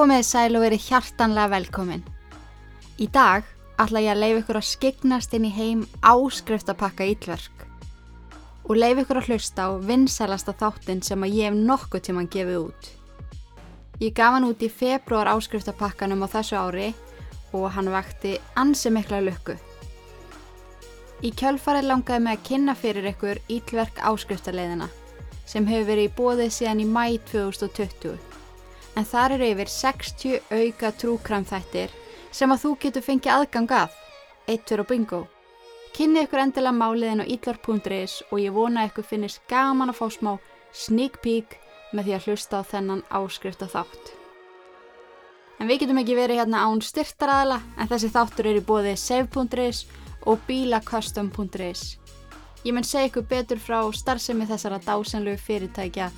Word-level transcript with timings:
Komið 0.00 0.22
sæl 0.24 0.56
og 0.56 0.62
verið 0.64 0.84
hjartanlega 0.88 1.50
velkomin. 1.52 2.00
Í 3.04 3.06
dag 3.12 3.44
ætla 3.82 4.00
ég 4.00 4.14
að 4.14 4.20
leifa 4.22 4.38
ykkur 4.40 4.58
að 4.62 4.68
skyggnast 4.70 5.34
inn 5.36 5.44
í 5.44 5.50
heim 5.52 5.82
áskriftapakka 6.00 7.04
ítlverk 7.10 7.66
og 8.64 8.80
leifa 8.80 9.04
ykkur 9.04 9.20
að 9.20 9.28
hlusta 9.28 9.66
á 9.68 9.76
vinsælasta 9.90 10.54
þáttinn 10.62 11.04
sem 11.04 11.20
að 11.20 11.36
ég 11.36 11.50
hef 11.50 11.58
nokkuð 11.68 12.04
tíman 12.06 12.30
gefið 12.32 12.62
út. 12.62 12.88
Ég 14.00 14.16
gaf 14.16 14.38
hann 14.38 14.48
út 14.48 14.64
í 14.64 14.72
februar 14.72 15.28
áskriftapakkanum 15.34 16.24
á 16.24 16.32
þessu 16.32 16.56
ári 16.56 16.88
og 17.52 17.68
hann 17.76 17.92
vakti 17.92 18.38
ansi 18.56 18.94
mikla 18.96 19.20
lukku. 19.26 19.58
Í 21.20 21.34
kjölfarið 21.36 21.90
langaði 21.92 22.24
mig 22.24 22.40
að 22.40 22.48
kynna 22.48 22.78
fyrir 22.86 23.12
ykkur 23.12 23.44
ítlverk 23.52 24.00
áskriftarleiðina 24.00 24.88
sem 25.44 25.68
hefur 25.68 25.92
verið 25.92 26.08
í 26.08 26.16
bóðið 26.16 26.56
síðan 26.56 26.84
í 26.88 26.88
mæ 26.88 27.04
2020 27.34 28.29
en 28.96 29.06
þar 29.06 29.36
eru 29.36 29.50
yfir 29.54 29.70
60 29.72 30.40
auka 30.50 30.92
trúkramþættir 31.02 31.92
sem 32.32 32.52
að 32.52 32.64
þú 32.64 32.70
getur 32.84 33.06
fengið 33.06 33.34
aðgang 33.34 33.74
að, 33.74 33.94
eittur 34.50 34.82
og 34.84 34.90
bingo. 34.90 35.20
Kynni 35.94 36.24
ykkur 36.24 36.44
endilega 36.44 36.76
máliðin 36.76 37.22
á 37.22 37.26
ítlar.is 37.26 38.20
og 38.30 38.38
ég 38.38 38.54
vona 38.54 38.86
ykkur 38.86 39.06
finnist 39.06 39.42
gaman 39.50 39.90
að 39.90 39.98
fá 39.98 40.06
smá 40.14 40.32
sneak 40.72 41.18
peek 41.22 41.58
með 41.92 42.06
því 42.06 42.16
að 42.16 42.26
hlusta 42.28 42.62
á 42.62 42.70
þennan 42.70 43.02
áskrifta 43.10 43.66
þátt. 43.70 44.12
En 45.60 45.68
við 45.68 45.82
getum 45.82 45.98
ekki 46.00 46.16
verið 46.16 46.40
hérna 46.40 46.62
án 46.64 46.80
styrtaraðala 46.80 47.58
en 47.76 47.90
þessi 47.90 48.12
þáttur 48.14 48.48
er 48.48 48.60
í 48.60 48.64
bóði 48.64 48.94
save.is 48.96 49.82
og 50.28 50.38
bílacustom.is. 50.46 51.82
Ég 52.64 52.76
mun 52.76 52.84
segja 52.86 53.10
ykkur 53.10 53.26
betur 53.28 53.60
frá 53.60 53.80
starfsemi 53.92 54.46
þessara 54.48 54.80
dásenlu 54.84 55.36
fyrirtækja 55.40 56.10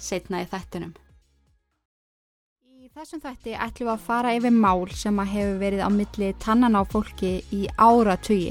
setna 0.00 0.42
í 0.42 0.48
þættinum. 0.50 0.92
Þessum 3.00 3.20
þætti 3.22 3.52
ætlum 3.56 3.86
við 3.86 3.90
að 3.94 4.02
fara 4.04 4.30
yfir 4.36 4.52
mál 4.52 4.82
sem 4.92 5.20
að 5.22 5.30
hefur 5.32 5.54
verið 5.62 5.80
á 5.80 5.88
milli 5.88 6.26
tannan 6.36 6.74
á 6.76 6.84
fólki 6.84 7.30
í 7.56 7.60
áratugi. 7.80 8.50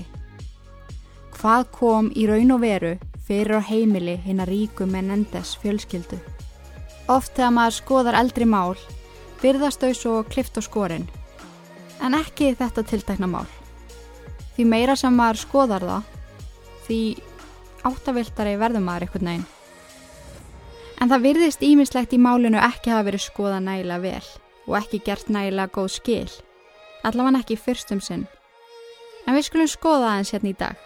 Hvað 1.36 1.67
kom 1.75 2.08
í 2.17 2.23
raun 2.25 2.56
og 2.56 2.64
veru 2.64 2.95
fyrir 3.28 3.61
á 3.61 3.67
heimili 3.67 4.16
hinn 4.23 4.41
að 4.41 4.50
ríku 4.50 4.88
Menendez 4.89 5.52
fjölskyldu? 5.61 6.17
Oft 7.14 7.36
þegar 7.38 7.53
maður 7.59 7.78
skoðar 7.78 8.17
eldri 8.23 8.50
mál 8.50 8.73
byrðast 9.44 9.86
þau 9.86 9.94
svo 10.00 10.16
klift 10.33 10.58
á 10.58 10.66
skorin. 10.66 11.06
En 12.02 12.17
ekki 12.17 12.56
þetta 12.58 12.88
tiltekna 12.89 13.30
mál. 13.30 13.45
Því 14.58 14.66
meira 14.66 14.97
sem 14.97 15.13
maður 15.13 15.44
skoðar 15.45 15.86
það, 15.91 16.09
því 16.89 17.02
áttavildari 17.86 18.58
verður 18.66 18.88
maður 18.89 19.11
eitthvað 19.11 19.30
neginn. 19.30 19.47
En 21.00 21.08
það 21.08 21.23
virðist 21.23 21.61
ímislegt 21.64 22.14
í 22.14 22.19
málinu 22.19 22.59
ekki 22.59 22.92
hafa 22.92 23.08
verið 23.08 23.23
skoða 23.23 23.61
nægilega 23.64 24.03
vel 24.03 24.28
og 24.67 24.75
ekki 24.81 25.00
gert 25.06 25.31
nægilega 25.31 25.72
góð 25.72 25.94
skil. 25.95 26.28
Allavega 27.08 27.39
ekki 27.39 27.56
fyrstum 27.56 28.02
sinn. 28.03 28.28
En 29.25 29.36
við 29.38 29.47
skulum 29.47 29.69
skoða 29.72 30.11
aðeins 30.11 30.33
hérna 30.36 30.52
í 30.52 30.58
dag. 30.59 30.86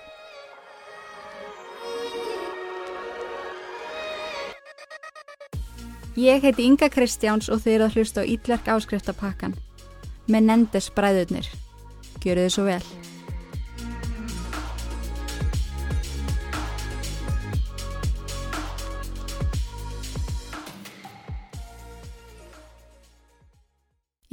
Ég 6.14 6.44
heiti 6.46 6.68
Inga 6.68 6.92
Kristjáns 6.94 7.50
og 7.50 7.64
þið 7.64 7.74
eru 7.74 7.86
að 7.88 7.96
hlusta 7.98 8.22
á 8.22 8.30
Ítverk 8.30 8.70
áskriftapakkan. 8.70 9.58
Menendez 10.30 10.92
bræðurnir. 10.94 11.50
Gjöru 12.22 12.46
þið 12.46 12.54
svo 12.54 12.68
vel. 12.70 13.13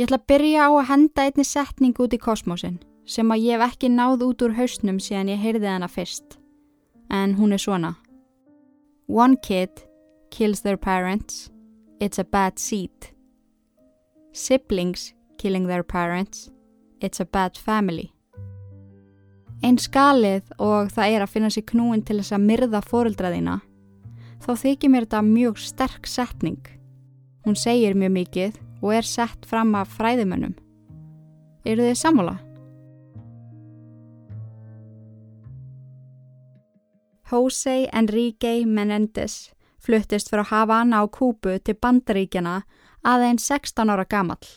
Ég 0.01 0.07
ætla 0.07 0.17
að 0.17 0.29
byrja 0.31 0.65
á 0.65 0.71
að 0.73 0.87
henda 0.89 1.25
einni 1.29 1.45
setning 1.45 1.99
út 2.01 2.15
í 2.17 2.19
kosmosin 2.25 2.79
sem 3.05 3.29
að 3.29 3.43
ég 3.45 3.59
hef 3.61 3.75
ekki 3.75 3.89
náð 3.93 4.23
út 4.25 4.43
úr 4.47 4.55
hausnum 4.57 4.97
síðan 4.97 5.29
ég 5.29 5.43
heyrði 5.43 5.69
hana 5.69 5.91
fyrst. 5.93 6.39
En 7.13 7.35
hún 7.37 7.53
er 7.53 7.61
svona. 7.61 7.91
One 9.13 9.37
kid 9.45 9.83
kills 10.33 10.63
their 10.63 10.79
parents. 10.81 11.51
It's 12.01 12.19
a 12.19 12.25
bad 12.25 12.57
seed. 12.59 13.11
Siblings 14.33 15.13
killing 15.37 15.69
their 15.69 15.85
parents. 15.85 16.49
It's 17.03 17.21
a 17.21 17.29
bad 17.29 17.61
family. 17.61 18.09
Einn 19.61 19.77
skalið 19.77 20.49
og 20.57 20.89
það 20.97 21.19
er 21.19 21.27
að 21.27 21.33
finna 21.35 21.53
sér 21.53 21.69
knúin 21.75 22.07
til 22.09 22.23
þess 22.23 22.39
að 22.39 22.49
myrða 22.49 22.81
fóreldraðina. 22.89 23.61
Þá 24.41 24.51
þykir 24.65 24.97
mér 24.97 25.11
þetta 25.11 25.23
mjög 25.29 25.61
sterk 25.61 26.09
setning. 26.09 26.65
Hún 27.45 27.61
segir 27.61 27.93
mjög 27.93 28.17
mikið 28.17 28.61
og 28.81 28.95
er 28.95 29.07
sett 29.07 29.47
fram 29.47 29.75
af 29.75 29.93
fræðimönnum. 29.99 30.55
Eru 31.65 31.85
þið 31.85 31.99
sammála? 32.01 32.37
Jose 37.31 37.87
Enrique 37.95 38.67
Menendez 38.67 39.53
fluttist 39.79 40.31
frá 40.33 40.43
Havana 40.45 41.03
á 41.03 41.05
Kúbu 41.07 41.59
til 41.65 41.79
Bandaríkjana 41.79 42.63
aðeins 43.07 43.47
16 43.49 43.89
ára 43.89 44.05
gamall, 44.05 44.49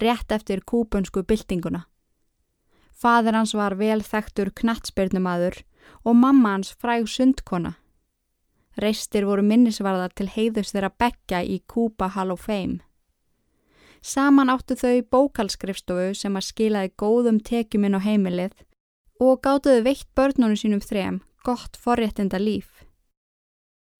rétt 0.00 0.32
eftir 0.32 0.62
kúbunsku 0.64 1.24
byltinguna. 1.26 1.84
Fadur 2.94 3.36
hans 3.36 3.52
var 3.54 3.76
vel 3.76 4.00
þekktur 4.02 4.52
knattspyrnumadur 4.54 5.58
og 6.04 6.16
mamma 6.16 6.54
hans 6.54 6.72
fræg 6.72 7.08
sundkona. 7.10 7.74
Reistir 8.80 9.26
voru 9.28 9.42
minnisvarðar 9.42 10.14
til 10.16 10.30
heiðus 10.30 10.72
þeirra 10.72 10.90
bekka 10.98 11.42
í 11.44 11.60
Kúba 11.68 12.08
Hall 12.14 12.32
of 12.32 12.46
Fame. 12.46 12.80
Saman 14.04 14.50
áttu 14.52 14.76
þau 14.76 15.00
bókalskrifstofu 15.14 16.10
sem 16.18 16.34
að 16.36 16.44
skilaði 16.50 16.90
góðum 17.00 17.38
tekjuminn 17.40 17.96
á 17.96 18.04
heimilið 18.04 18.52
og 19.24 19.40
gátuðu 19.46 19.80
veitt 19.86 20.10
börnunum 20.12 20.58
sínum 20.60 20.82
þrem 20.84 21.22
gott 21.44 21.78
forréttinda 21.80 22.36
líf. 22.40 22.84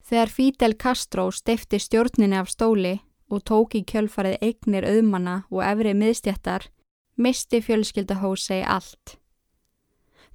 Þegar 0.04 0.28
Fidel 0.28 0.76
Castro 0.76 1.30
steifti 1.32 1.80
stjórninni 1.80 2.36
af 2.36 2.52
stóli 2.52 2.98
og 3.32 3.44
tók 3.48 3.78
í 3.78 3.84
kjölfarið 3.88 4.44
eignir 4.44 4.84
auðmanna 4.84 5.36
og 5.48 5.64
efrið 5.64 5.96
miðstjættar, 6.02 6.68
misti 7.16 7.62
fjölskylda 7.64 8.20
Jose 8.20 8.60
allt. 8.60 9.16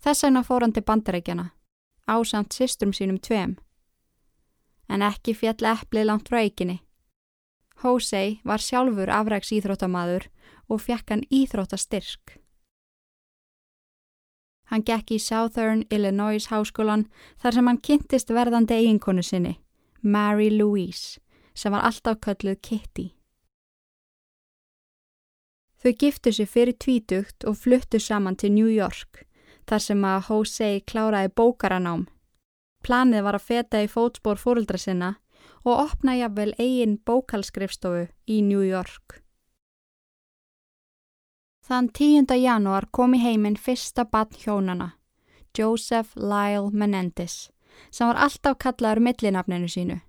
Þess 0.01 0.25
vegna 0.25 0.46
fór 0.47 0.66
hann 0.66 0.74
til 0.74 0.86
bandarækjana, 0.88 1.51
ásamt 2.09 2.57
systrum 2.57 2.94
sínum 2.97 3.22
tveim. 3.22 3.57
En 4.90 5.06
ekki 5.06 5.38
fjall 5.38 5.62
eplið 5.78 6.09
langt 6.09 6.30
frá 6.31 6.41
eiginni. 6.41 6.80
Jose 7.84 8.40
var 8.44 8.60
sjálfur 8.60 9.10
afræks 9.10 9.54
íþróttamaður 9.56 10.28
og 10.70 10.82
fekk 10.84 11.14
hann 11.14 11.24
íþróttastyrk. 11.32 12.40
Hann 14.70 14.84
gekk 14.86 15.16
í 15.16 15.20
Southern 15.20 15.86
Illinois 15.90 16.50
háskólan 16.52 17.08
þar 17.42 17.56
sem 17.56 17.70
hann 17.70 17.82
kynntist 17.82 18.30
verðandi 18.30 18.76
eiginkonu 18.78 19.24
sinni, 19.26 19.56
Mary 20.02 20.50
Louise, 20.54 21.18
sem 21.56 21.74
var 21.74 21.88
alltaf 21.88 22.20
kölluð 22.22 22.60
Kitty. 22.62 23.08
Þau 25.80 25.94
giftu 25.96 26.34
sér 26.36 26.52
fyrir 26.52 26.76
tvítugt 26.76 27.48
og 27.48 27.58
fluttu 27.58 28.00
saman 28.04 28.36
til 28.36 28.52
New 28.54 28.68
York, 28.68 29.24
þar 29.66 29.82
sem 29.82 30.06
að 30.06 30.30
Jose 30.30 30.70
kláraði 30.86 31.32
bókaranám. 31.34 32.06
Planið 32.84 33.24
var 33.26 33.40
að 33.40 33.48
feta 33.48 33.82
í 33.82 33.90
fótspór 33.90 34.38
fóröldra 34.38 34.78
sinna 34.78 35.16
og 35.66 35.74
opna 35.86 36.16
jafnvel 36.16 36.53
eigin 36.59 36.97
bókalskrifstofu 37.06 38.08
í 38.28 38.42
New 38.46 38.64
York. 38.64 39.20
Þann 41.69 41.89
10. 41.94 42.34
janúar 42.42 42.88
kom 42.92 43.13
í 43.13 43.22
heiminn 43.22 43.57
fyrsta 43.57 44.06
bann 44.10 44.34
hjónana, 44.42 44.94
Joseph 45.54 46.16
Lyle 46.18 46.72
Menendez, 46.74 47.51
sem 47.92 48.10
var 48.10 48.18
alltaf 48.25 48.57
kallaður 48.57 49.04
millinafninu 49.06 49.69
sínu. 49.69 50.00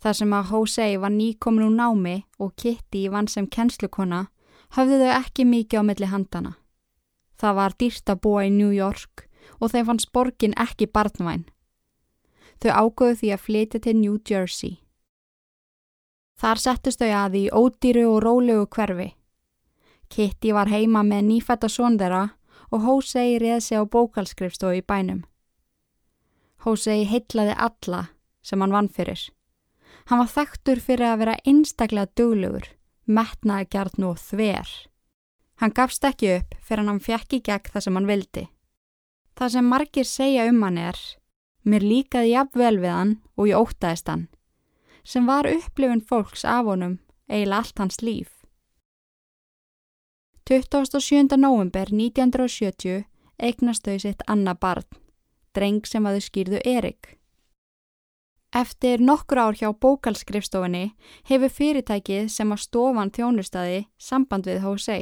Þar 0.00 0.16
sem 0.16 0.32
að 0.32 0.52
Jose 0.54 0.86
var 0.96 1.12
nýkomin 1.12 1.66
úr 1.66 1.74
námi 1.76 2.14
og 2.40 2.54
Kitty 2.56 3.08
vann 3.12 3.28
sem 3.28 3.44
kennslukona, 3.46 4.30
hafðu 4.72 5.02
þau 5.02 5.12
ekki 5.18 5.44
mikið 5.44 5.82
á 5.82 5.84
milli 5.84 6.08
handana. 6.08 6.54
Það 7.36 7.56
var 7.60 7.76
dýrt 7.76 8.12
að 8.12 8.22
búa 8.24 8.46
í 8.48 8.54
New 8.54 8.72
York 8.72 9.26
og 9.60 9.74
þeim 9.74 9.90
fannst 9.90 10.12
borgin 10.12 10.56
ekki 10.56 10.88
barnvæn. 10.88 11.44
Þau 12.60 12.70
ágöðu 12.70 13.16
því 13.20 13.32
að 13.32 13.44
flytja 13.46 13.80
til 13.80 13.96
New 13.96 14.18
Jersey. 14.20 14.80
Þar 16.40 16.60
settust 16.60 17.00
þau 17.00 17.12
að 17.24 17.38
í 17.40 17.44
ódýru 17.52 18.04
og 18.08 18.22
rólegu 18.24 18.66
hverfi. 18.74 19.08
Kitty 20.10 20.52
var 20.52 20.68
heima 20.72 21.02
með 21.06 21.26
nýfætta 21.28 21.68
són 21.70 21.98
þeirra 22.00 22.30
og 22.70 22.86
Jose 22.86 23.24
reið 23.40 23.60
sig 23.64 23.78
á 23.80 23.84
bókalskrifstofu 23.84 24.80
í 24.80 24.86
bænum. 24.86 25.24
Jose 26.64 26.96
heitlaði 27.08 27.54
alla 27.56 28.06
sem 28.42 28.60
hann 28.60 28.74
vann 28.74 28.88
fyrir. 28.88 29.20
Hann 30.08 30.20
var 30.22 30.32
þekktur 30.32 30.80
fyrir 30.82 31.12
að 31.12 31.20
vera 31.22 31.36
einstaklega 31.46 32.12
duglugur, 32.16 32.66
metnaði 33.06 33.68
gert 33.70 34.00
nú 34.00 34.14
þver. 34.18 34.68
Hann 35.60 35.76
gafst 35.76 36.04
ekki 36.08 36.34
upp 36.38 36.56
fyrir 36.64 36.88
hann 36.88 37.04
fjekk 37.04 37.36
í 37.36 37.42
gegn 37.44 37.72
það 37.72 37.84
sem 37.84 37.98
hann 37.98 38.08
vildi. 38.08 38.44
Það 39.36 39.52
sem 39.54 39.70
margir 39.72 40.08
segja 40.08 40.48
um 40.50 40.62
hann 40.64 40.80
er, 40.80 40.98
mér 41.64 41.84
líkaði 41.84 42.34
jafnvel 42.34 42.76
við 42.80 42.94
hann 42.94 43.14
og 43.36 43.48
ég 43.50 43.60
ótaðist 43.60 44.08
hann, 44.08 44.26
sem 45.04 45.26
var 45.26 45.48
upplifun 45.48 46.02
fólks 46.02 46.44
af 46.44 46.66
honum 46.66 46.98
eiginlega 47.30 47.62
allt 47.62 47.78
hans 47.78 48.02
líf. 48.02 48.40
27. 50.50 51.36
november 51.38 51.92
1970 51.94 53.04
eignast 53.38 53.86
þau 53.86 53.98
sitt 54.02 54.22
Anna 54.26 54.54
barn, 54.54 54.86
dreng 55.54 55.86
sem 55.86 56.06
að 56.06 56.18
þau 56.18 56.26
skýrðu 56.26 56.62
Erik. 56.66 57.16
Eftir 58.50 58.98
nokkur 58.98 59.38
ár 59.38 59.54
hjá 59.54 59.70
bókalskrifstofinni 59.70 60.90
hefur 61.30 61.52
fyrirtækið 61.54 62.26
sem 62.34 62.50
að 62.50 62.64
stofan 62.64 63.12
þjónustadi 63.14 63.84
samband 63.94 64.48
við 64.50 64.66
Jose. 64.66 64.98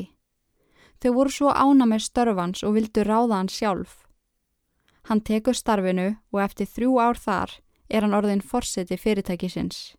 Þau 1.01 1.13
voru 1.17 1.33
svo 1.33 1.55
ána 1.55 1.87
með 1.89 2.05
störfans 2.11 2.65
og 2.67 2.77
vildu 2.77 3.07
ráða 3.09 3.39
hann 3.39 3.49
sjálf. 3.49 4.05
Hann 5.09 5.23
tekur 5.25 5.57
starfinu 5.57 6.11
og 6.35 6.41
eftir 6.45 6.69
þrjú 6.69 6.99
ár 7.01 7.17
þar 7.17 7.55
er 7.89 8.05
hann 8.05 8.17
orðin 8.17 8.43
forseti 8.45 8.99
fyrirtækisins. 9.01 9.95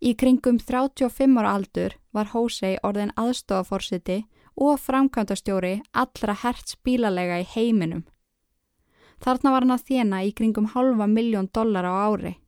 Í 0.00 0.14
kringum 0.16 0.56
35 0.56 1.36
ára 1.36 1.50
aldur 1.58 1.96
var 2.16 2.30
Jose 2.32 2.78
orðin 2.80 3.12
aðstofaforseti 3.20 4.22
og 4.56 4.80
framkvæmdastjóri 4.80 5.74
allra 5.92 6.36
herts 6.42 6.78
bílalega 6.80 7.42
í 7.42 7.46
heiminum. 7.52 8.06
Þarna 9.20 9.52
var 9.52 9.66
hann 9.66 9.76
að 9.76 9.84
þjena 9.90 10.22
í 10.24 10.32
kringum 10.32 10.70
halva 10.72 11.04
miljón 11.04 11.50
dollar 11.52 11.84
á 11.84 11.92
ári. 12.08 12.38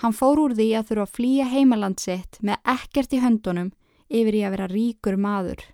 Hann 0.00 0.14
fór 0.14 0.38
úr 0.38 0.54
því 0.54 0.68
að 0.78 0.86
þurfa 0.92 1.08
að 1.08 1.14
flýja 1.18 1.50
heimalandsitt 1.50 2.38
með 2.46 2.62
ekkert 2.78 3.18
í 3.18 3.24
höndunum 3.26 3.74
yfir 4.06 4.38
í 4.38 4.46
að 4.46 4.54
vera 4.54 4.70
ríkur 4.70 5.18
maður. 5.18 5.66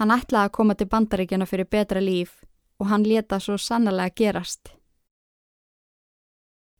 Hann 0.00 0.16
ætlaði 0.16 0.48
að 0.48 0.56
koma 0.56 0.74
til 0.74 0.88
bandaríkjana 0.88 1.46
fyrir 1.48 1.68
betra 1.68 2.00
líf 2.00 2.40
og 2.78 2.90
hann 2.90 3.04
leta 3.06 3.38
svo 3.40 3.56
sannlega 3.58 4.14
gerast. 4.16 4.72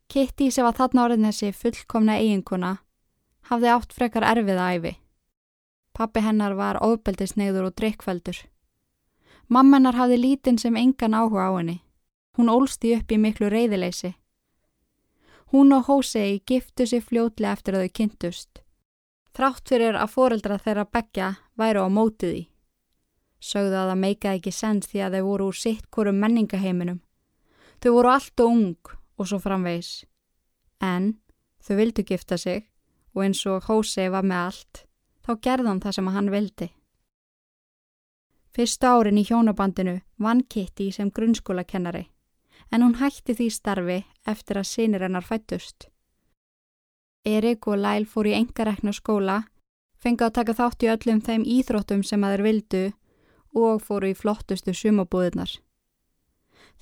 Kitty 0.08 0.50
sem 0.50 0.64
var 0.64 0.76
þarna 0.76 1.04
orðin 1.06 1.28
þessi 1.28 1.52
fullkomna 1.52 2.18
eiginkona 2.20 2.76
hafði 3.50 3.72
átt 3.72 3.94
frekar 3.94 4.26
erfiða 4.26 4.68
æfi. 4.76 4.92
Pappi 5.96 6.20
hennar 6.22 6.54
var 6.58 6.78
ofbeldisneiður 6.84 7.70
og 7.70 7.74
drikkveldur. 7.80 8.38
Mamma 9.48 9.78
hennar 9.78 9.96
hafði 9.96 10.20
lítinn 10.20 10.58
sem 10.58 10.76
engan 10.76 11.14
áhuga 11.14 11.48
á 11.48 11.52
henni. 11.56 11.80
Hún 12.36 12.50
ólsti 12.52 12.92
upp 12.96 13.12
í 13.12 13.18
miklu 13.18 13.48
reyðileysi. 13.50 14.12
Hún 15.52 15.72
og 15.72 15.86
Hósei 15.86 16.42
giftu 16.46 16.86
sér 16.86 17.04
fljótlega 17.06 17.54
eftir 17.54 17.76
að 17.76 17.86
þau 17.86 17.94
kynntust. 17.98 18.62
Þrátt 19.36 19.68
fyrir 19.70 19.96
að 19.96 20.12
foreldra 20.12 20.58
þeirra 20.58 20.84
begja 20.90 21.30
væru 21.56 21.86
á 21.86 21.88
mótið 21.88 22.34
í. 22.34 22.42
Sögðu 23.46 23.76
að 23.78 23.90
það 23.92 24.00
meikaði 24.02 24.40
ekki 24.40 24.52
sens 24.54 24.88
því 24.90 25.02
að 25.06 25.16
þau 25.16 25.26
voru 25.26 25.48
úr 25.50 25.58
sitt 25.60 25.84
hverju 25.94 26.14
menningaheiminum. 26.16 26.98
Þau 27.82 27.90
voru 27.94 28.10
allt 28.10 28.42
og 28.42 28.54
ung 28.56 28.94
og 29.16 29.28
svo 29.28 29.38
framvegs. 29.42 29.92
En 30.82 31.12
þau 31.62 31.76
vildu 31.78 32.06
gifta 32.08 32.38
sig 32.40 32.66
og 33.14 33.22
eins 33.26 33.44
og 33.46 33.68
Hósei 33.68 34.10
var 34.12 34.26
með 34.26 34.42
allt, 34.48 34.82
þá 35.24 35.30
gerðan 35.46 35.80
það 35.84 35.96
sem 35.98 36.10
hann 36.16 36.32
vildi. 36.34 36.68
Fyrstu 38.56 38.88
árin 38.88 39.20
í 39.20 39.24
hjónabandinu 39.28 40.00
vann 40.18 40.42
Kitty 40.48 40.90
sem 40.92 41.12
grunnskólakennari 41.12 42.06
en 42.72 42.82
hún 42.82 42.96
hætti 43.00 43.34
því 43.36 43.48
starfi 43.52 43.98
eftir 44.26 44.60
að 44.60 44.70
sinir 44.70 45.04
hennar 45.06 45.24
fættust. 45.24 45.88
Erik 47.26 47.66
og 47.66 47.80
Læl 47.82 48.06
fór 48.06 48.30
í 48.30 48.36
engarekna 48.36 48.94
skóla, 48.94 49.42
fengi 49.98 50.26
að 50.26 50.36
taka 50.38 50.54
þátt 50.54 50.86
í 50.86 50.90
öllum 50.92 51.20
þeim 51.26 51.44
íþróttum 51.56 52.02
sem 52.06 52.24
að 52.24 52.36
þeir 52.36 52.44
vildu 52.46 52.82
og 53.56 53.82
fóru 53.84 54.12
í 54.12 54.16
flottustu 54.16 54.74
sumabúðunar. 54.76 55.56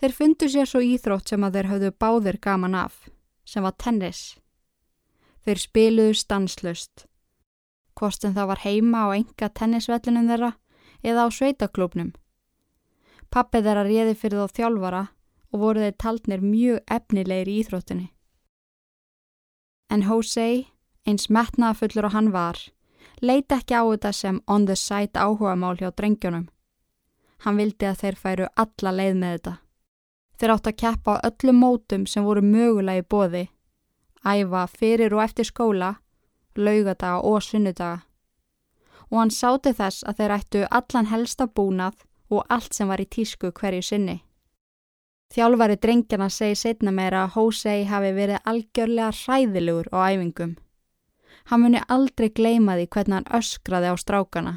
Þeir 0.01 0.15
fundu 0.19 0.49
sér 0.51 0.69
svo 0.69 0.83
íþrótt 0.83 1.31
sem 1.31 1.45
að 1.47 1.59
þeir 1.59 1.71
hafðu 1.71 1.91
báðir 2.03 2.39
gaman 2.43 2.75
af, 2.75 3.09
sem 3.47 3.63
var 3.63 3.77
tennis. 3.79 4.35
Þeir 5.47 5.61
spiluðu 5.63 6.17
stanslust. 6.19 7.07
Hvort 7.95 8.27
en 8.27 8.35
það 8.35 8.51
var 8.51 8.63
heima 8.65 9.07
á 9.07 9.09
enga 9.15 9.49
tennisvellunum 9.55 10.29
þeirra 10.29 10.53
eða 11.05 11.27
á 11.27 11.29
sveitaklúpnum. 11.31 12.15
Pappið 13.31 13.69
þeirra 13.69 13.85
réði 13.87 14.17
fyrir 14.19 14.43
þá 14.43 14.59
þjálfara 14.59 15.03
og 15.55 15.63
voru 15.63 15.85
þeir 15.85 15.97
taldnir 16.03 16.43
mjög 16.43 16.81
efnilegir 16.91 17.51
í 17.51 17.59
íþróttinni. 17.63 18.09
En 19.95 20.03
Jose, 20.09 20.67
eins 21.07 21.29
metnaðafullur 21.31 22.09
og 22.09 22.17
hann 22.17 22.33
var, 22.35 22.59
leiti 23.23 23.55
ekki 23.55 23.77
á 23.79 23.83
þetta 23.87 24.13
sem 24.13 24.41
on 24.51 24.67
the 24.67 24.75
side 24.75 25.15
áhuga 25.15 25.55
mál 25.55 25.77
hjá 25.79 25.93
drengjónum. 25.95 26.49
Hann 27.45 27.61
vildi 27.61 27.87
að 27.87 28.01
þeir 28.01 28.17
færu 28.17 28.49
alla 28.57 28.95
leið 28.99 29.21
með 29.21 29.37
þetta. 29.37 29.55
Þeir 30.39 30.55
átt 30.55 30.71
að 30.71 30.79
keppa 30.83 31.19
á 31.21 31.25
öllum 31.29 31.61
mótum 31.61 32.07
sem 32.07 32.25
voru 32.25 32.43
mögulega 32.43 33.05
í 33.05 33.07
bóði, 33.07 33.45
æfa 34.25 34.65
fyrir 34.73 35.15
og 35.15 35.23
eftir 35.23 35.47
skóla, 35.47 35.95
laugadaga 36.57 37.21
og 37.21 37.43
sunnudaga 37.45 38.03
og 39.11 39.21
hann 39.21 39.31
sáti 39.31 39.71
þess 39.79 40.05
að 40.09 40.21
þeir 40.21 40.35
ættu 40.37 40.63
allan 40.79 41.11
helsta 41.11 41.47
búnað 41.47 42.05
og 42.35 42.47
allt 42.51 42.75
sem 42.75 42.89
var 42.91 43.03
í 43.03 43.07
tísku 43.07 43.53
hverju 43.55 43.85
sinni. 43.87 44.17
Þjálfari 45.35 45.77
drengjana 45.79 46.29
segi 46.31 46.57
setna 46.59 46.91
meira 46.95 47.25
að 47.25 47.37
Hósei 47.37 47.85
hafi 47.87 48.11
verið 48.17 48.43
algjörlega 48.51 49.13
hræðilegur 49.21 49.89
á 49.95 49.99
æfingum. 50.11 50.57
Hann 51.51 51.63
muni 51.63 51.81
aldrei 51.89 52.31
gleima 52.31 52.77
því 52.79 52.89
hvernig 52.91 53.17
hann 53.19 53.33
öskraði 53.39 53.93
á 53.93 53.97
strákana. 53.99 54.55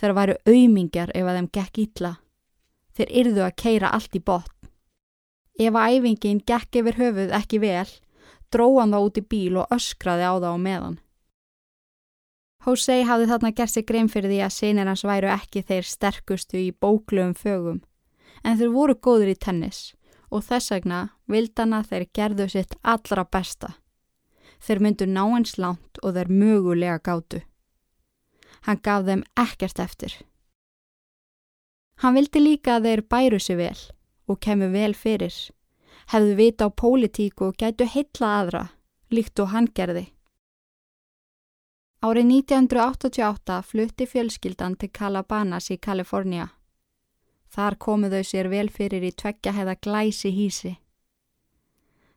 Þeir 0.00 0.14
varu 0.16 0.36
auðmingjar 0.48 1.12
ef 1.12 1.26
að 1.28 1.36
þeim 1.36 1.50
gekk 1.52 1.82
ítla. 1.82 2.14
Þeir 2.96 3.10
yrðu 3.20 3.42
að 3.44 3.56
keira 3.60 3.90
allt 3.92 4.16
í 4.16 4.22
botn. 4.24 4.70
Ef 5.60 5.76
að 5.76 5.96
æfingin 5.96 6.40
gekk 6.48 6.80
yfir 6.80 6.96
höfuð 6.96 7.34
ekki 7.36 7.60
vel, 7.60 7.88
dróðan 8.48 8.94
þá 8.96 8.98
út 9.04 9.20
í 9.20 9.24
bíl 9.28 9.60
og 9.60 9.74
öskraði 9.76 10.24
á 10.24 10.34
það 10.40 10.56
á 10.56 10.58
meðan. 10.64 10.96
Jose 12.64 12.96
hafði 13.08 13.28
þarna 13.28 13.52
gert 13.56 13.72
sig 13.72 13.86
grein 13.88 14.08
fyrir 14.12 14.32
því 14.32 14.40
að 14.44 14.56
sinir 14.56 14.88
hans 14.88 15.04
væru 15.04 15.28
ekki 15.32 15.62
þeir 15.68 15.86
sterkustu 15.88 16.58
í 16.60 16.72
bóklöfum 16.72 17.36
fögum, 17.36 17.78
en 18.44 18.56
þeir 18.56 18.72
voru 18.74 18.96
góður 18.96 19.32
í 19.32 19.36
tennis 19.36 19.92
og 20.30 20.44
þess 20.46 20.72
vegna 20.72 21.00
vildana 21.28 21.82
þeir 21.84 22.08
gerðu 22.16 22.48
sitt 22.52 22.76
allra 22.82 23.24
besta. 23.24 23.74
Þeir 24.60 24.82
myndu 24.84 25.08
ná 25.08 25.22
eins 25.24 25.56
langt 25.58 26.00
og 26.04 26.16
þeir 26.16 26.32
mögulega 26.32 27.00
gátu. 27.00 27.40
Hann 28.66 28.80
gaf 28.84 29.06
þeim 29.06 29.24
ekkert 29.40 29.80
eftir. 29.80 30.12
Hann 32.00 32.16
vildi 32.16 32.40
líka 32.40 32.76
að 32.76 32.86
þeir 32.88 33.02
bæru 33.12 33.40
sig 33.40 33.58
vel 33.60 33.80
og 34.30 34.38
kemur 34.40 34.70
vel 34.72 34.94
fyrir, 34.94 35.34
hefðu 36.12 36.36
vita 36.38 36.68
á 36.68 36.70
pólitíku 36.70 37.50
og 37.50 37.58
gætu 37.60 37.84
heitla 37.84 38.30
aðra, 38.40 38.62
líkt 39.10 39.40
og 39.42 39.50
hann 39.52 39.68
gerði. 39.74 40.06
Árið 42.00 42.30
1988 42.32 43.58
flutti 43.68 44.06
fjölskyldan 44.08 44.78
til 44.80 44.88
Calabanas 44.88 45.68
í 45.74 45.76
Kalifornia. 45.76 46.46
Þar 47.52 47.76
komu 47.76 48.08
þau 48.08 48.22
sér 48.24 48.48
vel 48.48 48.70
fyrir 48.72 49.04
í 49.04 49.10
tveggja 49.12 49.52
heiða 49.52 49.74
glæsi 49.84 50.30
hísi. 50.32 50.78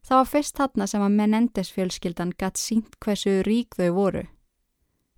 Það 0.03 0.19
var 0.21 0.29
fyrst 0.29 0.59
þarna 0.59 0.87
sem 0.87 1.03
að 1.03 1.17
Menendez 1.17 1.71
fjölskyldan 1.75 2.31
gatt 2.39 2.61
sínt 2.61 2.95
hversu 3.03 3.41
rík 3.43 3.75
þau 3.75 3.91
voru. 3.97 4.23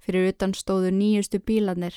Fyrir 0.06 0.30
utan 0.30 0.54
stóðu 0.54 0.92
nýjustu 0.94 1.40
bílanir. 1.42 1.96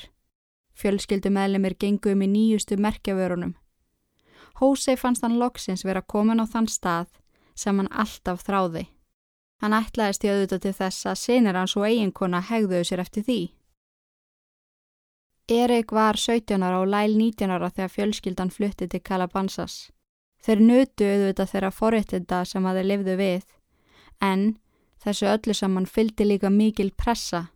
Fjölskyldu 0.73 1.29
meðlemið 1.35 1.79
gengu 1.85 2.15
um 2.15 2.23
í 2.25 2.29
nýjustu 2.33 2.79
merkjavörunum. 2.81 3.53
Hósei 4.61 4.97
fannst 4.97 5.23
hann 5.23 5.39
loksins 5.39 5.85
vera 5.85 6.03
komin 6.03 6.41
á 6.41 6.47
þann 6.49 6.71
stað 6.73 7.11
sem 7.55 7.77
hann 7.77 7.91
alltaf 7.93 8.47
þráði. 8.47 8.87
Hann 9.61 9.75
ætlaðist 9.75 10.25
í 10.25 10.31
auðvitað 10.31 10.65
til 10.65 10.75
þess 10.81 11.07
að 11.11 11.21
sinir 11.21 11.59
hans 11.59 11.77
og 11.77 11.87
eiginkona 11.87 12.41
hegðuðu 12.49 12.89
sér 12.89 13.03
eftir 13.05 13.27
því. 13.27 13.41
Erik 15.49 15.93
var 15.93 16.17
17 16.17 16.63
ára 16.63 16.83
og 16.83 16.91
Læl 16.93 17.17
19 17.17 17.51
ára 17.51 17.71
þegar 17.71 17.95
fjölskyldan 17.95 18.51
flutti 18.53 18.89
til 18.89 19.01
Calabansas. 19.01 19.91
Þeir 20.45 20.61
nutu 20.63 21.07
auðvitað 21.09 21.53
þeirra 21.53 21.71
forréttinda 21.75 22.43
sem 22.47 22.67
að 22.67 22.79
þeir 22.79 22.89
lifðu 22.91 23.15
við, 23.19 23.47
en 24.21 24.43
þessu 25.03 25.31
öllu 25.33 25.55
saman 25.55 25.87
fylgdi 25.87 26.27
líka 26.29 26.51
mikil 26.51 26.93
pressa. 26.93 27.49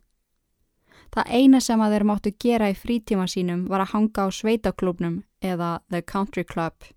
Það 1.12 1.28
eina 1.28 1.61
sem 1.61 1.81
að 1.85 1.92
þeir 1.92 2.04
máttu 2.09 2.33
gera 2.40 2.71
í 2.73 2.78
frítíma 2.78 3.28
sínum 3.28 3.66
var 3.69 3.85
að 3.85 3.92
hanga 3.92 4.25
á 4.25 4.28
sveitaklubnum 4.33 5.23
eða 5.45 5.81
The 5.92 6.00
Country 6.02 6.45
Club 6.45 6.88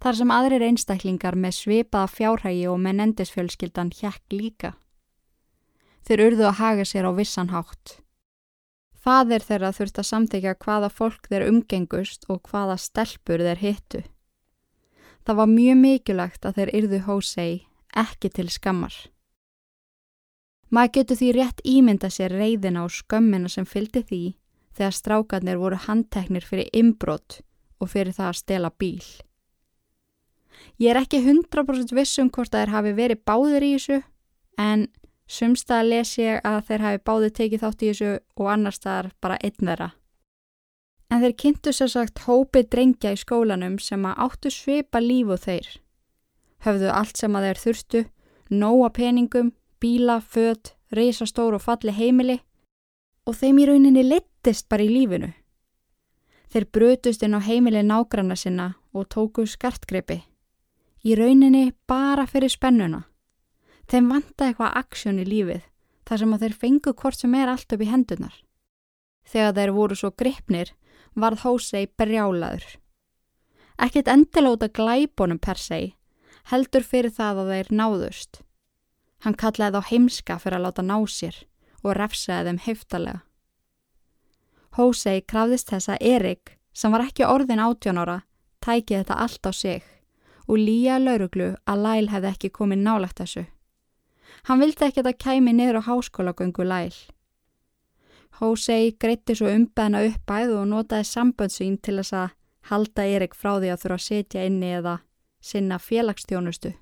þar 0.00 0.16
sem 0.18 0.32
aðrir 0.32 0.64
einstaklingar 0.64 1.36
með 1.36 1.56
svipaða 1.56 2.10
fjárhægi 2.12 2.66
og 2.70 2.78
menendisfjölskyldan 2.84 3.92
hjekk 3.96 4.36
líka. 4.36 4.72
Þeir 6.06 6.24
urðu 6.26 6.46
að 6.48 6.58
haga 6.60 6.86
sér 6.88 7.08
á 7.08 7.12
vissan 7.16 7.52
hátt. 7.52 8.00
Fadir 9.00 9.44
þeirra 9.44 9.72
þurft 9.72 10.00
að 10.00 10.08
samþykja 10.10 10.56
hvaða 10.60 10.90
fólk 10.92 11.28
þeir 11.32 11.46
umgengust 11.48 12.26
og 12.28 12.42
hvaða 12.48 12.76
stelpur 12.80 13.40
þeir 13.44 13.62
hittu. 13.64 14.02
Það 15.24 15.40
var 15.40 15.52
mjög 15.54 15.80
mikilvægt 15.80 16.46
að 16.48 16.60
þeir 16.60 16.74
yrðu 16.80 17.00
hósei 17.06 17.52
ekki 17.96 18.30
til 18.32 18.48
skammar. 18.52 18.94
Maður 20.70 20.92
getur 20.94 21.18
því 21.18 21.30
rétt 21.34 21.64
ímynda 21.66 22.10
sér 22.12 22.34
reyðina 22.38 22.84
og 22.86 22.94
skömmina 22.94 23.50
sem 23.50 23.66
fylgdi 23.66 24.04
því 24.06 24.22
þegar 24.78 24.94
strákarnir 24.94 25.58
voru 25.58 25.80
handteknir 25.86 26.46
fyrir 26.46 26.70
imbrott 26.76 27.40
og 27.80 27.90
fyrir 27.90 28.14
það 28.14 28.28
að 28.28 28.38
stela 28.38 28.70
bíl. 28.78 29.02
Ég 30.80 30.92
er 30.92 31.00
ekki 31.00 31.20
100% 31.24 31.94
vissum 31.96 32.30
hvort 32.30 32.54
að 32.54 32.64
þeir 32.64 32.74
hafi 32.74 32.92
verið 32.96 33.22
báðir 33.26 33.66
í 33.66 33.72
þessu 33.74 34.00
en 34.60 34.86
sumstað 35.30 35.88
les 35.88 36.12
ég 36.20 36.40
að 36.46 36.60
þeir 36.68 36.86
hafi 36.86 37.02
báðir 37.10 37.34
tekið 37.38 37.64
þátt 37.64 37.82
í 37.82 37.90
þessu 37.90 38.12
og 38.36 38.50
annar 38.54 38.76
staðar 38.76 39.10
bara 39.20 39.38
einn 39.42 39.58
þeirra. 39.58 39.90
En 41.10 41.24
þeir 41.24 41.36
kynntu 41.42 41.74
sér 41.74 41.90
sagt 41.90 42.24
hópi 42.28 42.62
drengja 42.62 43.14
í 43.16 43.18
skólanum 43.18 43.78
sem 43.82 44.04
að 44.06 44.20
áttu 44.26 44.52
svipa 44.54 45.02
líf 45.02 45.32
og 45.34 45.42
þeir. 45.42 45.70
Höfðu 46.62 46.92
allt 46.94 47.18
sem 47.18 47.34
að 47.34 47.46
þeir 47.48 47.62
þurftu, 47.64 48.02
nóa 48.50 48.90
peningum, 48.94 49.50
bíla, 49.80 50.20
född, 50.20 50.72
reysastór 50.94 51.56
og 51.56 51.64
falli 51.64 51.94
heimili 51.96 52.40
og 53.26 53.36
þeim 53.36 53.60
í 53.62 53.66
rauninni 53.68 54.04
leittist 54.04 54.68
bara 54.68 54.84
í 54.84 54.90
lífinu. 54.90 55.30
Þeir 56.50 56.66
brutust 56.74 57.22
inn 57.22 57.36
á 57.38 57.40
heimili 57.40 57.82
nágranna 57.86 58.36
sinna 58.36 58.74
og 58.92 59.06
tóku 59.14 59.46
skartgripi. 59.46 60.20
Í 61.06 61.14
rauninni 61.16 61.70
bara 61.88 62.26
fyrir 62.26 62.50
spennuna. 62.50 63.04
Þeim 63.90 64.10
vanta 64.10 64.48
eitthvað 64.48 64.76
aksjón 64.82 65.22
í 65.22 65.26
lífið 65.28 65.62
þar 66.10 66.22
sem 66.22 66.34
að 66.34 66.42
þeir 66.44 66.58
fengu 66.64 66.92
hvort 66.98 67.20
sem 67.20 67.34
er 67.38 67.52
allt 67.52 67.72
upp 67.72 67.82
í 67.84 67.90
hendunar. 67.90 68.34
Þegar 69.30 69.56
þeir 69.56 69.72
voru 69.76 69.96
svo 69.98 70.10
gripnir 70.10 70.72
varð 71.14 71.44
Hósei 71.44 71.86
berjálaður. 71.98 72.66
Ekkit 73.80 74.10
endilóta 74.10 74.68
glæbonum 74.68 75.38
per 75.38 75.58
seg, 75.58 75.94
heldur 76.50 76.84
fyrir 76.84 77.14
það 77.14 77.44
að 77.44 77.52
þeir 77.54 77.70
náðust. 77.78 78.42
Hann 79.20 79.36
kallaði 79.36 79.76
þá 79.76 79.90
heimska 79.90 80.38
fyrir 80.40 80.58
að 80.58 80.66
láta 80.66 80.84
ná 80.86 80.96
sér 81.08 81.36
og 81.82 81.96
refsaði 81.96 82.48
þeim 82.48 82.60
heftalega. 82.66 83.20
Hósei 84.78 85.20
krafðist 85.26 85.72
þess 85.72 85.90
að 85.90 86.04
Erik, 86.14 86.58
sem 86.72 86.92
var 86.92 87.04
ekki 87.04 87.26
orðin 87.26 87.62
átjónóra, 87.62 88.20
tækið 88.62 89.02
þetta 89.02 89.16
allt 89.24 89.48
á 89.50 89.52
sig 89.52 89.82
og 90.46 90.58
líja 90.58 90.98
lauruglu 90.98 91.54
að 91.66 91.82
Læl 91.84 92.10
hefði 92.10 92.30
ekki 92.30 92.50
komið 92.54 92.84
nálagt 92.84 93.20
þessu. 93.20 93.46
Hann 94.46 94.60
vildi 94.62 94.86
ekki 94.86 95.02
að 95.02 95.08
það 95.10 95.18
kæmi 95.24 95.54
niður 95.54 95.80
á 95.82 95.88
háskólagöngu 95.88 96.66
Læl. 96.66 96.94
Hósei 98.40 98.94
greitti 98.98 99.36
svo 99.36 99.50
umbeðna 99.52 100.04
uppæð 100.08 100.54
og 100.56 100.68
notaði 100.70 101.08
samböndsvín 101.10 101.76
til 101.82 101.98
þess 102.00 102.16
að 102.16 102.36
halda 102.70 103.06
Erik 103.06 103.34
frá 103.34 103.58
því 103.58 103.72
að 103.74 103.82
þurfa 103.82 103.98
að 103.98 104.06
setja 104.06 104.46
inni 104.46 104.70
eða 104.78 104.94
sinna 105.40 105.78
félagstjónustu. 105.82 106.72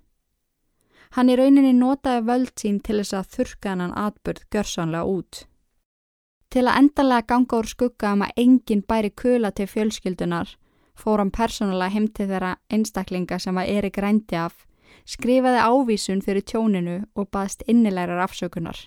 Hann 1.17 1.31
í 1.33 1.37
rauninni 1.39 1.73
notaði 1.73 2.27
völd 2.29 2.55
sín 2.61 2.81
til 2.85 2.99
þess 3.01 3.17
að 3.17 3.31
þurka 3.37 3.75
hann 3.75 3.95
atbyrð 3.97 4.45
görsanlega 4.53 5.05
út. 5.09 5.45
Til 6.49 6.65
að 6.65 6.79
endalega 6.81 7.29
ganga 7.29 7.61
úr 7.61 7.69
skugga 7.69 8.13
um 8.17 8.25
að 8.25 8.41
enginn 8.45 8.85
bæri 8.89 9.11
kula 9.11 9.51
til 9.53 9.69
fjölskyldunar 9.69 10.55
fór 10.99 11.23
hann 11.23 11.33
persónulega 11.35 11.95
heim 11.95 12.09
til 12.09 12.29
þeirra 12.31 12.57
einstaklinga 12.73 13.39
sem 13.43 13.59
að 13.61 13.73
Erik 13.77 13.99
rændi 14.03 14.39
af, 14.39 14.65
skrifaði 15.07 15.61
ávísun 15.63 16.23
fyrir 16.25 16.45
tjóninu 16.45 16.99
og 17.15 17.31
baðst 17.35 17.65
innilegar 17.71 18.25
afsökunar. 18.25 18.79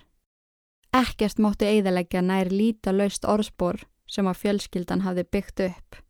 Ekkert 0.92 1.40
mótti 1.40 1.70
eiðalegja 1.70 2.20
nær 2.22 2.50
líta 2.52 2.92
laust 2.92 3.24
orðspor 3.24 3.80
sem 4.10 4.28
að 4.28 4.42
fjölskyldan 4.42 5.06
hafði 5.06 5.24
byggt 5.32 5.64
upp. 5.70 6.02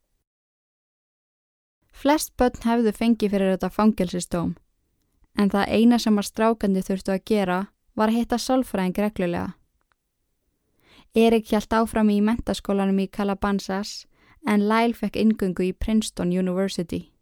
Flest 1.93 2.33
börn 2.41 2.65
hefðu 2.65 2.93
fengið 2.97 3.35
fyrir 3.35 3.53
þetta 3.55 3.71
fangelsistóm, 3.71 4.57
en 5.39 5.51
það 5.51 5.69
eina 5.69 5.99
sem 5.99 6.19
að 6.19 6.29
strákandi 6.29 6.83
þurftu 6.87 7.15
að 7.15 7.25
gera 7.31 7.59
var 7.95 8.09
að 8.09 8.19
hitta 8.21 8.39
sálfræðing 8.39 8.99
reglulega. 9.05 9.53
Erik 11.15 11.51
hjælt 11.53 11.75
áfram 11.77 12.09
í 12.09 12.21
mentaskólanum 12.25 13.03
í 13.05 13.11
Calabansas 13.13 14.07
en 14.49 14.65
Lyle 14.69 14.97
fekk 14.97 15.19
ingöngu 15.21 15.69
í 15.69 15.73
Princeton 15.73 16.33
University. 16.33 17.13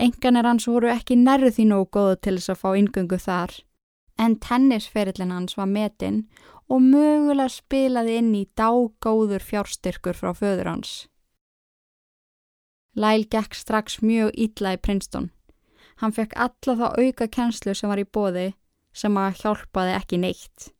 Enganir 0.00 0.46
hans 0.48 0.68
voru 0.68 0.90
ekki 0.92 1.16
nærðu 1.16 1.50
því 1.56 1.66
nógu 1.70 1.88
góðu 1.96 2.20
til 2.20 2.36
þess 2.38 2.52
að 2.52 2.60
fá 2.60 2.70
ingöngu 2.76 3.18
þar 3.20 3.56
en 4.20 4.36
tennisferillin 4.36 5.32
hans 5.32 5.56
var 5.56 5.68
metinn 5.68 6.26
og 6.70 6.84
mögulega 6.84 7.50
spilaði 7.52 8.18
inn 8.20 8.34
í 8.36 8.44
dágóður 8.56 9.42
fjárstyrkur 9.42 10.16
frá 10.16 10.34
föður 10.36 10.70
hans. 10.74 10.92
Lyle 12.94 13.28
gekk 13.30 13.56
strax 13.56 14.00
mjög 14.02 14.34
ítla 14.34 14.74
í 14.76 14.80
Princeton. 14.82 15.30
Hann 16.00 16.14
fekk 16.16 16.36
alla 16.36 16.76
þá 16.80 16.86
auka 16.96 17.28
kjenslu 17.28 17.74
sem 17.76 17.90
var 17.92 18.00
í 18.00 18.08
bóði 18.08 18.50
sem 18.96 19.16
að 19.20 19.42
hjálpaði 19.42 19.96
ekki 19.98 20.20
neitt. 20.20 20.70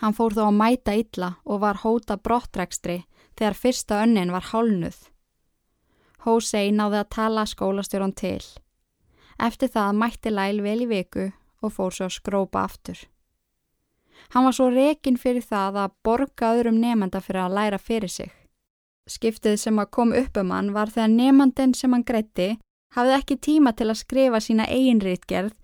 Hann 0.00 0.16
fór 0.16 0.34
þó 0.34 0.46
að 0.48 0.58
mæta 0.58 0.94
ítla 0.98 1.34
og 1.44 1.60
var 1.62 1.82
hóta 1.84 2.16
brottrækstri 2.16 3.02
þegar 3.36 3.58
fyrsta 3.60 4.00
önnin 4.02 4.32
var 4.34 4.48
hálnuð. 4.50 4.96
Hosei 6.24 6.72
náði 6.72 7.02
að 7.02 7.10
tala 7.14 7.44
skólastjóran 7.46 8.14
til. 8.16 8.42
Eftir 9.38 9.68
það 9.68 9.98
mætti 10.00 10.32
Lyle 10.32 10.64
vel 10.64 10.80
í 10.84 10.88
viku 10.88 11.26
og 11.64 11.74
fór 11.74 11.92
svo 11.92 12.08
að 12.08 12.16
skrópa 12.16 12.64
aftur. 12.64 12.96
Hann 14.32 14.46
var 14.46 14.56
svo 14.56 14.70
rekin 14.72 15.18
fyrir 15.20 15.44
það 15.44 15.80
að 15.84 15.96
borga 16.06 16.54
öðrum 16.56 16.80
nefnda 16.80 17.20
fyrir 17.20 17.44
að 17.44 17.56
læra 17.58 17.78
fyrir 17.78 18.10
sig. 18.10 18.30
Skiptið 19.10 19.58
sem 19.60 19.78
að 19.78 19.90
kom 19.92 20.14
upp 20.16 20.38
um 20.40 20.52
hann 20.54 20.72
var 20.72 20.92
þegar 20.92 21.12
nefnandin 21.12 21.74
sem 21.76 21.92
hann 21.92 22.06
greitti 22.08 22.54
hafði 22.94 23.14
ekki 23.18 23.36
tíma 23.48 23.74
til 23.76 23.90
að 23.90 24.00
skrifa 24.00 24.40
sína 24.40 24.66
eigin 24.70 25.02
rítgerð 25.02 25.54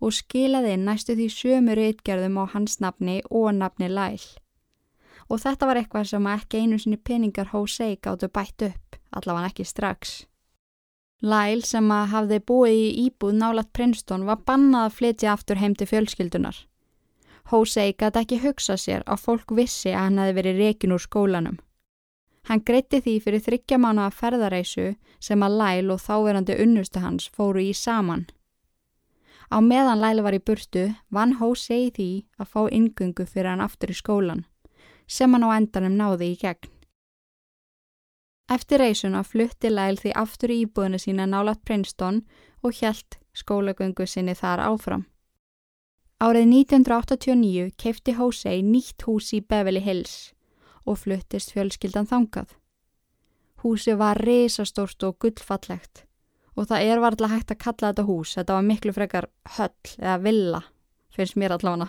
og 0.00 0.14
skilaði 0.16 0.76
næstu 0.80 1.16
því 1.18 1.28
sömu 1.34 1.76
rítgerðum 1.76 2.40
á 2.40 2.44
hans 2.54 2.80
nafni 2.80 3.20
og 3.30 3.52
nafni 3.54 3.90
Læl. 3.90 4.22
Og 5.30 5.38
þetta 5.44 5.68
var 5.68 5.78
eitthvað 5.78 6.08
sem 6.10 6.26
ekki 6.26 6.64
einu 6.64 6.78
sinni 6.80 6.98
peningar 6.98 7.52
Hosei 7.52 7.94
gáttu 8.02 8.28
bætt 8.28 8.66
upp, 8.66 8.98
allavega 9.14 9.52
ekki 9.52 9.68
strax. 9.68 10.24
Lyle 11.20 11.66
sem 11.68 11.90
að 11.92 12.06
hafði 12.14 12.40
búið 12.48 12.74
í 12.80 12.92
íbúð 13.04 13.34
nálat 13.36 13.68
Princeton 13.76 14.24
var 14.24 14.40
bannað 14.48 14.86
að 14.86 14.94
flytja 14.96 15.32
aftur 15.34 15.60
heim 15.60 15.74
til 15.76 15.88
fjölskyldunar. 15.90 16.56
Hosei 17.52 17.92
gæti 17.92 18.22
ekki 18.22 18.38
hugsa 18.40 18.78
sér 18.80 19.04
að 19.04 19.26
fólk 19.26 19.52
vissi 19.52 19.92
að 19.92 20.06
hann 20.06 20.20
hefði 20.22 20.36
verið 20.38 20.62
rekin 20.64 20.94
úr 20.96 21.04
skólanum. 21.04 21.58
Hann 22.48 22.62
greitti 22.66 23.00
því 23.04 23.14
fyrir 23.24 23.42
þryggja 23.44 23.78
mánu 23.78 24.02
að 24.06 24.16
ferðareisu 24.16 24.86
sem 25.20 25.42
að 25.44 25.56
Lyle 25.60 25.94
og 25.94 26.00
þáverandi 26.02 26.56
unnustu 26.64 27.02
hans 27.04 27.28
fóru 27.36 27.62
í 27.62 27.72
saman. 27.76 28.26
Á 29.50 29.58
meðan 29.60 30.00
Lyle 30.00 30.22
var 30.22 30.36
í 30.36 30.42
burtu 30.42 30.86
vann 31.10 31.36
Hosei 31.40 31.90
því 31.90 32.10
að 32.38 32.50
fá 32.54 32.60
yngungu 32.70 33.26
fyrir 33.26 33.50
hann 33.52 33.64
aftur 33.64 33.90
í 33.90 33.98
skólan 33.98 34.44
sem 35.10 35.32
hann 35.34 35.42
á 35.42 35.50
endanum 35.58 35.96
náði 35.98 36.30
í 36.32 36.36
gegn. 36.38 36.70
Eftir 38.50 38.82
reysuna 38.82 39.22
flutti 39.26 39.70
Lyle 39.70 39.98
því 39.98 40.12
aftur 40.18 40.54
í 40.54 40.60
íbúðinu 40.64 40.98
sína 41.02 41.26
nálat 41.26 41.62
Princeton 41.66 42.22
og 42.62 42.78
hjælt 42.78 43.18
skólagöngu 43.34 44.06
sinni 44.06 44.34
þar 44.38 44.62
áfram. 44.70 45.04
Árið 46.20 46.46
1989 46.50 47.70
kefti 47.78 48.14
Hosei 48.18 48.62
nýtt 48.62 49.06
hús 49.06 49.30
í 49.34 49.40
Beverly 49.40 49.82
Hills 49.82 50.32
og 50.86 50.98
fluttist 50.98 51.52
fjölskyldan 51.54 52.08
þangað. 52.10 52.54
Húsi 53.62 53.96
var 53.98 54.20
risastórt 54.20 55.02
og 55.04 55.18
gullfallegt 55.20 56.06
og 56.56 56.68
það 56.68 56.86
er 56.92 57.00
varðlega 57.00 57.36
hægt 57.36 57.52
að 57.54 57.60
kalla 57.62 57.90
þetta 57.90 58.04
hús, 58.08 58.34
þetta 58.36 58.56
var 58.56 58.66
miklu 58.66 58.92
frekar 58.92 59.26
höll 59.56 59.92
eða 59.98 60.16
villa, 60.24 60.60
finnst 61.14 61.38
mér 61.40 61.54
allavega. 61.56 61.88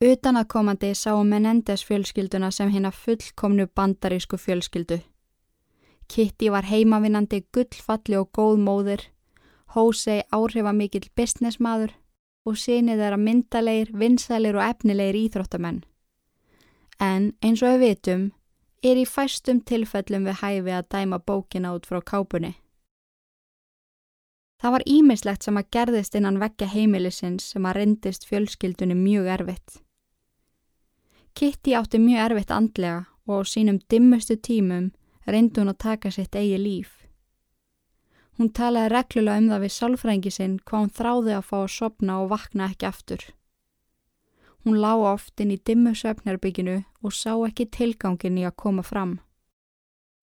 Utanakomandi 0.00 0.94
sáu 0.96 1.22
Menendez 1.24 1.84
fjölskylduna 1.84 2.50
sem 2.50 2.70
hérna 2.72 2.90
fullkomnu 2.90 3.66
bandarísku 3.76 4.36
fjölskyldu. 4.40 5.00
Kitty 6.08 6.50
var 6.50 6.64
heimavinnandi 6.64 7.42
gullfalli 7.52 8.16
og 8.16 8.30
góð 8.36 8.62
móðir, 8.64 9.02
Hosei 9.70 10.24
áhrifamikill 10.34 11.12
businessmaður 11.14 11.92
og 12.48 12.56
sinið 12.58 13.04
þeirra 13.04 13.18
myndalegir, 13.20 13.92
vinsælir 13.94 14.56
og 14.58 14.64
efnilegir 14.66 15.20
íþróttamenn. 15.20 15.84
En 17.00 17.32
eins 17.40 17.62
og 17.64 17.72
við 17.74 17.84
vitum 17.86 18.24
er 18.84 18.98
í 19.00 19.06
fæstum 19.08 19.60
tilfellum 19.64 20.26
við 20.28 20.40
hæfi 20.42 20.74
að 20.76 20.88
dæma 20.92 21.18
bókina 21.24 21.72
út 21.76 21.88
frá 21.88 22.00
kápunni. 22.04 22.54
Það 24.60 24.74
var 24.74 24.84
ímislegt 24.84 25.46
sem 25.46 25.56
að 25.56 25.70
gerðist 25.72 26.16
innan 26.18 26.40
vekja 26.40 26.68
heimilisins 26.68 27.46
sem 27.54 27.64
að 27.64 27.78
reyndist 27.78 28.26
fjölskyldunni 28.28 28.96
mjög 28.98 29.30
erfitt. 29.38 29.80
Kitty 31.32 31.72
átti 31.78 32.00
mjög 32.02 32.24
erfitt 32.26 32.52
andlega 32.52 33.06
og 33.24 33.48
á 33.48 33.48
sínum 33.48 33.80
dimmustu 33.88 34.36
tímum 34.36 34.90
reyndi 35.24 35.62
hún 35.62 35.72
að 35.72 35.80
taka 35.86 36.12
sitt 36.12 36.36
eigi 36.36 36.58
líf. 36.60 37.00
Hún 38.36 38.52
talaði 38.52 38.92
reglulega 38.92 39.40
um 39.40 39.50
það 39.52 39.64
við 39.64 39.76
sálfrængi 39.76 40.30
sinn 40.32 40.60
hvað 40.64 40.84
hún 40.84 40.96
þráði 41.00 41.36
að 41.36 41.48
fá 41.48 41.56
að 41.62 41.74
sopna 41.76 42.20
og 42.20 42.30
vakna 42.34 42.68
ekki 42.68 42.88
aftur. 42.88 43.24
Hún 44.64 44.80
lág 44.80 45.00
oft 45.14 45.40
inn 45.40 45.54
í 45.54 45.58
dimmu 45.66 45.94
söfnarbygginu 45.96 46.82
og 47.02 47.16
sá 47.16 47.32
ekki 47.46 47.66
tilgangin 47.72 48.38
í 48.38 48.44
að 48.44 48.58
koma 48.60 48.84
fram. 48.84 49.18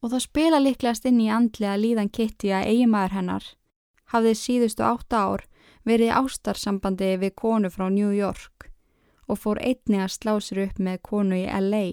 Og 0.04 0.12
það 0.14 0.26
spila 0.28 0.60
líklegast 0.62 1.08
inn 1.10 1.22
í 1.24 1.32
andlega 1.34 1.78
líðan 1.82 2.12
Kitty 2.14 2.54
að 2.54 2.68
eigimæður 2.74 3.16
hennar 3.18 3.48
hafði 4.14 4.34
síðustu 4.38 4.86
átta 4.86 5.24
ár 5.26 5.46
verið 5.88 6.14
ástarsambandi 6.20 7.16
við 7.22 7.34
konu 7.42 7.72
frá 7.74 7.88
New 7.90 8.12
York 8.14 8.70
og 9.28 9.40
fór 9.42 9.60
einni 9.60 10.00
að 10.04 10.14
slá 10.16 10.36
sér 10.44 10.68
upp 10.68 10.78
með 10.80 11.02
konu 11.10 11.40
í 11.40 11.48
LA 11.48 11.86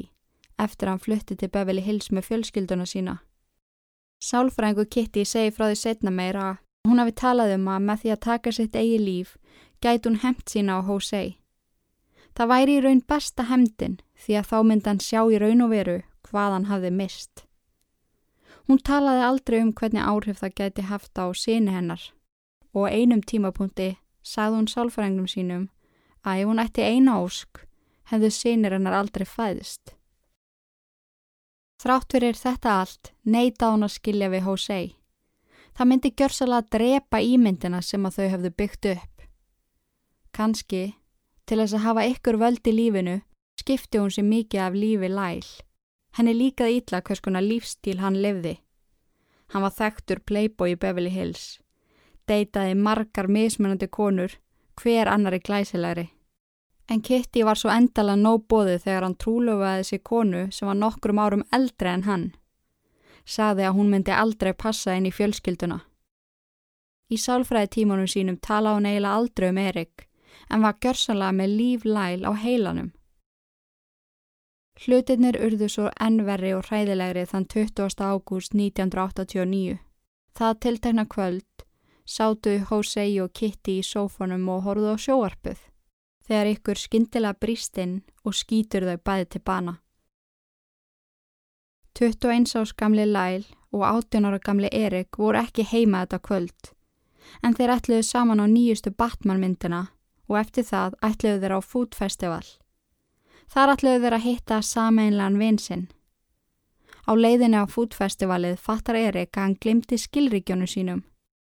eftir 0.60 0.88
að 0.88 0.92
hann 0.92 1.04
flutti 1.06 1.36
til 1.38 1.50
Beverly 1.50 1.82
Hills 1.82 2.10
með 2.14 2.28
fjölskylduna 2.28 2.86
sína. 2.86 3.16
Sálfrængu 4.22 4.84
Kitty 4.86 5.24
segi 5.26 5.52
frá 5.54 5.66
því 5.70 5.78
setna 5.80 6.12
meira 6.14 6.44
að 6.50 6.90
hún 6.90 7.00
hafi 7.02 7.16
talað 7.18 7.56
um 7.56 7.66
að 7.72 7.88
með 7.88 8.02
því 8.02 8.12
að 8.14 8.22
taka 8.28 8.52
sitt 8.52 8.76
eigi 8.78 9.00
líf 9.00 9.34
gæti 9.82 10.08
hún 10.08 10.20
hemt 10.22 10.46
sína 10.48 10.78
á 10.78 10.80
Hosei. 10.86 11.38
Það 12.34 12.50
væri 12.50 12.76
í 12.76 12.82
raun 12.82 13.02
besta 13.08 13.46
hemdin 13.46 13.98
því 14.24 14.38
að 14.40 14.48
þá 14.50 14.56
myndi 14.66 14.90
hann 14.90 15.02
sjá 15.02 15.20
í 15.30 15.38
raun 15.38 15.64
og 15.64 15.70
veru 15.70 15.98
hvað 16.26 16.56
hann 16.56 16.70
hafði 16.70 16.90
mist. 16.90 17.44
Hún 18.66 18.80
talaði 18.80 19.22
aldrei 19.28 19.60
um 19.60 19.72
hvernig 19.76 20.02
áhrif 20.02 20.40
það 20.40 20.56
gæti 20.60 20.86
haft 20.88 21.20
á 21.20 21.26
síni 21.36 21.74
hennar 21.74 22.08
og 22.74 22.88
einum 22.90 23.22
tímapunkti 23.22 23.94
sagði 24.24 24.58
hún 24.58 24.70
sálfrængum 24.72 25.28
sínum 25.30 25.68
að 26.24 26.40
ef 26.40 26.48
hún 26.48 26.62
ætti 26.62 26.82
eina 26.82 27.20
ósk 27.20 27.62
hefðu 28.10 28.30
sínir 28.32 28.74
hennar 28.74 28.96
aldrei 28.96 29.26
fæðist. 29.28 29.94
Þrátt 31.84 32.16
fyrir 32.16 32.38
þetta 32.38 32.74
allt 32.80 33.12
neyta 33.28 33.70
hún 33.74 33.84
að 33.84 33.96
skilja 33.98 34.30
við 34.32 34.46
Hosei. 34.48 34.84
Það 35.74 35.88
myndi 35.90 36.10
gjörsalega 36.16 36.62
að 36.62 36.70
drepa 36.76 37.20
ímyndina 37.20 37.80
sem 37.82 38.04
að 38.06 38.18
þau 38.18 38.28
hefðu 38.34 38.50
byggt 38.58 38.88
upp. 38.94 39.24
Kanski, 40.34 40.84
til 41.46 41.60
þess 41.60 41.76
að 41.76 41.84
hafa 41.84 42.04
ykkur 42.10 42.38
völd 42.40 42.68
í 42.68 42.74
lífinu, 42.74 43.14
skipti 43.60 44.00
hún 44.00 44.12
sér 44.12 44.26
mikið 44.28 44.64
af 44.66 44.76
lífi 44.78 45.10
læl. 45.10 45.46
Henni 46.16 46.34
líkaði 46.36 46.78
ítla 46.78 47.02
hvers 47.02 47.22
konar 47.24 47.44
lífstíl 47.44 47.98
hann 48.00 48.20
lifði. 48.22 48.58
Hann 49.52 49.64
var 49.66 49.74
þekktur 49.74 50.22
playboy 50.26 50.74
í 50.74 50.78
Beverly 50.80 51.10
Hills. 51.10 51.58
Deitaði 52.28 52.76
margar 52.78 53.28
mismunandi 53.28 53.88
konur, 53.90 54.38
hver 54.80 55.10
annari 55.10 55.40
glæsilegri. 55.44 56.08
En 56.88 57.00
Kitty 57.00 57.44
var 57.44 57.56
svo 57.56 57.72
endala 57.72 58.14
nóg 58.16 58.44
bóðið 58.48 58.82
þegar 58.84 59.06
hann 59.06 59.18
trúlofaði 59.20 59.84
sér 59.88 60.02
konu 60.04 60.46
sem 60.52 60.68
var 60.68 60.78
nokkrum 60.80 61.20
árum 61.20 61.44
eldri 61.52 61.90
en 61.90 62.06
hann. 62.08 62.26
Saði 63.24 63.64
að 63.64 63.76
hún 63.78 63.92
myndi 63.92 64.12
aldrei 64.12 64.52
passa 64.52 64.96
inn 64.96 65.08
í 65.08 65.12
fjölskylduna. 65.12 65.80
Í 67.08 67.16
sálfræði 67.20 67.70
tímanum 67.78 68.08
sínum 68.08 68.36
tala 68.40 68.74
hún 68.76 68.88
eiginlega 68.88 69.16
aldrei 69.16 69.48
um 69.48 69.60
Erik 69.60 70.08
en 70.50 70.62
var 70.62 70.78
gjörsanlega 70.80 71.32
með 71.38 71.56
líflæl 71.58 72.26
á 72.28 72.32
heilanum. 72.44 72.92
Hlutirnir 74.74 75.38
urðu 75.38 75.68
svo 75.70 75.90
ennverri 76.02 76.50
og 76.56 76.66
hræðilegri 76.66 77.26
þann 77.30 77.46
20. 77.46 77.94
ágúst 78.02 78.56
1989. 78.58 79.78
Það 80.34 80.58
tiltekna 80.60 81.04
kvöld 81.06 81.64
sátu 82.04 82.58
Hosei 82.70 83.20
og 83.22 83.32
Kitty 83.32 83.78
í 83.78 83.86
sófanum 83.86 84.48
og 84.50 84.64
horfðu 84.66 84.92
á 84.92 84.96
sjóarpuð 84.98 85.62
þegar 86.26 86.50
ykkur 86.50 86.80
skindilega 86.80 87.38
brístinn 87.40 88.02
og 88.24 88.34
skýtur 88.34 88.86
þau 88.88 88.98
bæði 88.98 89.30
til 89.30 89.42
bana. 89.44 89.78
21 91.94 92.56
ás 92.58 92.74
gamli 92.74 93.06
Lyle 93.06 93.46
og 93.70 93.84
18 93.86 94.26
ára 94.26 94.38
gamli 94.42 94.68
Erik 94.72 95.18
voru 95.18 95.38
ekki 95.38 95.66
heima 95.70 96.02
þetta 96.02 96.18
kvöld 96.18 96.72
en 97.42 97.54
þeir 97.54 97.76
ætluðu 97.76 98.02
saman 98.02 98.42
á 98.42 98.46
nýjustu 98.50 98.90
Batman 98.90 99.40
myndina 99.40 99.86
og 100.28 100.38
eftir 100.40 100.64
það 100.68 100.96
ætluðu 101.04 101.42
þeir 101.42 101.56
á 101.56 101.60
Food 101.60 101.98
Festival. 101.98 102.46
Þar 103.52 103.74
ætluðu 103.74 104.02
þeir 104.04 104.16
að 104.18 104.26
hitta 104.28 104.62
sameinlegan 104.62 105.38
vinsinn. 105.38 105.86
Á 107.04 107.12
leiðinni 107.12 107.60
á 107.60 107.68
fútfestivalið 107.68 108.56
fattar 108.64 108.96
Erik 108.96 109.36
að 109.36 109.42
hann 109.42 109.58
glimti 109.60 109.98
skilríkjónu 110.00 110.64
sínum, 110.64 111.02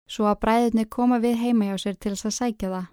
svo 0.03 0.27
að 0.27 0.41
bræðinni 0.43 0.83
koma 0.91 1.21
við 1.23 1.39
heima 1.39 1.69
hjá 1.69 1.77
sér 1.85 1.95
til 1.95 2.11
þess 2.11 2.27
að 2.27 2.35
sækja 2.39 2.71
það. 2.73 2.89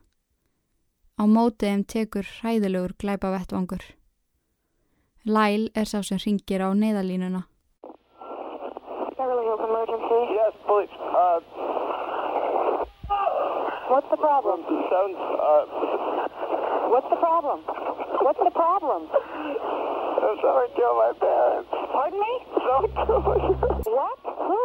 Á 1.18 1.24
mótiðum 1.26 1.82
tekur 1.90 2.28
hræðilegur 2.38 2.94
glæpa 3.02 3.32
vettvangur. 3.34 3.82
Lyle 5.26 5.70
er 5.74 5.90
sá 5.90 6.00
sem 6.06 6.22
ringir 6.22 6.62
á 6.62 6.70
neðalínuna. 6.70 7.42
Yes, 10.32 10.54
please. 10.66 10.94
Uh, 11.12 11.38
What's 13.92 14.08
the 14.08 14.16
problem? 14.16 14.64
sounds, 14.88 15.20
uh, 15.20 15.68
What's 16.88 17.08
the 17.12 17.20
problem? 17.20 17.60
What's 18.24 18.40
the 18.40 18.48
problem? 18.56 19.04
someone 20.40 20.72
killed 20.72 20.96
my 20.96 21.12
parents. 21.20 21.68
Pardon 21.92 22.16
me? 22.16 22.32
Killed 22.56 22.88
my 22.88 23.36
parents. 23.36 23.84
What? 23.84 24.16
Who? 24.48 24.64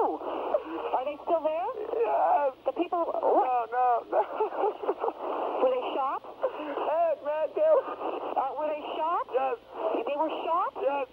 Are 0.95 1.03
they 1.03 1.19
still 1.27 1.43
there? 1.43 1.69
Yes. 1.91 2.55
The 2.65 2.71
people. 2.79 3.03
No, 3.03 3.19
What? 3.35 3.67
no, 3.67 4.07
no. 4.15 4.23
Were 5.59 5.71
they 5.75 5.83
shot? 5.91 6.23
Hey, 6.47 7.19
man, 7.27 7.51
kill. 7.51 7.77
Uh, 8.31 8.47
were 8.55 8.71
they 8.71 8.79
shot? 8.95 9.27
Yes, 9.35 9.59
They 10.07 10.15
were 10.15 10.31
shot? 10.47 10.71
yes. 10.79 11.07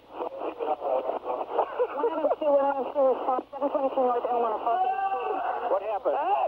102, 1.99 2.47
102, 2.47 2.95
response 3.11 3.43
722 3.59 4.07
North 4.07 4.23
Elmore, 4.31 4.55
parking. 4.63 5.03
What 5.67 5.83
happened? 5.83 6.15
Hey, 6.15 6.47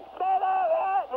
I 1.07 1.15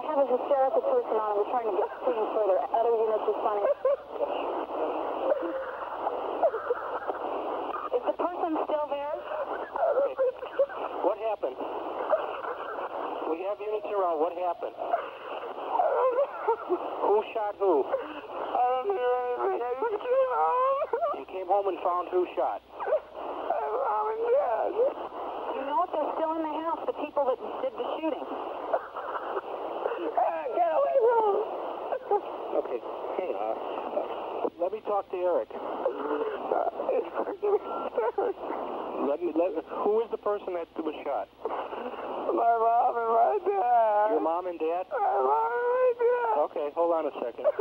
have 0.00 0.16
a 0.16 0.24
hysterical 0.24 0.80
person 0.80 1.12
on. 1.12 1.36
We're 1.36 1.44
trying 1.52 1.68
to 1.68 1.76
get 1.76 1.92
things 2.08 2.24
further. 2.32 2.56
Other 2.72 2.88
units 3.04 3.28
responding. 3.28 3.68
Is 7.92 8.00
the 8.00 8.16
person 8.16 8.56
still 8.64 8.86
there? 8.88 9.12
What 11.04 11.20
happened? 11.20 11.60
We 13.28 13.44
have 13.44 13.60
units 13.60 13.84
around. 13.92 14.24
What 14.24 14.32
happened? 14.40 14.72
Who 17.04 17.20
shot 17.36 17.60
who? 17.60 17.84
I 17.84 18.64
don't 18.72 18.88
hear 18.88 19.12
anything. 19.20 19.60
I 19.60 19.76
just 19.84 20.00
came 20.00 20.32
home. 20.32 20.80
You 21.20 21.28
came 21.28 21.44
home 21.44 21.68
and 21.68 21.76
found 21.84 22.08
who 22.08 22.24
shot? 22.32 22.64
My 22.72 23.68
mom 23.68 24.08
and 24.16 24.24
dad. 24.32 24.72
You 25.94 26.02
know 26.02 26.10
if 26.10 26.18
they're 26.18 26.18
still 26.18 26.34
in 26.34 26.42
the 26.42 26.50
house, 26.66 26.82
the 26.90 26.96
people 26.98 27.22
that 27.22 27.38
did 27.62 27.70
the 27.78 27.86
shooting. 27.94 28.26
Get 30.58 30.70
away 30.74 30.96
from 31.06 31.22
him. 31.22 31.38
Okay. 32.58 32.82
Hey, 33.14 33.30
uh, 33.30 33.54
let 34.58 34.74
me 34.74 34.82
talk 34.90 35.06
to 35.10 35.16
Eric. 35.16 35.54
let 39.06 39.22
me, 39.22 39.30
let, 39.38 39.54
who 39.86 40.02
is 40.02 40.10
the 40.10 40.18
person 40.18 40.58
that 40.58 40.66
was 40.82 40.98
shot? 41.06 41.30
My 41.46 42.42
mom 42.58 42.98
and 42.98 43.14
my 43.14 43.38
dad. 43.46 44.10
Your 44.10 44.20
mom 44.20 44.50
and 44.50 44.58
dad? 44.58 44.90
My 44.90 44.98
mom 44.98 45.46
and 45.46 45.70
my 45.70 45.94
dad. 45.94 46.42
Okay, 46.50 46.74
hold 46.74 46.90
on 46.90 47.06
a 47.06 47.14
second. 47.22 47.46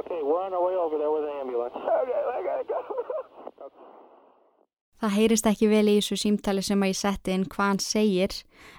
okay, 0.00 0.20
we're 0.24 0.40
on 0.40 0.56
our 0.56 0.64
way 0.64 0.72
over 0.72 0.96
there 0.96 1.12
with 1.12 1.28
the 1.28 1.32
ambulance. 1.36 1.76
Okay, 1.76 2.16
I 2.16 2.40
gotta 2.40 2.64
go. 2.64 3.03
Það 5.04 5.12
heyrist 5.18 5.44
ekki 5.50 5.66
vel 5.68 5.88
í 5.92 5.94
þessu 5.98 6.16
símtali 6.16 6.62
sem 6.64 6.80
að 6.80 6.88
ég 6.88 6.96
setti 6.96 7.32
inn 7.34 7.42
hvað 7.52 7.66
hann 7.68 7.80
segir 7.84 8.34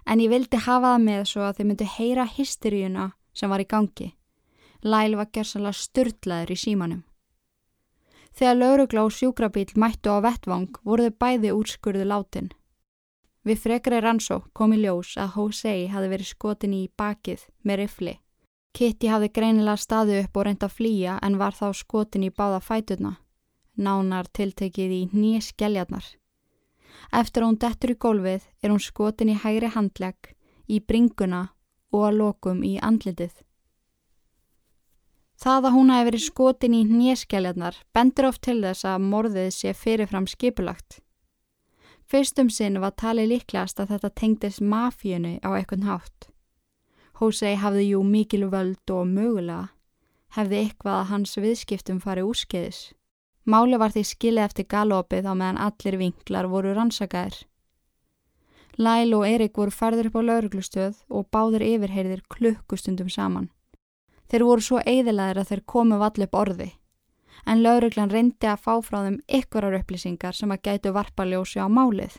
en 0.09 0.21
ég 0.23 0.31
vildi 0.31 0.57
hafa 0.57 0.95
það 0.95 1.03
með 1.03 1.25
svo 1.29 1.41
að 1.45 1.57
þið 1.59 1.67
myndu 1.69 1.88
heyra 1.95 2.23
hysteríuna 2.25 3.03
sem 3.38 3.51
var 3.53 3.61
í 3.61 3.67
gangi. 3.69 4.07
Lyle 4.81 5.19
var 5.19 5.27
gerðsannlega 5.38 5.77
styrlaður 5.77 6.53
í 6.55 6.57
símanum. 6.57 7.03
Þegar 8.33 8.57
laurugla 8.57 9.03
og 9.05 9.13
sjúkrabíl 9.13 9.67
mættu 9.77 10.15
á 10.17 10.25
vettvang 10.25 10.79
voru 10.81 11.05
þau 11.05 11.17
bæði 11.21 11.51
úrskurðu 11.59 12.07
látin. 12.09 12.49
Við 13.45 13.61
frekri 13.61 13.99
rannsó 14.01 14.39
kom 14.57 14.73
í 14.73 14.79
ljós 14.81 15.11
að 15.21 15.35
Hosei 15.35 15.83
hafi 15.93 16.09
verið 16.09 16.31
skotin 16.31 16.73
í 16.73 16.88
bakið 16.97 17.43
með 17.61 17.83
rifli. 17.83 18.15
Kitty 18.73 19.13
hafi 19.13 19.29
greinilega 19.29 19.77
staðu 19.77 20.17
upp 20.23 20.41
og 20.41 20.49
reynda 20.49 20.65
að 20.65 20.75
flýja 20.79 21.19
en 21.21 21.38
var 21.38 21.53
þá 21.53 21.69
skotin 21.77 22.25
í 22.25 22.33
báða 22.33 22.63
fæturna 22.65 23.13
nánar 23.77 24.29
tiltekið 24.33 24.91
í 24.95 25.01
nýskelljarnar. 25.13 26.05
Eftir 27.11 27.43
að 27.43 27.49
hún 27.49 27.59
dettur 27.61 27.93
í 27.93 27.97
gólfið 28.05 28.45
er 28.63 28.71
hún 28.73 28.83
skotin 28.83 29.31
í 29.33 29.39
hægri 29.39 29.71
handlegg, 29.75 30.31
í 30.67 30.79
bringuna 30.81 31.41
og 31.93 32.07
að 32.09 32.17
lokum 32.21 32.63
í 32.65 32.75
andlitið. 32.81 33.33
Það 35.35 35.67
að 35.67 35.75
hún 35.75 35.91
hafi 35.91 36.07
verið 36.09 36.23
skotin 36.23 36.75
í 36.77 36.83
nýskelljarnar 36.88 37.81
bendur 37.93 38.29
oft 38.29 38.41
til 38.47 38.61
þess 38.63 38.88
að 38.88 39.09
morðið 39.09 39.49
sé 39.53 39.73
fyrirfram 39.75 40.27
skipulagt. 40.31 41.01
Fyrstum 42.05 42.49
sinn 42.53 42.79
var 42.79 42.95
talið 42.95 43.33
líklegast 43.33 43.81
að 43.81 43.95
þetta 43.95 44.13
tengdist 44.21 44.61
mafíunu 44.61 45.38
á 45.43 45.49
eitthvað 45.57 45.88
hátt. 45.89 46.29
Hosei 47.19 47.55
hafði 47.59 47.89
jú 47.91 48.03
mikil 48.03 48.45
völd 48.51 48.91
og 48.91 49.07
mögulega 49.07 49.71
hefði 50.35 50.61
eitthvað 50.61 50.99
að 50.99 51.09
hans 51.11 51.38
viðskiptum 51.39 52.01
farið 52.03 52.29
úrskeiðis. 52.31 52.79
Máli 53.45 53.77
var 53.77 53.93
því 53.93 54.01
skilið 54.10 54.43
eftir 54.43 54.65
galopið 54.65 55.27
á 55.29 55.34
meðan 55.38 55.60
allir 55.62 55.99
vinklar 56.01 56.47
voru 56.49 56.71
rannsakaðir. 56.73 57.43
Lyle 58.77 59.15
og 59.15 59.27
Erik 59.27 59.60
voru 59.60 59.71
færður 59.71 60.10
upp 60.10 60.17
á 60.17 60.21
lauruglustöð 60.29 60.95
og 61.08 61.27
báður 61.31 61.63
yfirheyrðir 61.63 62.23
klukkustundum 62.34 63.12
saman. 63.13 63.51
Þeir 64.27 64.43
voru 64.49 64.65
svo 64.65 64.81
eiðilaðir 64.81 65.39
að 65.43 65.51
þeir 65.51 65.62
komu 65.69 65.99
vall 66.01 66.25
upp 66.25 66.36
orði, 66.36 66.71
en 67.45 67.62
lauruglan 67.62 68.10
reyndi 68.10 68.49
að 68.49 68.63
fá 68.65 68.73
frá 68.81 68.97
þeim 69.05 69.19
ykkurar 69.39 69.77
upplýsingar 69.79 70.34
sem 70.34 70.51
að 70.51 70.63
gætu 70.65 70.95
varpaljósi 70.97 71.62
á 71.62 71.69
málið. 71.69 72.17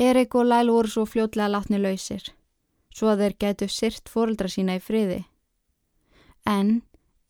Erik 0.00 0.34
og 0.34 0.48
Lyle 0.48 0.72
voru 0.72 0.88
svo 0.88 1.04
fljótlega 1.04 1.52
látni 1.52 1.78
lausir, 1.78 2.24
svo 2.88 3.12
að 3.12 3.26
þeir 3.26 3.38
gætu 3.44 3.68
syrt 3.68 4.08
fóreldra 4.08 4.48
sína 4.48 4.78
í 4.78 4.82
friði. 4.82 5.20
En 6.48 6.80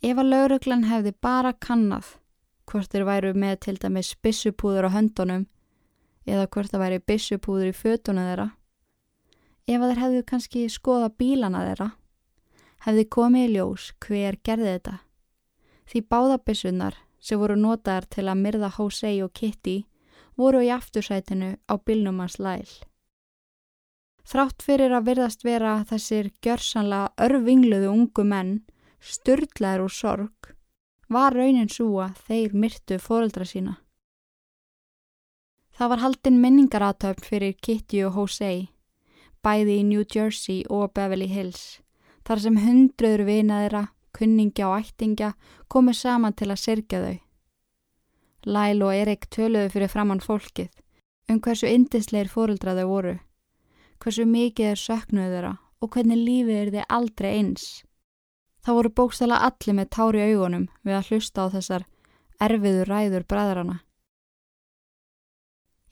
ef 0.06 0.14
að 0.14 0.30
lauruglan 0.30 0.86
hefði 0.86 1.16
bara 1.20 1.52
kannað 1.52 2.14
hvort 2.68 2.92
þeir 2.92 3.06
væru 3.08 3.32
með 3.34 3.56
til 3.64 3.76
dæmis 3.80 4.12
bissupúður 4.22 4.88
á 4.88 4.96
höndunum 4.96 5.46
eða 6.28 6.46
hvort 6.52 6.72
það 6.72 6.84
væri 6.84 7.02
bissupúður 7.10 7.70
í 7.70 7.76
fötunum 7.76 8.28
þeirra. 8.28 8.48
Ef 9.68 9.84
þeir 9.84 10.02
hefðu 10.02 10.22
kannski 10.28 10.64
skoða 10.72 11.08
bílana 11.20 11.64
þeirra, 11.66 11.90
hefði 12.84 13.04
komið 13.16 13.46
í 13.46 13.52
ljós 13.56 13.90
hver 14.04 14.38
gerði 14.44 14.74
þetta. 14.76 14.96
Því 15.88 16.02
báðabissunar 16.12 16.98
sem 17.20 17.40
voru 17.40 17.56
notaðar 17.56 18.06
til 18.12 18.26
að 18.28 18.42
myrða 18.42 18.70
Jose 18.76 19.12
og 19.24 19.32
Kitty 19.32 19.78
voru 20.38 20.62
í 20.62 20.70
aftursætinu 20.70 21.56
á 21.66 21.74
bylnum 21.80 22.20
hans 22.22 22.38
læl. 22.38 22.68
Þrátt 24.28 24.60
fyrir 24.62 24.92
að 24.92 25.06
virðast 25.08 25.44
vera 25.44 25.78
þessir 25.88 26.28
gjörsanlega 26.44 27.14
örvingluðu 27.24 27.88
ungu 27.88 28.24
menn, 28.28 28.58
styrlaður 29.00 29.86
úr 29.86 29.94
sorg, 29.94 30.50
var 31.08 31.34
raunin 31.34 31.70
svo 31.72 32.00
að 32.04 32.18
þeir 32.28 32.54
myrtu 32.54 32.98
fóreldra 33.00 33.46
sína. 33.48 33.76
Það 35.78 35.92
var 35.92 36.02
haldinn 36.02 36.40
minningaratöfn 36.42 37.24
fyrir 37.24 37.54
Kitty 37.62 38.02
og 38.04 38.16
Jose, 38.18 38.68
bæði 39.44 39.78
í 39.80 39.86
New 39.86 40.02
Jersey 40.02 40.64
og 40.68 40.92
Beverly 40.94 41.28
Hills, 41.30 41.78
þar 42.26 42.42
sem 42.42 42.58
hundruður 42.64 43.24
vinaðira, 43.28 43.84
kunningja 44.12 44.66
og 44.68 44.82
ættingja 44.82 45.32
komu 45.70 45.94
saman 45.94 46.34
til 46.34 46.50
að 46.50 46.62
sirkja 46.64 47.02
þau. 47.04 47.16
Lyle 48.48 48.84
og 48.86 48.94
Erik 48.96 49.28
töluðu 49.30 49.70
fyrir 49.74 49.92
framann 49.92 50.24
fólkið 50.24 50.70
um 51.28 51.40
hversu 51.44 51.68
indisleir 51.68 52.30
fóreldra 52.32 52.74
þau 52.78 52.86
voru, 52.88 53.16
hversu 54.00 54.24
mikið 54.26 54.72
er 54.72 54.80
söknuð 54.80 55.34
þeirra 55.34 55.54
og 55.78 55.90
hvernig 55.94 56.22
lífið 56.24 56.60
er 56.62 56.70
þið 56.74 56.86
aldrei 56.98 57.30
eins. 57.36 57.66
Það 58.64 58.78
voru 58.78 58.94
bókstala 59.00 59.42
allir 59.46 59.76
með 59.78 59.90
tári 59.96 60.24
augunum 60.28 60.66
við 60.84 60.98
að 60.98 61.12
hlusta 61.12 61.46
á 61.46 61.52
þessar 61.54 61.86
erfiðu 62.42 62.86
ræður 62.88 63.26
bræðrana. 63.28 63.78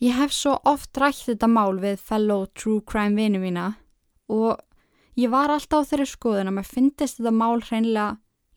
Ég 0.02 0.16
hef 0.18 0.34
svo 0.36 0.58
oft 0.68 0.98
rætt 1.00 1.22
þetta 1.24 1.48
mál 1.48 1.78
við 1.80 2.02
fellow 2.04 2.44
true 2.52 2.82
crime 2.84 3.16
vinu 3.16 3.40
mína 3.40 3.70
og 4.28 4.60
ég 5.16 5.32
var 5.32 5.50
alltaf 5.50 5.86
á 5.86 5.88
þeirri 5.88 6.08
skoðun 6.10 6.50
að 6.50 6.58
maður 6.58 6.74
finnist 6.74 7.20
þetta 7.20 7.32
mál 7.32 7.62
hreinlega 7.64 8.08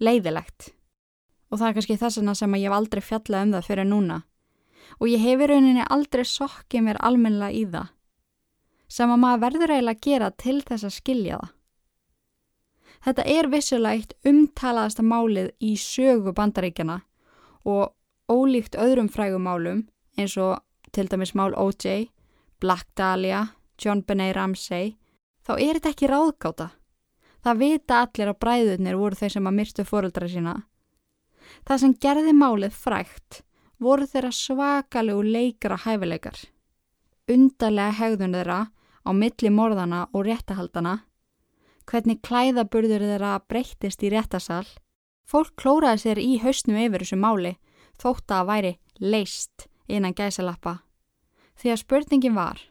leiðilegt 0.04 0.74
og 1.50 1.62
það 1.62 1.70
er 1.70 1.78
kannski 1.78 1.98
þess 2.02 2.20
vegna 2.20 2.36
sem 2.36 2.58
ég 2.60 2.68
hef 2.68 2.76
aldrei 2.76 3.02
fjallað 3.04 3.46
um 3.46 3.54
það 3.56 3.70
fyrir 3.70 3.88
núna 3.88 4.18
og 4.98 5.08
ég 5.08 5.24
hef 5.24 5.46
í 5.46 5.48
rauninni 5.50 5.86
aldrei 5.88 6.26
sokkið 6.28 6.86
mér 6.86 7.00
almennilega 7.08 7.56
í 7.56 7.64
það 7.72 7.96
sem 8.90 9.14
að 9.14 9.22
maður 9.24 9.44
verður 9.46 9.74
eiginlega 9.76 9.96
að 9.96 10.06
gera 10.10 10.30
til 10.44 10.58
þess 10.66 10.88
að 10.88 10.96
skilja 10.98 11.40
það. 11.40 11.56
Þetta 13.06 13.26
er 13.26 13.48
vissulegt 13.52 14.16
umtalaðasta 14.28 15.06
málið 15.06 15.52
í 15.64 15.76
sögu 15.80 16.34
bandaríkjana 16.36 17.00
og 17.66 17.94
ólíkt 18.30 18.76
öðrum 18.76 19.10
frægumálum 19.12 19.86
eins 20.20 20.36
og 20.38 20.60
til 20.92 21.08
dæmis 21.08 21.36
mál 21.38 21.54
O.J., 21.56 22.10
Black 22.60 22.90
Dahlia, 22.98 23.46
John 23.80 24.02
Benet 24.04 24.36
Ramsey, 24.36 24.98
þá 25.46 25.54
er 25.56 25.80
þetta 25.80 25.94
ekki 25.94 26.10
ráðgáta. 26.12 26.72
Það 27.40 27.62
vita 27.64 28.02
allir 28.04 28.34
að 28.34 28.42
bræðurnir 28.44 29.00
voru 29.00 29.16
þeir 29.16 29.38
sem 29.38 29.48
að 29.48 29.58
myrstu 29.62 29.86
fóröldra 29.88 30.28
sína 30.28 30.58
Það 31.66 31.82
sem 31.84 31.94
gerði 32.04 32.34
málið 32.36 32.76
frægt 32.76 33.42
voru 33.80 34.08
þeirra 34.10 34.32
svakalegu 34.36 35.24
leikara 35.24 35.78
hæfileikar. 35.86 36.38
Undarlega 37.30 37.96
hegðun 38.00 38.36
þeirra 38.38 38.60
á 39.06 39.10
milli 39.16 39.52
morðana 39.54 40.02
og 40.14 40.26
réttahaldana, 40.28 40.98
hvernig 41.90 42.22
klæðaburður 42.26 43.06
þeirra 43.08 43.34
breyttist 43.50 44.04
í 44.06 44.12
réttasal, 44.14 44.66
fólk 45.30 45.56
klóraði 45.60 46.04
sér 46.04 46.22
í 46.22 46.38
hausnum 46.44 46.78
yfir 46.78 47.06
þessu 47.06 47.20
máli 47.20 47.56
þótt 48.00 48.34
að 48.36 48.50
væri 48.52 48.74
leist 49.00 49.68
innan 49.90 50.16
gæsalappa. 50.16 50.80
Því 51.60 51.74
að 51.74 51.82
spurningin 51.82 52.38
var, 52.38 52.62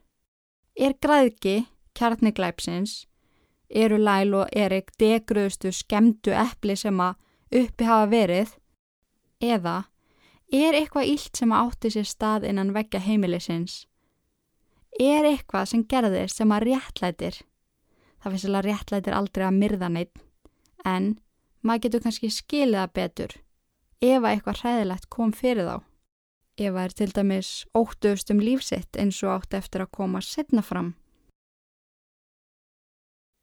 er 0.79 0.95
græðki 1.03 1.67
kjarniglæpsins, 1.99 3.05
eru 3.69 3.99
Læl 4.01 4.33
og 4.39 4.55
Erik 4.57 4.95
degruðustu 5.01 5.75
skemdu 5.75 6.33
eppli 6.33 6.77
sem 6.79 7.01
að 7.03 7.19
uppi 7.63 7.89
hafa 7.89 8.09
verið 8.13 8.55
Eða 9.39 9.85
er 10.51 10.75
eitthvað 10.75 11.11
ílt 11.13 11.39
sem 11.39 11.53
átti 11.55 11.93
sér 11.95 12.09
stað 12.09 12.49
innan 12.49 12.73
vekja 12.75 13.01
heimilisins? 13.05 13.85
Er 14.99 15.29
eitthvað 15.29 15.69
sem 15.71 15.85
gerðist 15.87 16.41
sem 16.41 16.51
að 16.51 16.65
réttlætir? 16.73 17.37
Það 18.19 18.35
finnst 18.35 18.49
alveg 18.49 18.67
réttlætir 18.67 19.15
aldrei 19.15 19.45
að 19.47 19.59
myrða 19.59 19.89
neitt, 19.95 20.23
en 20.85 21.19
maður 21.63 21.85
getur 21.87 22.05
kannski 22.07 22.31
skiliða 22.33 22.89
betur 22.95 23.37
ef 24.01 24.23
að 24.23 24.31
eitthvað 24.31 24.61
hræðilegt 24.63 25.09
kom 25.11 25.33
fyrir 25.35 25.67
þá. 25.67 25.77
Ef 26.59 26.75
að 26.75 26.85
er 26.85 26.95
til 26.99 27.11
dæmis 27.15 27.51
óttust 27.79 28.31
um 28.35 28.43
lífsitt 28.43 28.99
eins 28.99 29.21
og 29.23 29.37
átti 29.37 29.59
eftir 29.59 29.85
að 29.85 29.95
koma 29.95 30.23
setna 30.23 30.63
fram. 30.63 30.95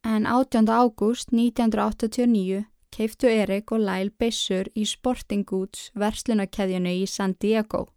En 0.05 0.27
18. 0.27 0.67
ágúst 0.69 1.31
1989 1.33 2.65
keiftu 2.95 3.27
Erik 3.27 3.71
og 3.71 3.81
Lyle 3.83 4.13
Bissur 4.19 4.69
í 4.75 4.85
Sporting 4.87 5.43
Goods 5.47 5.89
verslunarkeðjunu 5.99 6.93
í 7.01 7.05
San 7.09 7.35
Diego 7.41 7.87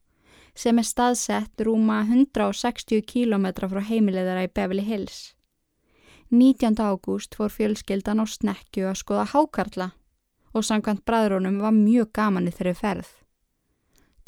sem 0.58 0.78
er 0.80 0.86
staðsett 0.86 1.62
rúma 1.62 2.00
160 2.08 3.04
km 3.06 3.46
frá 3.70 3.82
heimilegðara 3.90 4.48
í 4.48 4.50
Beverly 4.50 4.82
Hills. 4.82 5.37
19. 6.30 6.76
ágúst 6.76 7.34
fór 7.34 7.48
fjölskyldan 7.48 8.20
á 8.20 8.28
snekju 8.28 8.84
að 8.90 8.98
skoða 9.00 9.24
hákarla 9.32 9.86
og 10.52 10.64
samkvæmt 10.64 11.06
bræðrónum 11.08 11.56
var 11.64 11.72
mjög 11.72 12.10
gaman 12.12 12.50
í 12.50 12.52
þeirri 12.52 12.74
ferð. 12.76 13.08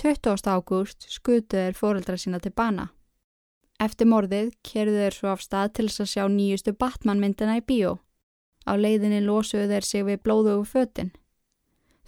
20. 0.01 0.49
ágúst 0.49 1.05
skutuður 1.13 1.77
fóreldra 1.77 2.17
sína 2.17 2.41
til 2.41 2.55
bana. 2.57 2.87
Eftir 3.77 4.09
morðið 4.09 4.49
kerðu 4.65 4.97
þeir 4.97 5.17
svo 5.19 5.29
af 5.29 5.45
stað 5.45 5.75
til 5.77 5.89
þess 5.91 6.01
að 6.01 6.11
sjá 6.15 6.25
nýjustu 6.33 6.73
Batman 6.73 7.21
myndina 7.21 7.59
í 7.61 7.65
bíó. 7.69 7.99
Á 8.65 8.73
leiðinni 8.81 9.21
losuðu 9.21 9.69
þeir 9.69 9.85
sig 9.85 10.05
við 10.09 10.23
blóðugu 10.25 10.65
föttin. 10.65 11.13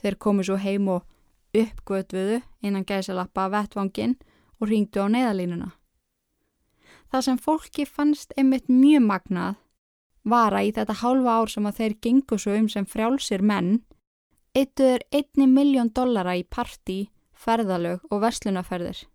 Þeir 0.00 0.16
komu 0.16 0.40
svo 0.40 0.56
heim 0.56 0.88
og 0.88 1.04
uppgötvuðu 1.52 2.40
innan 2.64 2.88
gæsalappa 2.88 3.50
vettvangin 3.52 4.16
og 4.56 4.72
ringdu 4.72 5.04
á 5.04 5.12
neðalínuna. 5.12 5.68
Það 7.12 7.24
sem 7.28 7.36
fólki 7.36 7.84
fannst 7.84 8.32
einmitt 8.40 8.72
mjög 8.72 9.04
magnað 9.04 9.60
var 10.24 10.54
að 10.54 10.68
í 10.68 10.74
þetta 10.76 10.98
hálfa 11.02 11.38
ár 11.40 11.50
sem 11.50 11.66
að 11.66 11.78
þeir 11.80 11.94
gengu 12.06 12.38
svo 12.38 12.54
um 12.58 12.68
sem 12.70 12.86
frjálsir 12.86 13.42
menn 13.42 13.80
eittuður 14.54 15.04
einni 15.12 15.46
miljón 15.48 15.90
dollara 15.96 16.34
í 16.36 16.44
parti, 16.44 17.08
ferðalög 17.32 18.02
og 18.10 18.20
verslunaferðir. 18.22 19.06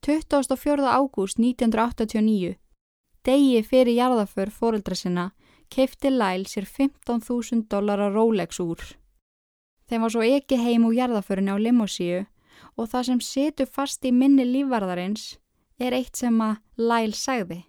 24. 0.00 0.86
ágúst 0.88 1.36
1989, 1.38 2.56
degi 3.24 3.60
fyrir 3.62 3.98
jarðaför 3.98 4.48
fóreldra 4.48 4.96
sinna, 4.96 5.26
keifti 5.68 6.08
Lyle 6.10 6.48
sér 6.48 6.64
15.000 6.64 7.68
dólar 7.68 8.00
að 8.00 8.16
Rolex 8.16 8.60
úr. 8.64 8.80
Þeim 9.86 10.06
var 10.06 10.14
svo 10.14 10.24
ekki 10.24 10.56
heim 10.56 10.86
úr 10.88 10.96
jarðaförinni 10.96 11.52
á 11.52 11.58
limosíu 11.60 12.24
og 12.76 12.88
það 12.88 13.06
sem 13.10 13.20
setur 13.20 13.68
fast 13.68 14.04
í 14.08 14.12
minni 14.14 14.46
lífvarðarins 14.48 15.34
er 15.78 15.92
eitt 15.96 16.16
sem 16.16 16.40
að 16.40 16.56
Lyle 16.80 17.16
sagði. 17.16 17.64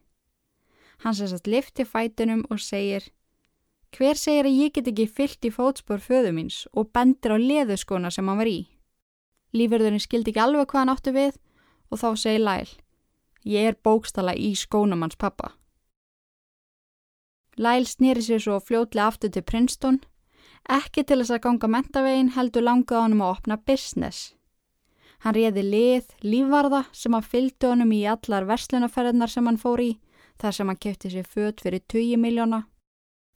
Hann 1.01 1.17
sess 1.17 1.33
að 1.33 1.49
lifti 1.53 1.85
fætunum 1.87 2.45
og 2.49 2.61
segir 2.61 3.09
Hver 3.91 4.15
segir 4.15 4.47
að 4.47 4.59
ég 4.59 4.75
get 4.75 4.87
ekki 4.87 5.07
fyllt 5.09 5.47
í 5.47 5.51
fótspór 5.51 5.99
föðu 5.99 6.31
míns 6.35 6.61
og 6.71 6.91
bendir 6.95 7.33
á 7.35 7.37
leðuskona 7.41 8.11
sem 8.13 8.27
hann 8.29 8.39
var 8.39 8.47
í? 8.47 8.69
Lífverðurinn 9.51 9.99
skildi 9.99 10.31
ekki 10.31 10.43
alveg 10.45 10.69
hvað 10.71 10.81
hann 10.81 10.93
áttu 10.93 11.13
við 11.15 11.35
og 11.91 11.99
þá 11.99 12.09
segir 12.15 12.45
Lyle 12.45 12.79
Ég 13.41 13.71
er 13.71 13.77
bókstala 13.83 14.35
í 14.37 14.53
skónum 14.53 15.01
hans 15.01 15.17
pappa. 15.17 15.55
Lyle 17.57 17.89
snýri 17.89 18.21
sér 18.21 18.41
svo 18.41 18.59
fljótlega 18.61 19.09
aftur 19.09 19.31
til 19.33 19.43
Princeton, 19.43 19.97
ekki 20.69 21.03
til 21.03 21.19
þess 21.19 21.33
að 21.35 21.43
ganga 21.47 21.69
mentavegin 21.73 22.31
heldur 22.37 22.63
langað 22.67 23.01
honum 23.07 23.25
að 23.25 23.33
opna 23.35 23.57
business. 23.57 24.35
Hann 25.25 25.35
réði 25.35 25.65
lið, 25.65 26.13
lífvarða 26.21 26.85
sem 26.93 27.17
að 27.17 27.27
fylgdu 27.33 27.73
honum 27.73 27.91
í 27.93 28.05
allar 28.09 28.47
verslunaferðnar 28.49 29.29
sem 29.29 29.49
hann 29.49 29.59
fór 29.61 29.81
í, 29.83 29.91
þar 30.41 30.57
sem 30.57 30.69
hann 30.71 30.81
kefti 30.81 31.11
sér 31.13 31.27
född 31.27 31.61
fyrir 31.61 31.83
20 31.87 32.17
miljóna. 32.21 32.63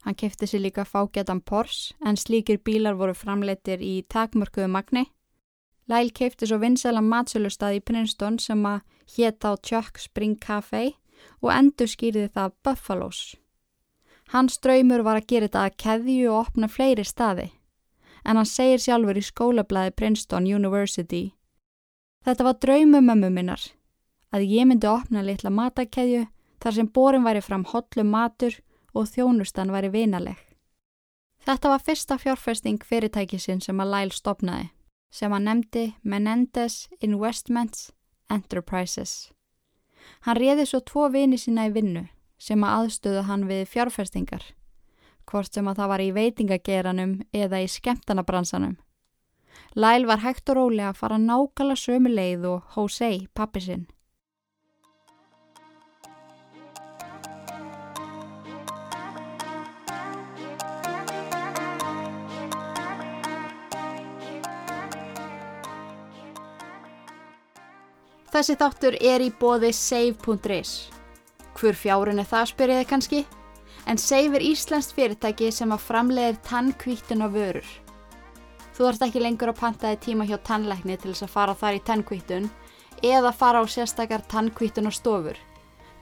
Hann 0.06 0.18
kefti 0.18 0.48
sér 0.50 0.62
líka 0.66 0.86
fágetan 0.86 1.42
Porsche 1.42 1.96
en 2.06 2.18
slíkir 2.18 2.60
bílar 2.66 2.98
voru 2.98 3.14
framleitir 3.14 3.82
í 3.82 4.04
takmörkuðu 4.10 4.68
magni. 4.70 5.06
Lyle 5.90 6.14
kefti 6.14 6.50
svo 6.50 6.58
vinsæla 6.62 7.02
matsölustad 7.02 7.78
í 7.78 7.82
Princeton 7.82 8.40
sem 8.42 8.62
að 8.66 8.82
hétt 9.16 9.46
á 9.46 9.54
Chuck 9.62 10.02
Spring 10.02 10.38
Café 10.42 10.96
og 11.42 11.52
endur 11.54 11.90
skýrði 11.90 12.28
það 12.34 12.56
Buffalo's. 12.66 13.36
Hans 14.34 14.58
draumur 14.58 15.04
var 15.06 15.20
að 15.20 15.28
gera 15.30 15.48
þetta 15.48 15.66
að 15.66 15.78
keðju 15.84 16.30
og 16.32 16.40
opna 16.48 16.70
fleiri 16.70 17.06
staði, 17.06 17.52
en 18.26 18.40
hann 18.40 18.50
segir 18.50 18.82
sjálfur 18.82 19.18
í 19.18 19.26
skólablaði 19.26 19.94
Princeton 19.94 20.48
University. 20.50 21.36
Þetta 22.26 22.48
var 22.48 22.58
draumu 22.58 23.02
mömmu 23.06 23.30
minnar, 23.30 23.62
að 24.34 24.48
ég 24.50 24.66
myndi 24.66 24.90
opna 24.90 25.22
litla 25.22 25.54
matakeðju 25.54 26.26
þar 26.64 26.78
sem 26.78 26.88
borin 26.88 27.26
væri 27.26 27.42
fram 27.44 27.66
hotlum 27.72 28.12
matur 28.14 28.58
og 28.96 29.10
þjónustan 29.12 29.74
væri 29.74 29.92
vinaleg. 29.94 30.40
Þetta 31.46 31.70
var 31.70 31.84
fyrsta 31.86 32.18
fjárfesting 32.18 32.82
fyrirtækisinn 32.82 33.62
sem 33.62 33.82
að 33.84 33.92
Lyle 33.94 34.16
stopnaði, 34.16 34.70
sem 35.14 35.32
hann 35.32 35.46
nefndi 35.46 35.86
Menendez 36.02 36.88
Investments 37.06 37.92
Enterprises. 38.34 39.30
Hann 40.26 40.40
réði 40.40 40.66
svo 40.66 40.82
tvo 40.82 41.10
vini 41.14 41.38
sína 41.38 41.68
í 41.70 41.74
vinnu 41.76 42.08
sem 42.42 42.64
að 42.66 42.80
aðstöða 42.80 43.26
hann 43.30 43.46
við 43.50 43.68
fjárfestingar, 43.72 44.44
hvort 45.30 45.54
sem 45.54 45.68
að 45.70 45.80
það 45.80 45.92
var 45.92 46.04
í 46.04 46.12
veitingageranum 46.16 47.14
eða 47.34 47.62
í 47.64 47.70
skemmtanabransanum. 47.72 48.76
Lyle 49.76 50.08
var 50.08 50.24
hægt 50.24 50.50
og 50.50 50.58
rólega 50.60 50.92
að 50.92 51.00
fara 51.00 51.20
nákvæmlega 51.22 51.80
sömu 51.80 52.12
leið 52.12 52.48
og 52.50 52.76
Jose, 52.76 53.12
pappi 53.34 53.62
sinn. 53.64 53.86
Þessi 68.36 68.58
þáttur 68.60 68.96
er 69.00 69.24
í 69.24 69.30
bóði 69.32 69.70
save.is. 69.72 70.72
Hver 71.56 71.78
fjárun 71.80 72.18
er 72.20 72.26
það 72.28 72.50
spyriði 72.50 72.88
kannski? 72.90 73.20
En 73.88 73.96
Save 74.02 74.36
er 74.36 74.44
íslenskt 74.44 74.92
fyrirtæki 74.98 75.54
sem 75.56 75.72
að 75.72 75.86
framleiðir 75.86 76.42
tannkvíttun 76.44 77.24
á 77.24 77.32
vörur. 77.32 77.70
Þú 78.76 78.90
ert 78.90 79.06
ekki 79.08 79.22
lengur 79.24 79.54
að 79.54 79.62
pantaði 79.62 80.00
tíma 80.04 80.28
hjá 80.28 80.36
tannleikni 80.50 80.98
til 81.00 81.14
þess 81.14 81.24
að 81.30 81.32
fara 81.32 81.56
þar 81.62 81.78
í 81.78 81.82
tannkvíttun 81.88 82.50
eða 83.08 83.32
fara 83.32 83.62
á 83.64 83.66
sérstakar 83.72 84.28
tannkvíttun 84.28 84.92
á 84.92 84.92
stofur. 84.92 85.40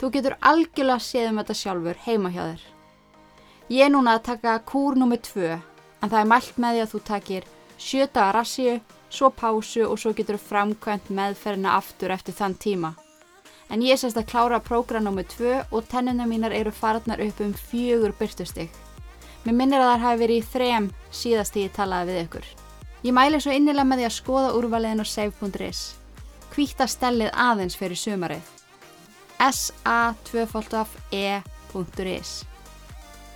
Þú 0.02 0.10
getur 0.18 0.38
algjörlega 0.42 1.06
séð 1.06 1.30
um 1.36 1.44
þetta 1.44 1.60
sjálfur 1.60 2.02
heima 2.08 2.34
hjá 2.34 2.44
þér. 2.48 2.66
Ég 3.78 3.86
er 3.86 3.94
núna 3.94 4.18
að 4.18 4.26
taka 4.32 4.58
kúr 4.66 4.98
nr. 4.98 5.22
2 5.22 5.54
en 5.54 6.10
það 6.10 6.20
er 6.24 6.34
mælt 6.34 6.58
með 6.58 6.80
því 6.80 6.84
að 6.88 6.92
þú 6.96 7.06
takir 7.14 7.50
7 7.78 8.10
dagar 8.10 8.40
rassíu, 8.40 8.80
svo 9.14 9.30
pásu 9.30 9.86
og 9.86 10.00
svo 10.02 10.14
getur 10.18 10.40
framkvæmt 10.42 11.12
meðferðina 11.14 11.78
aftur 11.78 12.14
eftir 12.16 12.34
þann 12.38 12.56
tíma. 12.58 12.92
En 13.70 13.82
ég 13.86 13.98
sérst 13.98 14.18
að 14.20 14.30
klára 14.32 14.60
prógram 14.62 15.08
nr. 15.10 15.26
2 15.30 15.54
og 15.72 15.88
tennuna 15.90 16.26
mínar 16.30 16.54
eru 16.54 16.72
farnar 16.74 17.22
upp 17.22 17.40
um 17.42 17.54
fjögur 17.54 18.14
byrtustig. 18.20 18.70
Mér 19.44 19.56
minnir 19.58 19.82
að 19.82 19.90
það 19.92 20.04
hafi 20.06 20.22
verið 20.24 20.38
í 20.38 20.50
þrem 20.54 20.86
síðast 21.12 21.54
því 21.54 21.62
ég 21.66 21.74
talaði 21.76 22.12
við 22.12 22.24
ykkur. 22.24 22.46
Ég 23.04 23.14
mæli 23.18 23.38
svo 23.44 23.52
innilega 23.52 23.88
með 23.88 23.98
því 24.00 24.06
að 24.08 24.18
skoða 24.18 24.56
úrvaliðin 24.58 25.04
á 25.04 25.06
save.is. 25.06 25.82
Kvíta 26.54 26.86
stellið 26.88 27.32
aðeins 27.34 27.76
fyrir 27.76 28.00
sumarið. 28.00 28.46
sa2e.is 29.44 30.24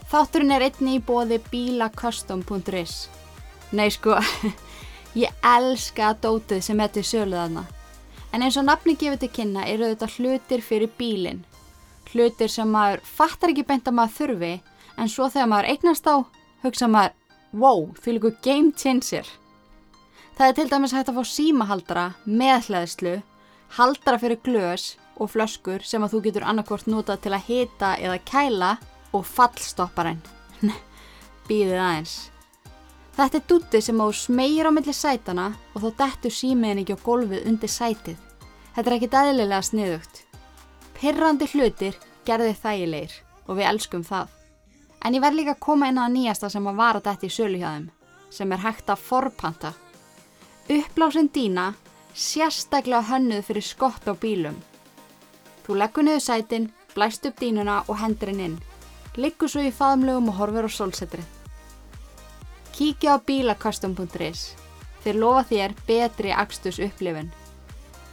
Þátturinn 0.08 0.54
er 0.56 0.64
einni 0.70 0.92
í 0.96 1.04
bóði 1.04 1.38
bílacustom.is 1.52 3.10
Nei 3.76 3.90
sko, 3.92 4.16
ég 5.18 5.34
elska 5.46 6.14
dótið 6.22 6.62
sem 6.66 6.80
er 6.84 6.92
til 6.94 7.04
söluðaðna. 7.06 7.64
En 8.34 8.44
eins 8.46 8.58
og 8.60 8.68
nafni 8.68 8.98
gefið 9.00 9.24
til 9.24 9.32
kynna 9.40 9.66
eru 9.66 9.88
þetta 9.90 10.10
hlutir 10.18 10.64
fyrir 10.66 10.92
bílinn. 11.00 11.44
Hlutir 12.12 12.52
sem 12.52 12.70
maður 12.70 13.02
fattar 13.08 13.54
ekki 13.54 13.66
beint 13.68 13.88
að 13.90 13.98
maður 13.98 14.16
þurfi, 14.18 14.54
en 14.98 15.10
svo 15.12 15.30
þegar 15.32 15.50
maður 15.52 15.72
eignast 15.74 16.08
á, 16.12 16.16
hugsa 16.64 16.90
maður, 16.92 17.18
wow, 17.52 17.84
því 18.02 18.18
líku 18.18 18.34
game 18.46 18.72
changer. 18.78 19.28
Það 20.38 20.48
er 20.48 20.56
til 20.60 20.70
dæmis 20.70 20.94
hægt 20.94 21.10
að 21.10 21.18
fá 21.18 21.32
símahaldara, 21.34 22.06
meðhleðslu, 22.30 23.18
haldara 23.80 24.22
fyrir 24.22 24.42
glös 24.46 24.92
og 25.18 25.32
flöskur 25.34 25.82
sem 25.84 26.04
að 26.06 26.14
þú 26.14 26.24
getur 26.28 26.46
annarkvort 26.46 26.90
notað 26.92 27.24
til 27.26 27.34
að 27.34 27.48
hita 27.50 27.96
eða 27.98 28.22
kæla 28.28 28.72
og 29.18 29.26
fallstopparinn. 29.26 30.22
Býðið 31.50 31.80
aðeins. 31.82 32.18
Þetta 33.18 33.40
er 33.40 33.46
dútti 33.50 33.80
sem 33.82 33.98
á 33.98 34.06
smegir 34.14 34.68
á 34.70 34.72
milli 34.72 34.94
sætana 34.94 35.48
og 35.74 35.82
þá 35.82 35.90
dettur 36.04 36.34
símiðin 36.38 36.84
ekki 36.84 36.94
á 36.94 37.02
gólfið 37.02 37.48
undir 37.50 37.72
sætið. 37.74 38.18
Þetta 38.76 38.90
er 38.92 38.96
ekki 38.96 39.08
dæðilega 39.10 39.62
sniðugt. 39.66 40.20
Pirrandi 41.00 41.48
hlutir 41.50 41.96
gerði 42.28 42.52
þægilegir 42.62 43.16
og 43.48 43.58
við 43.58 43.70
elskum 43.72 44.04
það. 44.06 44.28
En 45.02 45.18
ég 45.18 45.24
verð 45.24 45.40
líka 45.40 45.56
að 45.56 45.64
koma 45.66 45.90
inn 45.90 45.98
að 45.98 46.14
nýjasta 46.14 46.52
sem 46.54 46.70
að 46.70 46.78
vara 46.78 47.02
þetta 47.08 47.26
í 47.26 47.34
sölu 47.34 47.62
hjá 47.62 47.68
þeim, 47.72 47.88
sem 48.38 48.54
er 48.54 48.62
hægt 48.68 48.94
að 48.94 49.06
forpanta. 49.08 49.72
Uppblásin 50.78 51.32
dýna, 51.34 51.72
sérstaklega 52.14 53.02
hönnuð 53.10 53.48
fyrir 53.50 53.66
skott 53.66 54.06
á 54.06 54.14
bílum. 54.14 54.60
Þú 55.66 55.80
leggur 55.82 56.06
niður 56.06 56.22
sætin, 56.28 56.70
blæst 56.94 57.26
upp 57.26 57.42
dýnuna 57.42 57.80
og 57.88 57.98
hendur 57.98 58.30
henn 58.30 58.46
inn. 58.46 58.62
Liggur 59.18 59.50
svo 59.50 59.66
í 59.66 59.74
faðumlegum 59.74 60.30
og 60.30 60.38
horfur 60.38 60.70
á 60.70 60.72
sólsetrið. 60.78 61.37
Kíkja 62.78 63.18
á 63.18 63.26
bílacustom.is. 63.26 64.54
Þeir 65.02 65.18
lofa 65.18 65.50
þér 65.50 65.74
betri 65.88 66.30
axtus 66.30 66.78
upplifun. 66.78 67.34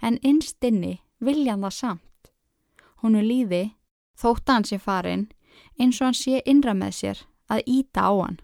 En 0.00 0.18
innst 0.22 0.64
inni 0.64 1.00
vilja 1.20 1.52
hann 1.52 1.64
það 1.64 1.76
samt. 1.76 2.32
Honu 3.02 3.22
líði, 3.22 3.74
þótt 4.18 4.48
hann 4.48 4.64
sé 4.64 4.78
farin, 4.78 5.28
eins 5.78 6.00
og 6.00 6.08
hann 6.08 6.18
sé 6.18 6.42
innra 6.44 6.74
með 6.74 6.92
sér 7.00 7.24
að 7.48 7.64
íta 7.66 8.04
á 8.08 8.12
hann. 8.12 8.40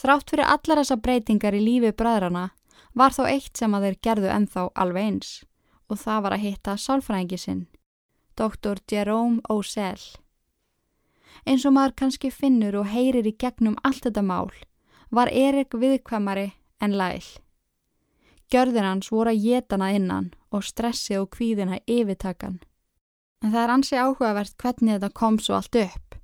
Þrátt 0.00 0.30
fyrir 0.30 0.48
allar 0.48 0.80
þessa 0.80 0.96
breytingar 0.96 1.56
í 1.56 1.60
lífi 1.60 1.90
bræðrana 1.92 2.50
var 2.94 3.14
þó 3.14 3.24
eitt 3.28 3.56
sem 3.56 3.74
að 3.74 3.86
þeir 3.86 3.98
gerðu 4.06 4.32
enþá 4.34 4.64
alveg 4.74 5.10
eins 5.10 5.30
og 5.90 5.98
það 5.98 6.22
var 6.24 6.34
að 6.36 6.44
hitta 6.44 6.76
sálfræðingi 6.78 7.38
sinn, 7.38 7.62
doktor 8.38 8.78
Jerome 8.90 9.40
O'Sell. 9.50 10.02
Eins 11.46 11.64
og 11.66 11.74
maður 11.74 11.96
kannski 12.02 12.30
finnur 12.30 12.76
og 12.82 12.90
heyrir 12.92 13.26
í 13.26 13.34
gegnum 13.34 13.78
allt 13.82 14.04
þetta 14.06 14.22
mál 14.22 14.50
var 15.10 15.30
Erik 15.34 15.74
viðkvæmari 15.74 16.52
en 16.80 16.94
læl. 16.94 17.24
Gjörðir 18.50 18.86
hans 18.86 19.10
voru 19.10 19.32
að 19.32 19.42
getana 19.44 19.90
innan 19.94 20.30
og 20.50 20.64
stressi 20.66 21.18
og 21.18 21.30
kvíðina 21.34 21.80
yfirtakan. 21.86 22.60
En 23.42 23.52
það 23.52 23.62
er 23.62 23.74
ansi 23.74 23.98
áhugavert 23.98 24.56
hvernig 24.58 24.96
þetta 24.96 25.14
kom 25.14 25.38
svo 25.38 25.56
allt 25.58 25.76
upp. 25.80 26.16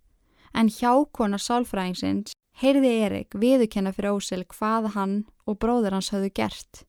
En 0.54 0.70
hjákona 0.70 1.38
sálfræðingsins 1.38 2.34
heyrði 2.62 2.92
Erik 3.06 3.36
viðukenna 3.36 3.92
fyrir 3.92 4.16
Ósel 4.16 4.44
hvað 4.48 4.92
hann 4.96 5.16
og 5.46 5.58
bróður 5.62 5.96
hans 5.98 6.12
hafðu 6.14 6.32
gert 6.40 6.84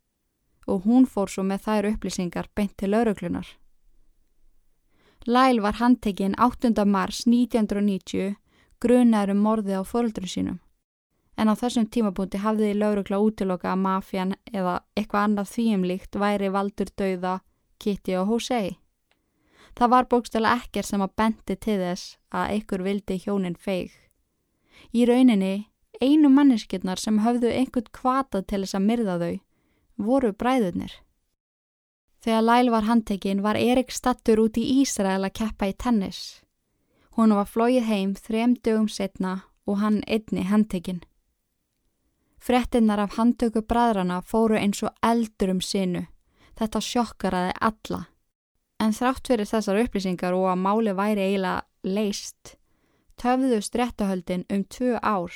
og 0.67 0.83
hún 0.87 1.07
fór 1.07 1.31
svo 1.31 1.45
með 1.47 1.63
þær 1.65 1.89
upplýsingar 1.93 2.49
beint 2.55 2.75
til 2.75 2.91
lauruglunar. 2.91 3.47
Lyle 5.27 5.63
var 5.63 5.79
handtekinn 5.79 6.35
8. 6.39 6.71
mars 6.85 7.25
1990 7.27 8.35
grunaður 8.83 9.33
um 9.35 9.43
morðið 9.43 9.79
á 9.79 9.83
fóröldru 9.87 10.27
sínum 10.31 10.59
en 11.37 11.51
á 11.51 11.53
þessum 11.53 11.85
tímabúndi 11.93 12.41
hafði 12.41 12.73
laurugla 12.73 13.19
útiloka 13.21 13.69
að 13.71 13.83
mafjan 13.83 14.33
eða 14.51 14.79
eitthvað 14.97 15.23
annað 15.23 15.51
þvíumlíkt 15.53 16.17
væri 16.17 16.49
valdur 16.53 16.91
dauða 16.97 17.39
Kitty 17.77 18.15
og 18.17 18.31
Jose. 18.33 18.77
Það 19.77 19.91
var 19.93 20.07
bókstala 20.09 20.55
ekkert 20.57 20.89
sem 20.89 21.03
að 21.05 21.13
bendi 21.21 21.55
til 21.55 21.77
þess 21.83 22.17
að 22.33 22.53
einhver 22.55 22.83
vildi 22.87 23.19
hjónin 23.21 23.59
feig. 23.59 23.91
Í 24.93 25.05
rauninni, 25.05 25.67
einu 26.01 26.29
manneskirnar 26.29 26.99
sem 27.01 27.19
höfðu 27.25 27.51
einhvern 27.51 27.91
kvata 27.91 28.41
til 28.43 28.63
þess 28.63 28.77
að 28.77 28.87
myrða 28.87 29.17
þau, 29.21 29.35
voru 29.97 30.31
bræðurnir. 30.33 30.93
Þegar 32.23 32.43
Lyle 32.43 32.73
var 32.73 32.87
handtekinn 32.87 33.43
var 33.45 33.59
Erik 33.59 33.91
stattur 33.93 34.41
út 34.41 34.57
í 34.57 34.65
Ísrael 34.81 35.23
að 35.23 35.35
keppa 35.39 35.69
í 35.69 35.75
tennis. 35.77 36.41
Hún 37.17 37.33
var 37.33 37.49
flóið 37.49 37.85
heim 37.87 38.15
þrem 38.15 38.57
dögum 38.61 38.89
setna 38.89 39.43
og 39.65 39.79
hann 39.81 40.01
einni 40.07 40.43
handtekinn. 40.45 41.01
Frettinnar 42.37 43.01
af 43.01 43.17
handtöku 43.17 43.63
bræðrana 43.65 44.21
fóru 44.21 44.57
eins 44.59 44.83
og 44.85 44.93
eldur 45.03 45.55
um 45.55 45.61
sinu. 45.61 46.05
Þetta 46.57 46.81
sjokkaraði 46.81 47.55
alla. 47.69 48.03
En 48.79 48.93
þrátt 48.93 49.27
fyrir 49.29 49.49
þessar 49.49 49.81
upplýsingar 49.81 50.37
og 50.37 50.47
að 50.51 50.61
máli 50.61 50.93
væri 50.97 51.25
eiginlega 51.25 51.65
leist, 51.83 52.57
töfðust 53.21 53.75
réttahöldin 53.75 54.45
um 54.53 54.63
tvö 54.63 54.97
ár. 55.01 55.33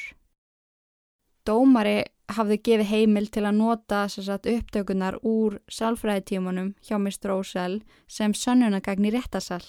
Dómari 1.46 2.04
hafði 2.32 2.58
gefið 2.62 2.90
heimil 2.92 3.28
til 3.34 3.44
að 3.48 3.58
nota 3.58 4.02
sagt, 4.10 4.46
upptökunar 4.46 5.18
úr 5.26 5.58
sálfræðitímanum 5.72 6.76
hjá 6.86 6.98
Mr. 7.00 7.34
O'Sell 7.36 7.82
sem 8.08 8.34
sönnunagagn 8.34 9.08
í 9.10 9.14
réttasall. 9.16 9.66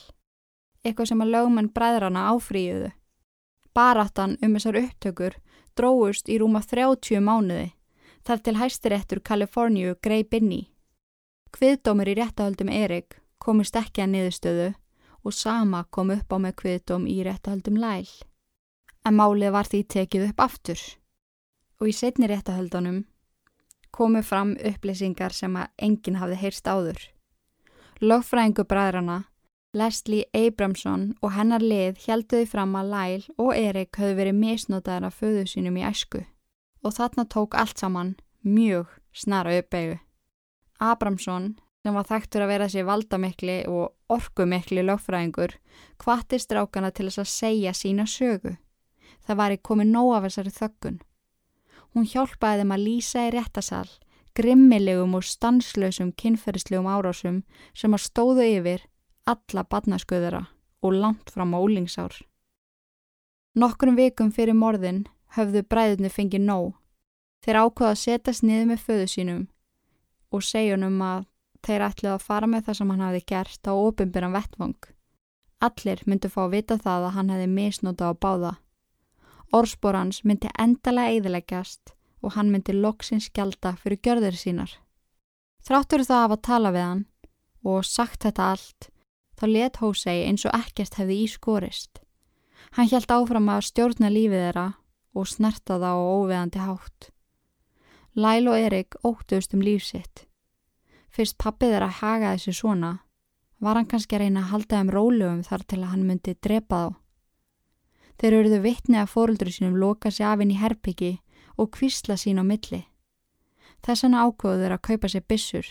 Eitthvað 0.85 1.13
sem 1.13 1.23
að 1.25 1.33
lögmenn 1.37 1.73
bræðrana 1.73 2.29
áfríuðu. 2.35 2.91
Baráttan 3.73 4.37
um 4.43 4.59
þessar 4.59 4.83
upptökur 4.83 5.39
dróðust 5.79 6.29
í 6.29 6.37
rúma 6.43 6.61
30 6.61 7.23
mánuði 7.25 7.73
þar 8.27 8.43
til 8.45 8.59
hæstiréttur 8.61 9.23
Kaliforníu 9.25 9.97
greip 10.05 10.35
inn 10.37 10.53
í. 10.53 10.63
Kviðdómur 11.53 12.09
í 12.09 12.17
réttahöldum 12.21 12.71
Erik 12.73 13.19
komist 13.43 13.77
ekki 13.77 14.05
að 14.05 14.13
niðurstöðu 14.13 14.69
og 15.23 15.35
sama 15.35 15.85
kom 15.91 16.11
upp 16.11 16.35
á 16.35 16.39
með 16.43 16.59
kviðdóm 16.63 17.07
í 17.07 17.23
réttahöldum 17.27 17.79
Læl. 17.79 18.09
En 19.07 19.19
málið 19.19 19.55
var 19.55 19.71
því 19.71 19.81
tekið 19.95 20.29
upp 20.31 20.45
aftur 20.49 20.83
og 21.83 21.91
í 21.91 21.95
setni 21.97 22.29
réttahöldunum 22.31 23.03
komu 23.93 24.23
fram 24.23 24.55
upplýsingar 24.57 25.35
sem 25.37 25.57
að 25.59 25.73
enginn 25.79 26.19
hafði 26.21 26.39
heyrst 26.41 26.69
áður. 26.69 27.01
Lögfræðingu 28.03 28.65
bræðrana, 28.67 29.19
Leslie 29.77 30.27
Abramson 30.35 31.13
og 31.23 31.35
hennar 31.37 31.63
lið 31.63 32.01
helduði 32.07 32.49
fram 32.49 32.75
að 32.77 32.93
Lyle 32.95 33.37
og 33.39 33.53
Erik 33.57 33.99
höfðu 34.01 34.19
verið 34.19 34.39
misnotaðar 34.41 35.09
af 35.09 35.21
föðu 35.21 35.45
sínum 35.49 35.79
í 35.81 35.85
æsku 35.87 36.25
og 36.83 36.97
þarna 36.97 37.25
tók 37.31 37.55
allt 37.55 37.79
saman 37.79 38.17
mjög 38.43 38.91
snara 39.13 39.55
uppeygu. 39.61 40.01
Abramson, 40.81 41.55
sem 41.83 41.97
var 41.99 42.07
þekktur 42.07 42.45
að 42.45 42.53
vera 42.53 42.67
þessi 42.69 42.85
valdamikli 42.87 43.57
og 43.71 44.15
orkumikli 44.15 44.85
lögfræðingur, 44.87 45.57
hvattist 45.99 46.55
rákana 46.55 46.93
til 46.95 47.09
þess 47.09 47.23
að 47.25 47.33
segja 47.33 47.73
sína 47.75 48.07
sögu. 48.07 48.55
Það 49.27 49.39
var 49.41 49.55
í 49.55 49.59
komið 49.59 49.91
nóg 49.91 50.13
af 50.17 50.27
þessari 50.29 50.55
þöggun. 50.55 51.01
Hún 51.93 52.09
hjálpaði 52.09 52.63
þeim 52.63 52.75
að 52.75 52.85
lýsa 52.87 53.27
í 53.27 53.33
réttasal, 53.35 53.89
grimmilegum 54.39 55.17
og 55.19 55.27
stanslausum 55.27 56.13
kynferðislegum 56.17 56.89
árásum 56.89 57.43
sem 57.75 57.93
að 57.93 58.07
stóðu 58.07 58.47
yfir 58.47 58.87
alla 59.29 59.67
badnasköðura 59.67 60.47
og 60.83 60.95
langt 60.95 61.35
fram 61.35 61.53
á 61.55 61.59
úlingsár. 61.59 62.15
Nokkrum 63.59 63.99
vikum 63.99 64.31
fyrir 64.33 64.57
morðin 64.57 65.05
höfðu 65.37 65.65
bræðunni 65.67 66.09
fengið 66.09 66.47
nóg. 66.47 66.71
Þeir 67.43 67.59
ákvaða 67.67 67.91
að 67.91 68.01
setjast 68.07 68.47
niður 68.47 68.71
með 68.71 68.87
föðu 68.87 69.11
sínum 69.11 69.43
og 70.33 70.47
segjunum 70.47 71.03
að 71.05 71.27
þeir 71.67 71.87
ætlaði 71.89 72.15
að 72.17 72.27
fara 72.27 72.49
með 72.51 72.67
það 72.67 72.79
sem 72.79 72.93
hann 72.93 73.05
hafi 73.07 73.23
gert 73.33 73.71
á 73.71 73.73
ofinbyrjan 73.73 74.37
vettvang. 74.37 74.77
Allir 75.63 76.03
myndu 76.11 76.31
fá 76.33 76.41
að 76.45 76.55
vita 76.57 76.79
það 76.79 77.09
að 77.09 77.17
hann 77.17 77.33
hefði 77.33 77.49
misnóta 77.53 78.11
á 78.11 78.13
báða. 78.15 78.53
Orspor 79.53 79.99
hans 79.99 80.23
myndi 80.25 80.51
endalega 80.59 81.13
eiðileggjast 81.15 81.95
og 82.23 82.35
hann 82.37 82.51
myndi 82.51 82.75
loksins 82.75 83.29
skjalda 83.31 83.77
fyrir 83.79 84.01
gjörður 84.03 84.39
sínar. 84.39 84.73
Þráttur 85.63 86.03
það 86.07 86.25
af 86.25 86.35
að 86.37 86.45
tala 86.49 86.73
við 86.75 86.87
hann 86.89 87.05
og 87.63 87.87
sagt 87.87 88.25
þetta 88.27 88.49
allt, 88.55 88.89
þá 89.39 89.45
let 89.47 89.79
Hósei 89.83 90.25
eins 90.27 90.47
og 90.49 90.57
ekkert 90.57 90.99
hefði 90.99 91.21
ískorist. 91.27 92.03
Hann 92.75 92.89
hjælt 92.91 93.13
áfram 93.13 93.51
að 93.53 93.67
stjórna 93.69 94.11
lífið 94.11 94.47
þeirra 94.47 94.67
og 95.15 95.29
snerta 95.29 95.79
það 95.79 95.95
á 95.95 96.03
óveðandi 96.03 96.63
hátt. 96.65 97.11
Læl 98.17 98.49
og 98.51 98.59
Erik 98.59 98.97
óttuðust 99.05 99.55
um 99.55 99.63
lífsitt. 99.65 100.27
Fyrst 101.13 101.37
pappið 101.37 101.75
þeirra 101.75 101.91
hagaði 102.01 102.39
sér 102.41 102.57
svona, 102.57 102.93
var 103.61 103.77
hann 103.77 103.89
kannski 103.89 104.17
að 104.17 104.25
reyna 104.25 104.43
að 104.43 104.53
halda 104.53 104.79
þeim 104.79 104.93
rólugum 104.95 105.43
þar 105.45 105.65
til 105.69 105.81
að 105.83 105.91
hann 105.93 106.07
myndi 106.09 106.35
drepa 106.41 106.79
þá. 106.83 106.95
Þeir 108.19 108.37
eruðu 108.39 108.63
vittni 108.65 108.99
að 109.01 109.13
fóröldru 109.13 109.53
sínum 109.53 109.77
loka 109.77 110.11
sér 110.11 110.33
af 110.33 110.43
inn 110.43 110.55
í 110.55 110.59
herbyggi 110.61 111.13
og 111.61 111.71
kvísla 111.77 112.17
sín 112.17 112.41
á 112.41 112.45
milli. 112.47 112.85
Þessan 113.83 114.17
ákvöðu 114.17 114.65
þeir 114.65 114.77
að 114.77 114.85
kaupa 114.89 115.11
sér 115.13 115.25
bissur 115.29 115.71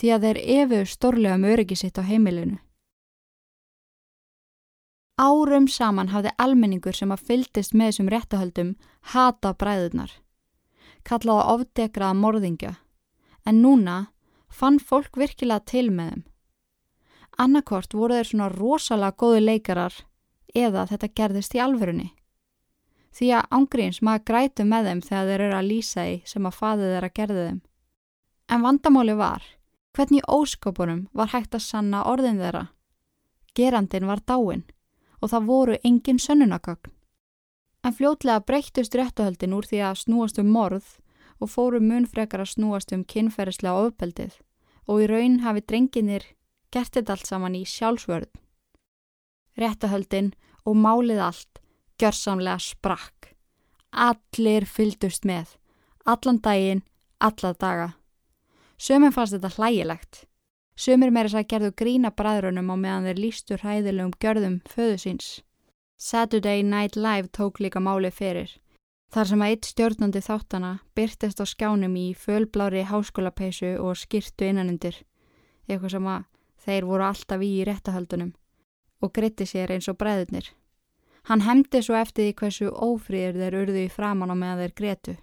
því 0.00 0.12
að 0.14 0.26
þeir 0.26 0.38
efuðu 0.58 0.86
stórlega 0.88 1.38
um 1.38 1.48
öryggi 1.52 1.76
sitt 1.78 2.00
á 2.00 2.02
heimilinu. 2.02 2.58
Árum 5.20 5.68
saman 5.68 6.10
hafði 6.10 6.32
almenningur 6.40 6.96
sem 6.96 7.12
að 7.12 7.26
fyldist 7.28 7.74
með 7.76 7.92
þessum 7.92 8.08
réttahöldum 8.10 8.70
hata 9.12 9.52
bræðunar. 9.54 10.10
Kallaða 11.04 11.44
ofdegraða 11.54 12.16
morðingja. 12.18 12.72
En 13.46 13.60
núna 13.62 14.11
fann 14.52 14.78
fólk 14.78 15.16
virkilega 15.18 15.64
til 15.66 15.88
með 15.90 16.12
þeim. 16.12 16.24
Annarkort 17.40 17.94
voru 17.96 18.18
þeir 18.18 18.28
svona 18.28 18.48
rosalega 18.52 19.16
góði 19.16 19.40
leikarar 19.40 19.94
eða 20.54 20.84
þetta 20.90 21.08
gerðist 21.16 21.56
í 21.56 21.62
alverunni. 21.64 22.10
Því 23.12 23.28
að 23.36 23.56
ángríns 23.56 24.00
maður 24.04 24.26
grætu 24.28 24.66
með 24.68 24.88
þeim 24.88 25.02
þegar 25.06 25.30
þeir 25.30 25.44
eru 25.46 25.56
að 25.56 25.68
lýsa 25.68 26.04
í 26.08 26.14
sem 26.28 26.46
að 26.48 26.58
faðið 26.58 26.92
þeirra 26.94 27.10
gerði 27.18 27.46
þeim. 27.46 27.58
En 28.52 28.64
vandamáli 28.66 29.16
var, 29.16 29.42
hvernig 29.96 30.28
óskopunum 30.28 31.02
var 31.12 31.32
hægt 31.32 31.56
að 31.56 31.66
sanna 31.66 32.04
orðin 32.08 32.40
þeirra. 32.40 32.66
Gerandin 33.56 34.08
var 34.08 34.24
dáin 34.24 34.64
og 35.20 35.32
það 35.32 35.48
voru 35.48 35.78
engin 35.84 36.20
sönnunagögn. 36.20 36.92
En 37.82 37.96
fljótlega 37.96 38.44
breyttust 38.46 38.94
réttuhöldin 38.94 39.56
úr 39.56 39.66
því 39.66 39.82
að 39.88 40.00
snúast 40.04 40.38
um 40.38 40.52
morð 40.54 40.96
og 41.42 41.50
fóru 41.50 41.80
munfrekar 41.82 42.44
að 42.44 42.52
snúast 42.54 42.92
um 42.94 43.02
kynferðislega 43.04 43.88
ofbeldið 43.88 44.38
og 44.88 45.02
í 45.02 45.10
raun 45.10 45.40
hafi 45.46 45.64
drenginir 45.66 46.24
gert 46.72 46.94
þetta 46.96 47.16
allt 47.16 47.28
saman 47.28 47.58
í 47.58 47.66
sjálfsvörð 47.68 48.30
réttahöldin 49.58 50.32
og 50.64 50.76
málið 50.78 51.20
allt 51.22 51.60
gjörsamlega 52.00 52.58
sprakk. 52.62 53.32
Allir 53.92 54.66
fyldust 54.66 55.26
með, 55.28 55.56
allan 56.08 56.40
daginn, 56.42 56.84
alla 57.20 57.52
daga. 57.52 57.88
Sumir 58.78 59.12
fannst 59.12 59.36
þetta 59.36 59.52
hlægilegt. 59.56 60.24
Sumir 60.74 61.12
meira 61.12 61.28
að 61.38 61.48
gerðu 61.50 61.72
grína 61.76 62.10
bræðrunum 62.16 62.72
á 62.72 62.76
meðan 62.76 63.08
þeir 63.10 63.20
lístur 63.20 63.62
hæðilegum 63.62 64.14
gjörðum 64.18 64.60
föðu 64.66 64.98
síns. 64.98 65.28
Saturday 66.00 66.62
Night 66.62 66.96
Live 66.96 67.28
tók 67.28 67.60
líka 67.60 67.78
málið 67.78 68.16
fyrir. 68.16 68.50
Þar 69.12 69.28
sem 69.28 69.42
að 69.44 69.50
eitt 69.52 69.66
stjórnandi 69.68 70.20
þáttana 70.24 70.68
byrtist 70.96 71.40
á 71.40 71.44
skjánum 71.44 71.96
í 72.00 72.14
fölblári 72.16 72.86
háskólapeisu 72.88 73.74
og 73.84 73.98
skirtu 74.00 74.46
innanundir. 74.48 74.96
Eitthvað 75.68 75.92
sem 75.92 76.06
að 76.08 76.24
þeir 76.64 76.86
voru 76.88 77.04
alltaf 77.04 77.44
í 77.44 77.50
réttahöldunum 77.68 78.30
og 79.02 79.12
gritti 79.12 79.44
sér 79.44 79.74
eins 79.74 79.90
og 79.92 79.98
bræðurnir. 80.00 80.48
Hann 81.28 81.44
hemdi 81.44 81.82
svo 81.82 81.98
eftir 81.98 82.30
því 82.30 82.32
hversu 82.40 82.70
ófrýðir 82.72 83.36
þeir 83.38 83.58
urðu 83.60 83.84
í 83.84 83.92
framann 83.92 84.32
á 84.32 84.36
meðan 84.38 84.62
þeir 84.62 84.74
gretu. 84.80 85.14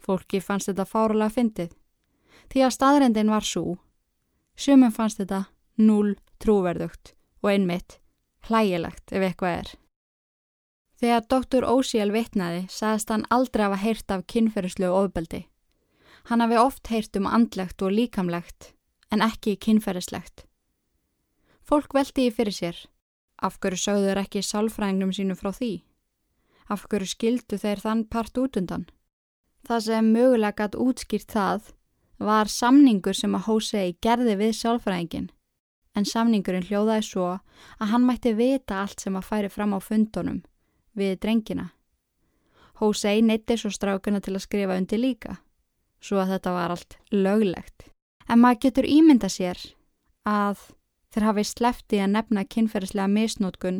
Fólki 0.00 0.40
fannst 0.40 0.70
þetta 0.70 0.88
fárulega 0.88 1.34
fyndið, 1.36 1.74
því 2.48 2.64
að 2.64 2.74
staðrendin 2.78 3.30
var 3.30 3.46
svo. 3.46 3.76
Sumum 4.56 4.94
fannst 4.94 5.20
þetta 5.20 5.44
núl 5.84 6.16
trúverðugt 6.40 7.12
og 7.44 7.52
einmitt 7.52 8.00
hlægilegt 8.48 9.12
ef 9.12 9.26
eitthvað 9.26 9.58
er. 9.60 9.72
Þegar 11.00 11.22
doktor 11.32 11.64
Ósíel 11.64 12.10
vitnaði 12.12 12.66
sagðist 12.68 13.08
hann 13.08 13.22
aldrei 13.32 13.62
hafa 13.64 13.78
heyrt 13.80 14.12
af 14.12 14.26
kynferðislu 14.28 14.90
og 14.90 15.06
ofbeldi. 15.06 15.46
Hann 16.28 16.44
hafi 16.44 16.58
oft 16.60 16.90
heyrt 16.92 17.16
um 17.16 17.28
andlegt 17.30 17.80
og 17.80 17.94
líkamlegt 17.96 18.74
en 19.08 19.24
ekki 19.24 19.54
kynferðislegt. 19.64 20.44
Fólk 21.64 21.96
veldi 21.96 22.26
í 22.28 22.34
fyrir 22.34 22.52
sér. 22.52 22.82
Af 23.40 23.56
hverju 23.62 23.80
sögður 23.80 24.20
ekki 24.20 24.44
sálfræðingnum 24.44 25.14
sínu 25.16 25.38
frá 25.40 25.48
því? 25.56 25.70
Af 26.68 26.84
hverju 26.92 27.08
skildu 27.14 27.56
þeir 27.56 27.80
þann 27.80 28.04
part 28.12 28.36
út 28.36 28.60
undan? 28.60 28.84
Það 29.64 29.84
sem 29.88 30.12
mögulega 30.12 30.58
gætt 30.60 30.76
útskýrt 30.76 31.32
það 31.32 31.72
var 32.20 32.52
samningur 32.52 33.16
sem 33.16 33.32
að 33.32 33.46
Hosei 33.48 33.96
gerði 34.04 34.36
við 34.36 34.52
sálfræðingin. 34.60 35.32
En 35.96 36.04
samningurinn 36.04 36.68
hljóðaði 36.68 37.08
svo 37.08 37.32
að 37.80 37.90
hann 37.94 38.04
mætti 38.04 38.36
vita 38.36 38.84
allt 38.84 39.00
sem 39.00 39.16
að 39.16 39.28
færi 39.32 39.48
fram 39.48 39.72
á 39.72 39.80
fundunum 39.80 40.44
við 40.96 41.18
drengina. 41.20 41.70
Hosei 42.80 43.20
neytti 43.22 43.58
svo 43.60 43.70
strákuna 43.70 44.20
til 44.24 44.34
að 44.36 44.46
skrifa 44.46 44.76
undir 44.80 45.00
líka, 45.02 45.38
svo 46.00 46.22
að 46.22 46.36
þetta 46.36 46.52
var 46.56 46.74
allt 46.74 46.98
löglegt. 47.12 47.88
En 48.28 48.40
maður 48.40 48.62
getur 48.66 48.88
ímynda 48.88 49.28
sér 49.28 49.58
að 50.24 50.70
Þeir 51.10 51.26
hafi 51.26 51.42
slefti 51.42 51.98
að 51.98 52.12
nefna 52.14 52.44
kynferðislega 52.46 53.10
misnótkun 53.10 53.78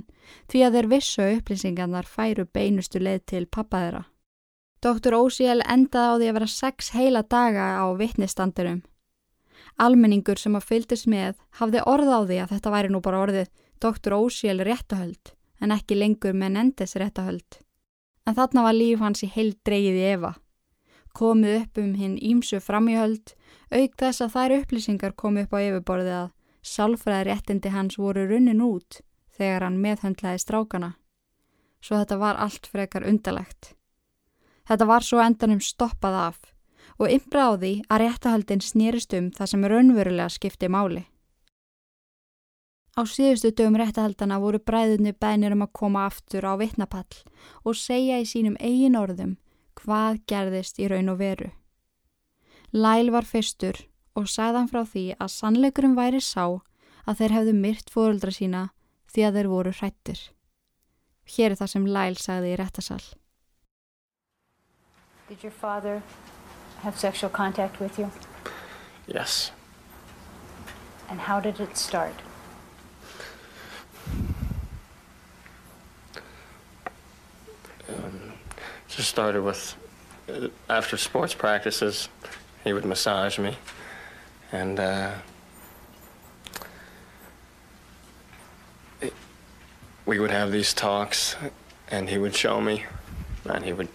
því 0.51 0.63
að 0.67 0.77
þeir 0.77 0.89
vissu 0.91 1.27
upplýsingarnar 1.37 2.09
færu 2.11 2.47
beinustu 2.51 2.99
leið 2.99 3.21
til 3.33 3.45
pappa 3.47 3.85
þeirra. 3.85 4.01
Dr. 4.83 5.15
Ósíel 5.15 5.61
endaði 5.63 6.11
á 6.11 6.19
því 6.19 6.31
að 6.31 6.37
vera 6.41 6.49
sex 6.51 6.91
heila 6.97 7.23
daga 7.23 7.67
á 7.79 7.87
vittnistandurum. 7.95 8.81
Almenningur 9.79 10.43
sem 10.43 10.57
að 10.59 10.67
fylgdist 10.73 11.07
með 11.07 11.37
hafði 11.61 11.85
orð 11.87 12.11
á 12.11 12.21
því 12.27 12.41
að 12.43 12.55
þetta 12.57 12.75
væri 12.75 12.91
nú 12.91 13.03
bara 13.05 13.23
orðið 13.23 13.53
Dr. 13.79 14.17
Ósíel 14.19 14.65
réttahöld 14.67 15.35
en 15.61 15.75
ekki 15.75 15.99
lengur 15.99 16.37
með 16.37 16.55
nendes 16.57 16.97
réttahöld. 16.97 17.61
En 18.27 18.37
þarna 18.37 18.65
var 18.67 18.77
líf 18.77 19.01
hans 19.01 19.25
í 19.25 19.31
heil 19.31 19.55
dreyið 19.67 19.99
í 20.01 20.07
Eva. 20.15 20.35
Komið 21.17 21.57
upp 21.63 21.81
um 21.83 21.95
hinn 21.99 22.17
ímsu 22.19 22.61
framíhöld, 22.63 23.35
auk 23.75 23.97
þess 23.99 24.23
að 24.25 24.35
þær 24.37 24.57
upplýsingar 24.61 25.17
komið 25.19 25.49
upp 25.49 25.57
á 25.57 25.59
yfirborðið 25.67 26.17
að 26.21 26.31
Sálfræðiréttindi 26.61 27.73
hans 27.73 27.97
voru 27.97 28.27
runnin 28.29 28.61
út 28.61 29.01
þegar 29.33 29.65
hann 29.65 29.81
meðhöndlaði 29.81 30.43
strákana. 30.43 30.91
Svo 31.81 31.97
þetta 32.03 32.19
var 32.21 32.37
allt 32.37 32.69
frekar 32.69 33.07
undalegt. 33.09 33.75
Þetta 34.69 34.87
var 34.87 35.07
svo 35.07 35.23
endanum 35.25 35.63
stoppað 35.65 36.19
af 36.27 36.41
og 37.01 37.09
ymbra 37.09 37.49
á 37.49 37.53
því 37.57 37.73
að 37.89 38.03
réttahaldin 38.05 38.61
snýrist 38.61 39.15
um 39.17 39.31
það 39.33 39.53
sem 39.53 39.65
raunverulega 39.73 40.29
skipti 40.29 40.69
máli. 40.69 41.07
Á 42.99 43.07
síðustu 43.07 43.53
dögum 43.55 43.79
réttahaldana 43.79 44.41
voru 44.43 44.59
bræðunni 44.59 45.13
bænir 45.15 45.55
um 45.55 45.63
að 45.63 45.75
koma 45.79 46.07
aftur 46.09 46.43
á 46.43 46.59
vittnapall 46.59 47.23
og 47.63 47.79
segja 47.79 48.19
í 48.19 48.27
sínum 48.27 48.59
eigin 48.59 48.99
orðum 48.99 49.37
hvað 49.79 50.19
gerðist 50.31 50.81
í 50.83 50.89
raun 50.91 51.13
og 51.13 51.21
veru. 51.21 51.51
Læl 52.73 53.11
var 53.15 53.27
fyrstur 53.27 53.79
og 54.19 54.27
sagðan 54.31 54.69
frá 54.71 54.83
því 54.85 55.05
að 55.19 55.33
sannleikurinn 55.37 55.97
væri 55.99 56.21
sá 56.23 56.61
að 57.07 57.23
þeir 57.23 57.35
hefðu 57.37 57.55
myrt 57.63 57.91
fóruldra 57.95 58.35
sína 58.35 58.63
því 59.11 59.27
að 59.27 59.39
þeir 59.39 59.51
voru 59.55 59.73
hrættir. 59.75 60.21
Hér 61.31 61.53
er 61.53 61.59
það 61.61 61.73
sem 61.75 61.87
Læl 61.87 62.17
sagði 62.19 62.53
í 62.53 62.59
réttasal. 62.59 63.03
Did 65.29 65.45
your 65.45 65.55
father 65.55 66.03
have 66.83 66.99
sexual 66.99 67.31
contact 67.31 67.81
with 67.81 67.99
you? 67.99 68.11
Yes. 69.07 69.53
And 71.09 71.21
how 71.21 71.41
did 71.41 71.61
it 71.61 71.77
start? 71.77 72.30
Just 78.89 79.09
started 79.09 79.43
with, 79.43 79.75
uh, 80.29 80.49
after 80.69 80.97
sports 80.97 81.35
practices, 81.35 82.09
he 82.65 82.73
would 82.73 82.85
massage 82.85 83.39
me. 83.39 83.57
And 84.53 84.81
uh, 84.81 85.13
it- 89.01 89.15
we 90.07 90.19
would 90.19 90.31
have 90.31 90.51
these 90.53 90.75
talks, 90.75 91.37
and 91.91 92.09
he 92.09 92.19
would 92.19 92.35
show 92.35 92.61
me, 92.61 92.85
and 93.45 93.65
he 93.65 93.73
would 93.73 93.89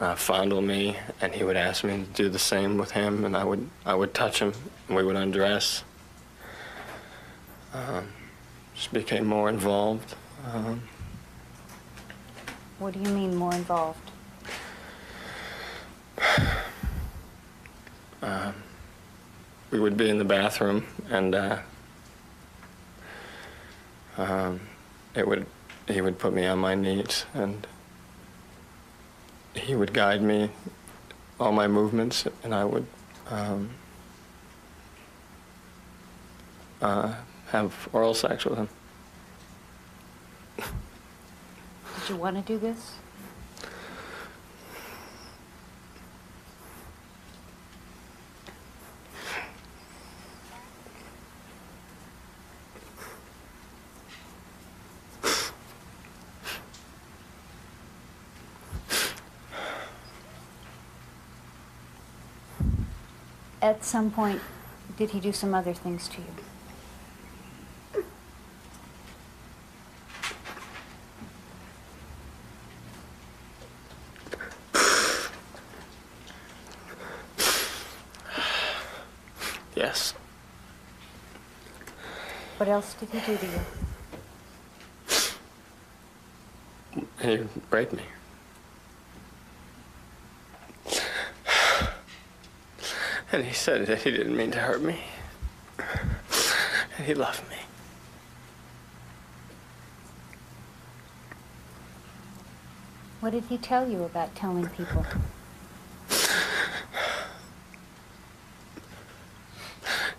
uh, 0.00 0.14
fondle 0.14 0.62
me, 0.62 0.96
and 1.20 1.34
he 1.34 1.44
would 1.44 1.56
ask 1.56 1.84
me 1.84 1.98
to 1.98 2.22
do 2.22 2.28
the 2.30 2.38
same 2.38 2.78
with 2.78 2.92
him, 2.92 3.24
and 3.24 3.36
I 3.36 3.44
would 3.44 3.68
I 3.84 3.94
would 3.94 4.14
touch 4.14 4.38
him, 4.40 4.54
and 4.88 4.96
we 4.96 5.04
would 5.04 5.16
undress. 5.16 5.84
Um, 7.74 8.08
just 8.74 8.92
became 8.92 9.26
more 9.26 9.48
involved. 9.50 10.14
Um, 10.52 10.82
What 12.80 12.94
do 12.94 12.98
you 13.00 13.14
mean 13.14 13.36
more 13.36 13.52
involved? 13.52 14.10
um, 18.22 18.54
we 19.70 19.78
would 19.78 19.98
be 19.98 20.08
in 20.08 20.16
the 20.16 20.24
bathroom 20.24 20.86
and 21.10 21.34
uh, 21.34 21.58
um, 24.16 24.60
it 25.14 25.28
would 25.28 25.44
he 25.88 26.00
would 26.00 26.18
put 26.18 26.32
me 26.32 26.46
on 26.46 26.58
my 26.58 26.74
knees 26.74 27.26
and 27.34 27.66
he 29.54 29.74
would 29.74 29.92
guide 29.92 30.22
me 30.22 30.50
all 31.38 31.52
my 31.52 31.68
movements 31.68 32.24
and 32.42 32.54
I 32.54 32.64
would 32.64 32.86
um, 33.28 33.68
uh, 36.80 37.14
have 37.48 37.90
oral 37.92 38.14
sex 38.14 38.46
with 38.46 38.56
him. 38.56 38.70
Did 42.00 42.08
you 42.08 42.16
want 42.16 42.36
to 42.36 42.52
do 42.52 42.58
this? 42.58 42.94
At 63.62 63.84
some 63.84 64.10
point, 64.10 64.40
did 64.96 65.10
he 65.10 65.20
do 65.20 65.32
some 65.32 65.54
other 65.54 65.74
things 65.74 66.08
to 66.08 66.22
you? 66.22 66.49
Yes. 79.90 80.14
What 82.58 82.68
else 82.68 82.94
did 82.94 83.08
he 83.08 83.18
do 83.26 83.36
to 83.38 83.46
you? 83.46 83.60
He 87.20 87.48
raped 87.72 87.92
me. 87.94 88.04
And 93.32 93.44
he 93.44 93.52
said 93.52 93.84
that 93.88 94.02
he 94.02 94.12
didn't 94.12 94.36
mean 94.36 94.52
to 94.52 94.60
hurt 94.60 94.80
me. 94.80 95.00
And 96.96 97.04
he 97.04 97.14
loved 97.14 97.42
me. 97.50 97.56
What 103.18 103.30
did 103.30 103.42
he 103.46 103.58
tell 103.58 103.90
you 103.90 104.04
about 104.04 104.36
telling 104.36 104.68
people? 104.68 105.04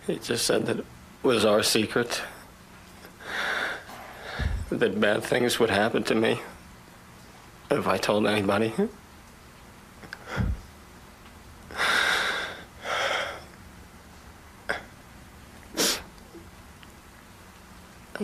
He 0.06 0.16
just 0.18 0.44
said 0.46 0.66
that 0.66 0.78
it 0.80 0.86
was 1.22 1.44
our 1.44 1.62
secret. 1.62 2.22
That 4.70 5.00
bad 5.00 5.22
things 5.22 5.60
would 5.60 5.70
happen 5.70 6.02
to 6.04 6.14
me 6.14 6.40
if 7.70 7.86
I 7.86 7.98
told 7.98 8.26
anybody. 8.26 8.72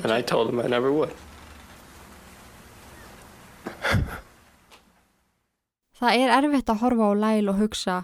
And 0.03 0.13
I 0.13 0.23
told 0.23 0.49
him 0.49 0.61
I 0.61 0.67
never 0.67 0.93
would. 0.93 1.15
Það 5.99 6.15
er 6.15 6.31
erfitt 6.31 6.71
að 6.71 6.79
horfa 6.83 7.11
á 7.11 7.13
Læl 7.19 7.49
og 7.51 7.59
hugsa 7.59 7.97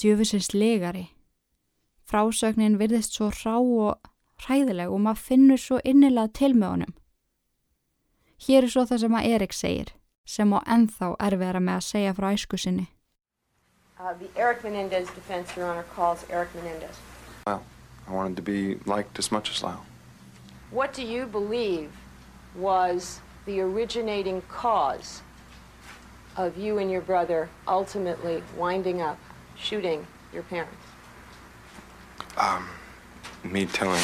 djöfusins 0.00 0.54
legari. 0.56 1.10
Frásögnin 2.10 2.74
virðist 2.74 3.14
svo 3.14 3.28
rá 3.30 3.54
og 3.54 4.08
hræðileg 4.42 4.90
og 4.90 4.98
maður 5.04 5.20
finnur 5.28 5.60
svo 5.62 5.76
innilega 5.86 6.32
til 6.34 6.56
með 6.58 6.72
honum. 6.74 6.94
Hér 8.46 8.66
er 8.66 8.72
svo 8.72 8.82
það 8.88 9.02
sem 9.04 9.18
að 9.18 9.28
Erik 9.34 9.54
segir, 9.54 9.92
sem 10.26 10.50
á 10.50 10.58
ennþá 10.66 11.10
erfiðara 11.28 11.60
með 11.62 11.78
að 11.78 11.86
segja 11.86 12.16
frá 12.16 12.26
æsku 12.32 12.58
sinni. 12.58 12.88
Uh, 14.00 14.14
the 14.18 14.26
Eric 14.34 14.64
Menendez 14.64 15.10
defense, 15.14 15.54
Your 15.56 15.66
Honor, 15.70 15.84
calls 15.94 16.24
Eric 16.30 16.54
Menendez. 16.54 16.98
Well, 17.46 17.62
I 18.08 18.12
wanted 18.12 18.36
to 18.36 18.42
be 18.42 18.80
liked 18.86 19.18
as 19.18 19.30
much 19.30 19.50
as 19.50 19.62
Lyle. 19.62 19.84
What 20.70 20.94
do 20.94 21.02
you 21.02 21.26
believe 21.26 21.92
was 22.56 23.20
the 23.46 23.60
originating 23.60 24.42
cause 24.48 25.22
of 26.36 26.56
you 26.56 26.78
and 26.78 26.90
your 26.90 27.02
brother 27.02 27.48
ultimately 27.68 28.42
winding 28.56 29.00
up 29.00 29.18
shooting 29.56 30.06
your 30.32 30.42
parents? 30.44 30.89
Um, 32.36 32.68
me 33.44 33.66
telling, 33.66 34.02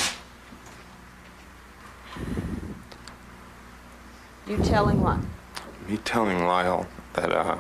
You 4.47 4.59
telling 4.59 5.01
what? 5.01 5.19
me 5.89 5.97
telling 5.99 6.45
Lyle 6.45 6.87
that, 7.15 7.33
uh, 7.33 7.59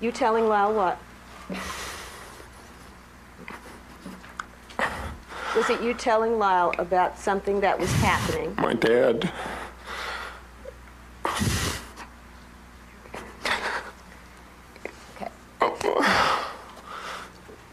You 0.00 0.10
telling 0.12 0.48
Lyle 0.48 0.72
what? 0.74 0.98
Was 5.56 5.68
it 5.70 5.82
you 5.82 5.94
telling 5.94 6.38
Lyle 6.38 6.72
about 6.78 7.18
something 7.18 7.60
that 7.60 7.78
was 7.78 7.92
happening? 7.94 8.54
my 8.58 8.72
dad, 8.74 9.30
Okay. 15.04 15.28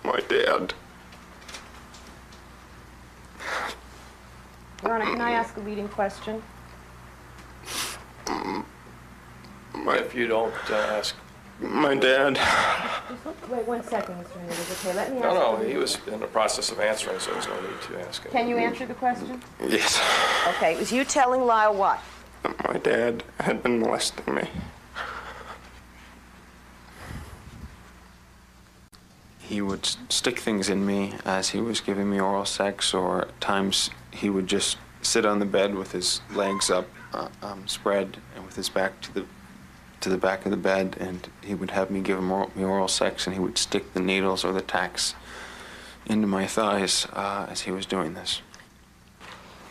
my 0.03 0.19
dad, 0.27 0.73
Your 4.83 4.93
Honor, 4.93 5.05
can 5.05 5.21
I 5.21 5.31
ask 5.31 5.48
a 5.48 5.48
leading 5.59 5.87
question? 5.89 6.41
my, 9.73 9.97
If 9.97 10.13
you 10.15 10.27
don't 10.27 10.53
uh, 10.69 10.75
ask. 10.75 11.15
my 11.59 11.95
dad, 11.95 12.37
Wait 13.49 13.65
one 13.65 13.83
second, 13.83 14.15
Mr. 14.15 14.35
Menendez. 14.35 14.71
Okay, 14.85 14.93
let 14.95 15.11
me 15.11 15.17
ask. 15.17 15.25
No, 15.25 15.57
no, 15.57 15.63
he 15.67 15.75
was 15.77 15.97
in 16.07 16.19
the 16.19 16.27
process 16.27 16.71
of 16.71 16.79
answering, 16.79 17.19
so 17.19 17.31
there's 17.31 17.47
no 17.47 17.59
need 17.61 17.81
to 17.87 18.07
ask 18.07 18.25
it. 18.25 18.31
Can 18.31 18.47
you 18.47 18.57
answer 18.57 18.85
the 18.85 18.93
question? 18.93 19.41
yes, 19.67 19.99
Okay, 20.55 20.73
it 20.75 20.79
was 20.79 20.91
you 20.91 21.03
telling 21.03 21.41
Lyle 21.45 21.73
what? 21.73 21.99
my 22.67 22.77
dad 22.77 23.23
had 23.39 23.61
been 23.63 23.79
molesting 23.79 24.33
me. 24.33 24.47
He 29.39 29.61
would 29.61 29.85
stick 30.09 30.39
things 30.39 30.69
in 30.69 30.85
me 30.85 31.15
as 31.25 31.49
he 31.49 31.59
was 31.59 31.81
giving 31.81 32.09
me 32.09 32.19
oral 32.19 32.45
sex, 32.45 32.93
or 32.93 33.23
at 33.23 33.41
times 33.41 33.89
he 34.11 34.29
would 34.29 34.47
just 34.47 34.77
sit 35.01 35.25
on 35.25 35.39
the 35.39 35.45
bed 35.45 35.75
with 35.75 35.91
his 35.91 36.21
legs 36.33 36.69
up, 36.69 36.87
uh, 37.13 37.29
um, 37.41 37.67
spread, 37.67 38.17
and 38.35 38.45
with 38.45 38.55
his 38.55 38.69
back 38.69 38.99
to 39.01 39.13
the 39.13 39.25
to 40.01 40.09
the 40.09 40.17
back 40.17 40.45
of 40.45 40.51
the 40.51 40.57
bed 40.57 40.95
and 40.99 41.27
he 41.43 41.53
would 41.53 41.71
have 41.71 41.91
me 41.91 41.99
give 41.99 42.17
him 42.17 42.31
oral, 42.31 42.49
me 42.55 42.63
oral 42.63 42.87
sex 42.87 43.27
and 43.27 43.33
he 43.33 43.39
would 43.41 43.57
stick 43.57 43.93
the 43.93 43.99
needles 43.99 44.45
or 44.45 44.53
the 44.53 44.61
tacks 44.61 45.13
into 46.05 46.27
my 46.27 46.47
thighs 46.47 47.05
uh, 47.13 47.47
as 47.49 47.61
he 47.61 47.71
was 47.71 47.85
doing 47.85 48.13
this. 48.13 48.41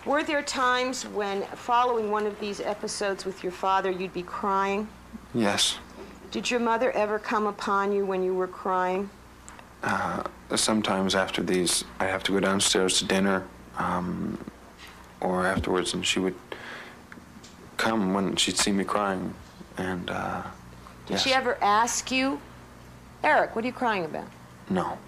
Were 0.04 0.22
there 0.22 0.42
times 0.42 1.04
when, 1.06 1.42
following 1.54 2.10
one 2.10 2.26
of 2.26 2.38
these 2.40 2.60
episodes 2.60 3.24
with 3.24 3.42
your 3.42 3.52
father, 3.52 3.90
you'd 3.90 4.14
be 4.14 4.22
crying? 4.22 4.88
Yes. 5.34 5.78
Did 6.30 6.50
your 6.50 6.60
mother 6.60 6.92
ever 6.92 7.18
come 7.18 7.46
upon 7.46 7.92
you 7.92 8.06
when 8.06 8.22
you 8.22 8.34
were 8.34 8.46
crying? 8.46 9.10
Uh, 9.82 10.22
sometimes 10.54 11.14
after 11.14 11.42
these, 11.42 11.84
I'd 12.00 12.10
have 12.10 12.22
to 12.24 12.32
go 12.32 12.40
downstairs 12.40 12.98
to 12.98 13.04
dinner 13.04 13.46
um, 13.76 14.38
or 15.20 15.46
afterwards, 15.46 15.94
and 15.94 16.04
she 16.06 16.18
would 16.20 16.34
come 17.76 18.14
when 18.14 18.36
she'd 18.36 18.58
see 18.58 18.72
me 18.72 18.84
crying. 18.84 19.34
And, 19.76 20.10
uh, 20.10 20.42
Did 21.06 21.14
yes. 21.14 21.22
she 21.22 21.32
ever 21.32 21.56
ask 21.62 22.10
you, 22.10 22.40
Eric, 23.22 23.54
what 23.54 23.64
are 23.64 23.68
you 23.68 23.72
crying 23.72 24.04
about? 24.04 24.26
No. 24.70 24.98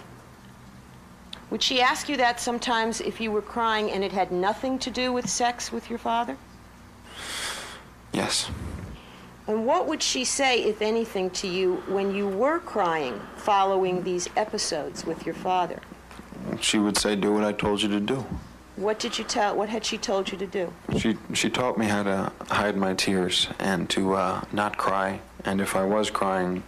Would 1.51 1.63
she 1.63 1.81
ask 1.81 2.09
you 2.09 2.17
that 2.17 2.41
sometimes 2.41 3.01
if 3.01 3.21
you 3.21 3.33
were 3.33 3.43
crying 3.43 3.91
and 3.91 4.05
it 4.05 4.13
had 4.13 4.31
nothing 4.31 4.79
to 4.81 4.91
do 4.91 5.13
with 5.13 5.29
sex 5.29 5.73
with 5.73 5.91
your 5.91 5.99
father? 5.99 6.37
Yes. 8.13 8.51
And 9.47 9.67
what 9.67 9.89
would 9.89 10.03
she 10.03 10.25
say, 10.25 10.63
if 10.63 10.81
anything, 10.81 11.31
to 11.31 11.49
you 11.49 11.83
when 11.89 12.15
you 12.15 12.29
were 12.29 12.61
crying 12.61 13.21
following 13.37 14.05
these 14.05 14.29
episodes 14.37 15.05
with 15.05 15.27
your 15.27 15.35
father? 15.35 15.81
She 16.61 16.79
would 16.79 16.97
say, 16.97 17.17
"Do 17.17 17.33
what 17.33 17.45
I 17.45 17.53
told 17.53 17.83
you 17.83 17.89
to 17.89 18.01
do." 18.01 18.25
What 18.81 18.99
did 18.99 19.18
you 19.18 19.24
tell? 19.24 19.55
What 19.55 19.68
had 19.68 19.85
she 19.85 19.99
told 19.99 20.33
you 20.33 20.39
to 20.39 20.47
do? 20.47 20.72
She 20.99 21.18
she 21.35 21.51
taught 21.51 21.76
me 21.76 21.85
how 21.85 22.03
to 22.03 22.33
hide 22.49 22.78
my 22.78 22.95
tears 22.95 23.49
and 23.59 23.91
to 23.91 24.14
uh, 24.14 24.41
not 24.53 24.78
cry. 24.78 25.20
And 25.45 25.61
if 25.61 25.76
I 25.76 25.85
was 25.85 26.09
crying, 26.11 26.62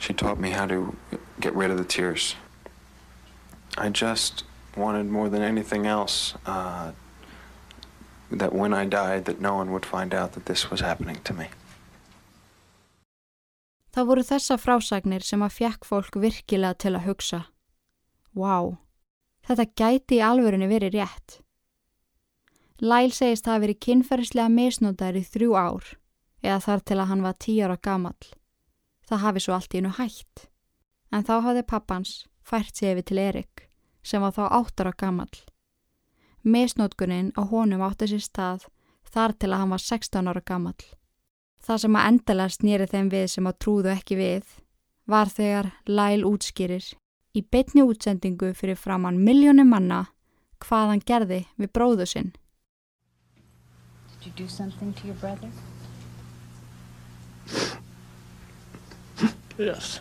she 0.00 0.12
taught 0.12 0.40
me 0.40 0.50
how 0.50 0.66
to 0.66 0.96
get 1.38 1.54
rid 1.54 1.70
of 1.70 1.78
the 1.78 1.84
tears. 1.84 2.34
I 3.78 3.90
just 3.90 4.42
wanted 4.76 5.06
more 5.06 5.28
than 5.28 5.42
anything 5.42 5.86
else 5.86 6.34
uh, 6.46 6.90
that 8.32 8.52
when 8.52 8.74
I 8.74 8.84
died, 8.84 9.24
that 9.26 9.40
no 9.40 9.54
one 9.54 9.70
would 9.72 9.86
find 9.86 10.12
out 10.12 10.32
that 10.32 10.46
this 10.46 10.68
was 10.68 10.80
happening 10.80 11.20
to 11.22 11.32
me. 11.32 11.46
Það 13.94 14.06
voru 14.06 14.22
þessa 14.26 14.58
frásagnir 14.58 15.22
sem 15.22 15.42
að 15.42 15.56
fjekk 15.62 15.86
fólk 15.86 16.18
virkilega 16.26 16.74
til 16.74 16.94
að 16.98 17.06
hugsa. 17.06 17.40
Vá, 18.34 18.78
þetta 19.46 19.66
gæti 19.76 20.18
í 20.18 20.24
alvörunni 20.24 20.68
verið 20.70 20.98
rétt. 20.98 21.40
Lyle 22.80 23.12
segist 23.12 23.44
það 23.44 23.56
að 23.56 23.64
verið 23.66 23.80
kynferðislega 23.84 24.52
misnótaður 24.54 25.20
í 25.20 25.24
þrjú 25.28 25.56
ár 25.56 25.88
eða 26.40 26.60
þar 26.64 26.84
til 26.88 26.98
að 26.98 27.10
hann 27.10 27.24
var 27.26 27.36
tíu 27.44 27.64
ára 27.66 27.76
gamall. 27.76 28.30
Það 29.04 29.24
hafi 29.24 29.42
svo 29.44 29.56
allt 29.56 29.74
í 29.74 29.80
hennu 29.80 29.92
hætt. 29.98 30.46
En 31.12 31.26
þá 31.26 31.34
hafði 31.44 31.64
pappans 31.68 32.12
fært 32.46 32.76
sig 32.76 32.94
yfir 32.94 33.06
til 33.10 33.18
Erik 33.20 33.66
sem 34.02 34.22
var 34.24 34.32
þá 34.32 34.44
átt 34.48 34.80
ára 34.80 34.94
gamall. 34.96 35.42
Misnótkunnin 36.40 37.34
á 37.36 37.44
honum 37.44 37.84
átti 37.84 38.08
sér 38.08 38.24
stað 38.24 38.64
þar 39.04 39.36
til 39.36 39.50
að 39.52 39.60
hann 39.60 39.74
var 39.74 39.84
16 39.84 40.30
ára 40.32 40.40
gamall. 40.40 40.80
Það 41.60 41.82
sem 41.82 41.96
að 41.98 42.08
endalega 42.08 42.56
snýri 42.56 42.88
þeim 42.88 43.10
við 43.12 43.26
sem 43.34 43.50
að 43.50 43.58
trúðu 43.60 43.92
ekki 43.92 44.16
við 44.16 44.56
var 45.10 45.28
þegar 45.28 45.74
Lyle 45.90 46.24
útskýrir 46.24 46.86
í 47.34 47.42
beitni 47.42 47.82
útsendingu 47.86 48.52
fyrir 48.58 48.76
framann 48.76 49.20
miljónum 49.24 49.70
manna 49.70 50.04
hvað 50.60 50.88
hann 50.92 51.04
gerði 51.06 51.40
við 51.56 51.72
bróðu 51.76 52.06
sinn. 52.06 52.32
Did 54.20 54.26
you 54.26 54.32
do 54.44 54.48
something 54.48 54.92
to 54.94 55.06
your 55.06 55.16
brother? 55.16 55.48
Yes. 59.56 60.00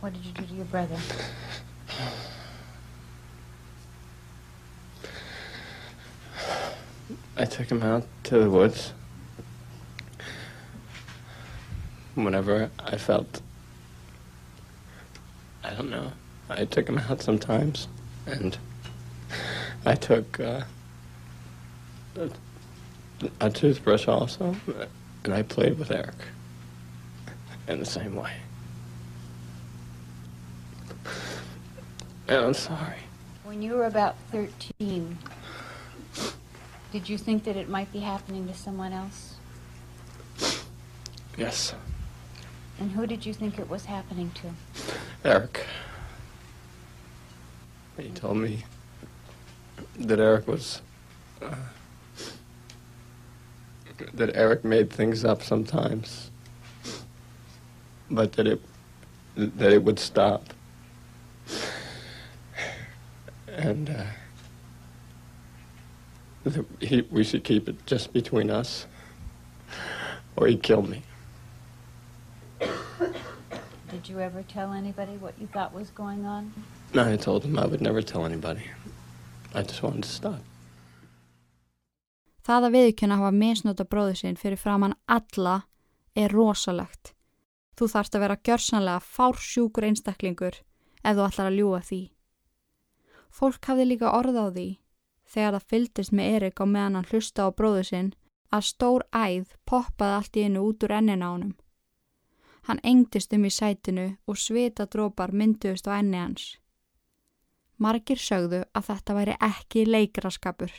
What 0.00 0.12
did 0.12 0.24
you 0.24 0.32
do 0.32 0.44
to 0.46 0.54
your 0.54 0.66
brother? 0.66 0.98
I 7.38 7.44
took 7.44 7.70
him 7.70 7.82
out 7.82 8.04
to 8.24 8.38
the 8.38 8.50
woods. 8.50 8.92
Whenever 12.14 12.70
I 12.78 12.96
felt, 12.96 13.42
I 15.66 15.74
don't 15.74 15.90
know, 15.90 16.12
I 16.48 16.64
took 16.64 16.88
him 16.88 16.98
out 16.98 17.20
sometimes, 17.20 17.88
and 18.24 18.56
I 19.84 19.96
took 19.96 20.38
uh, 20.38 20.62
a, 22.16 22.30
a 23.40 23.50
toothbrush 23.50 24.06
also, 24.06 24.54
and 25.24 25.34
I 25.34 25.42
played 25.42 25.76
with 25.76 25.90
Eric 25.90 26.14
in 27.66 27.80
the 27.80 27.84
same 27.84 28.14
way. 28.14 28.32
And 32.28 32.44
I'm 32.44 32.54
sorry. 32.54 32.98
When 33.42 33.60
you 33.60 33.74
were 33.74 33.86
about 33.86 34.16
13, 34.30 35.18
did 36.92 37.08
you 37.08 37.18
think 37.18 37.42
that 37.42 37.56
it 37.56 37.68
might 37.68 37.92
be 37.92 38.00
happening 38.00 38.46
to 38.46 38.54
someone 38.54 38.92
else? 38.92 39.34
Yes, 41.36 41.74
And 42.78 42.90
who 42.90 43.06
did 43.06 43.24
you 43.24 43.32
think 43.32 43.58
it 43.58 43.68
was 43.68 43.86
happening 43.86 44.30
to? 44.34 44.50
Eric. 45.24 45.64
He 47.96 48.10
told 48.10 48.36
me 48.36 48.64
that 49.98 50.18
Eric 50.20 50.46
was. 50.46 50.82
Uh, 51.40 51.54
that 54.14 54.36
Eric 54.36 54.64
made 54.64 54.90
things 54.90 55.24
up 55.24 55.42
sometimes, 55.42 56.30
but 58.10 58.32
that 58.32 58.46
it 58.46 58.60
that 59.36 59.72
it 59.72 59.82
would 59.82 59.98
stop, 59.98 60.44
and 63.48 63.90
uh, 63.90 64.04
that 66.44 66.66
he, 66.80 67.06
we 67.10 67.24
should 67.24 67.44
keep 67.44 67.68
it 67.68 67.86
just 67.86 68.12
between 68.12 68.50
us, 68.50 68.86
or 70.36 70.46
he'd 70.46 70.62
kill 70.62 70.82
me. 70.82 71.02
Did 74.06 74.14
you 74.14 74.20
ever 74.20 74.44
tell 74.44 74.72
anybody 74.72 75.16
what 75.18 75.34
you 75.40 75.48
thought 75.48 75.74
was 75.74 75.90
going 75.90 76.26
on? 76.26 76.52
No, 76.94 77.12
I 77.12 77.16
told 77.16 77.44
him 77.44 77.58
I 77.58 77.66
would 77.66 77.80
never 77.80 78.02
tell 78.02 78.24
anybody. 78.24 78.62
I 79.52 79.62
just 79.62 79.82
wanted 79.82 80.04
to 80.04 80.08
stop. 80.08 80.38
Það 82.46 82.66
að 82.68 82.76
viðkjöna 82.76 83.18
hafa 83.18 83.32
misnóta 83.34 83.86
bróðu 83.90 84.14
sinn 84.20 84.38
fyrir 84.38 84.62
framann 84.62 84.94
alla 85.10 85.56
er 86.14 86.30
rosalegt. 86.30 87.16
Þú 87.74 87.90
þarfst 87.96 88.14
að 88.14 88.24
vera 88.26 88.38
gjörsanlega 88.46 89.02
fársjúkur 89.02 89.88
einstaklingur 89.90 90.60
ef 91.02 91.18
þú 91.18 91.26
ætlar 91.26 91.50
að 91.50 91.58
ljúa 91.58 91.82
því. 91.90 92.00
Fólk 93.34 93.72
hafði 93.72 93.90
líka 93.90 94.14
orð 94.14 94.38
á 94.38 94.46
því 94.54 94.70
þegar 95.34 95.58
það 95.58 95.70
fyldist 95.74 96.14
með 96.14 96.34
Erik 96.38 96.62
á 96.62 96.64
meðan 96.64 97.00
hann 97.00 97.10
hlusta 97.10 97.50
á 97.50 97.50
bróðu 97.50 97.82
sinn 97.90 98.14
að 98.54 98.68
stór 98.70 99.10
æð 99.10 99.56
poppaði 99.66 100.20
allt 100.20 100.36
í 100.38 100.46
einu 100.46 100.68
út 100.70 100.86
úr 100.86 101.00
ennin 101.02 101.26
á 101.26 101.34
honum. 101.34 101.56
Hann 102.66 102.82
engdist 102.82 103.32
um 103.36 103.44
í 103.46 103.50
sætinu 103.54 104.06
og 104.26 104.38
svita 104.42 104.88
drópar 104.90 105.32
mynduðust 105.32 105.86
á 105.86 105.98
enni 105.98 106.18
hans. 106.18 106.56
Margir 107.78 108.18
sögðu 108.18 108.64
að 108.74 108.88
þetta 108.88 109.14
væri 109.14 109.36
ekki 109.44 109.84
leikraskapur. 109.86 110.72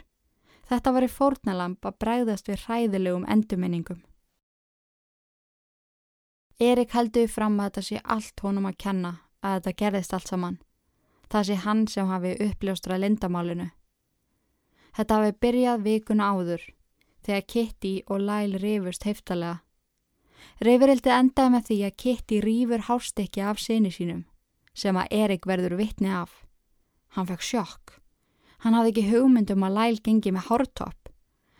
Þetta 0.67 0.93
væri 0.95 1.07
fórnalamb 1.07 1.85
að 1.85 1.99
bregðast 2.03 2.49
við 2.49 2.65
hræðilegum 2.65 3.27
endurminningum. 3.31 4.01
Erik 6.59 6.95
heldur 6.97 7.29
fram 7.29 7.59
að 7.61 7.69
þetta 7.69 7.85
sé 7.87 8.01
allt 8.03 8.41
honum 8.43 8.65
að 8.65 8.79
kenna 8.83 9.11
að 9.45 9.59
þetta 9.59 9.77
gerðist 9.81 10.15
allt 10.17 10.31
saman. 10.31 10.57
Það 11.29 11.47
sé 11.47 11.57
hann 11.63 11.83
sem 11.87 12.09
hafi 12.09 12.33
uppljóstrað 12.47 13.03
lindamálinu. 13.03 13.69
Þetta 14.97 15.19
hafi 15.19 15.37
byrjað 15.45 15.85
vikuna 15.85 16.31
áður 16.33 16.63
þegar 17.27 17.47
Kitty 17.53 17.93
og 18.07 18.23
Lyle 18.23 18.59
rifust 18.63 19.05
heiftalega. 19.05 19.61
Rifurildið 20.63 21.13
endaði 21.13 21.53
með 21.53 21.67
því 21.69 21.77
að 21.87 21.95
Kitty 22.03 22.41
rýfur 22.41 22.85
hástekki 22.87 23.43
af 23.45 23.61
sinni 23.61 23.91
sínum 23.93 24.25
sem 24.77 24.97
að 24.97 25.13
Erik 25.17 25.47
verður 25.49 25.77
vitni 25.79 26.09
af. 26.13 26.43
Hann 27.17 27.25
fekk 27.29 27.45
sjokk. 27.45 27.95
Hann 28.61 28.77
hafði 28.77 28.91
ekki 28.93 29.05
hugmyndum 29.11 29.65
að 29.65 29.77
Lyle 29.77 30.03
gengi 30.05 30.33
með 30.33 30.49
hártopp 30.51 31.09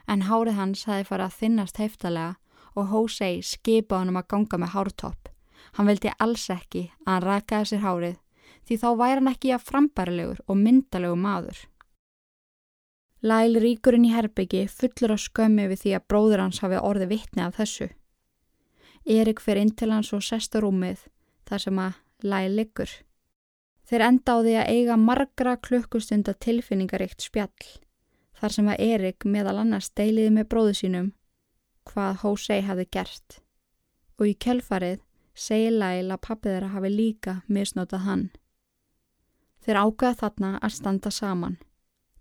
en 0.07 0.23
hárið 0.29 0.57
hans 0.57 0.85
hafi 0.87 1.05
farið 1.07 1.25
að 1.25 1.39
þinnast 1.41 1.79
heiftalega 1.81 2.35
og 2.77 2.91
Hosei 2.91 3.41
skipa 3.43 3.99
honum 4.01 4.19
að 4.21 4.29
ganga 4.33 4.59
með 4.61 4.73
hártopp. 4.75 5.31
Hann 5.75 5.89
vildi 5.89 6.13
alls 6.23 6.45
ekki 6.53 6.87
að 7.05 7.11
hann 7.11 7.25
rakaði 7.25 7.71
sér 7.71 7.83
hárið 7.83 8.15
því 8.67 8.77
þá 8.81 8.87
væri 8.99 9.19
hann 9.19 9.31
ekki 9.31 9.53
að 9.55 9.65
frambærilegur 9.67 10.39
og 10.45 10.59
myndalegu 10.61 11.19
maður. 11.19 11.59
Lyle 13.27 13.61
ríkur 13.63 13.97
inn 13.97 14.05
í 14.05 14.13
herbyggi 14.13 14.67
fullur 14.69 15.15
á 15.15 15.17
skömmi 15.17 15.65
við 15.71 15.83
því 15.83 15.93
að 15.97 16.07
bróður 16.11 16.43
hans 16.43 16.61
hafi 16.61 16.77
orði 16.77 17.07
vitni 17.09 17.43
af 17.43 17.57
þessu. 17.57 17.89
Erik 19.07 19.39
fer 19.39 19.59
inn 19.61 19.71
til 19.71 19.93
hans 19.95 20.11
og 20.13 20.23
sest 20.25 20.55
á 20.55 20.59
rúmið 20.59 21.07
þar 21.47 21.63
sem 21.63 21.79
að 21.79 21.99
Lyle 22.27 22.55
liggur. 22.57 22.89
Þeir 23.87 24.03
enda 24.03 24.35
á 24.35 24.37
því 24.43 24.55
að 24.59 24.71
eiga 24.75 24.97
margra 24.99 25.53
klukkustunda 25.63 26.33
tilfinningaríkt 26.43 27.23
spjall 27.23 27.69
þar 28.37 28.53
sem 28.53 28.67
að 28.67 28.81
Erik 28.83 29.25
meðal 29.25 29.61
annars 29.63 29.89
deiliði 29.95 30.33
með 30.35 30.49
bróðu 30.51 30.73
sínum 30.81 31.11
hvað 31.87 32.19
Hosei 32.23 32.59
hafði 32.67 32.87
gert 32.97 33.39
og 34.17 34.27
í 34.27 34.35
kjölfarið 34.43 34.99
segi 35.37 35.71
Lyle 35.71 36.15
að 36.15 36.23
pappið 36.25 36.55
þeirra 36.55 36.73
hafi 36.73 36.91
líka 36.91 37.35
misnotað 37.47 38.05
hann. 38.07 38.25
Þeir 39.63 39.81
ákveða 39.83 40.19
þarna 40.21 40.51
að 40.63 40.73
standa 40.73 41.11
saman, 41.13 41.57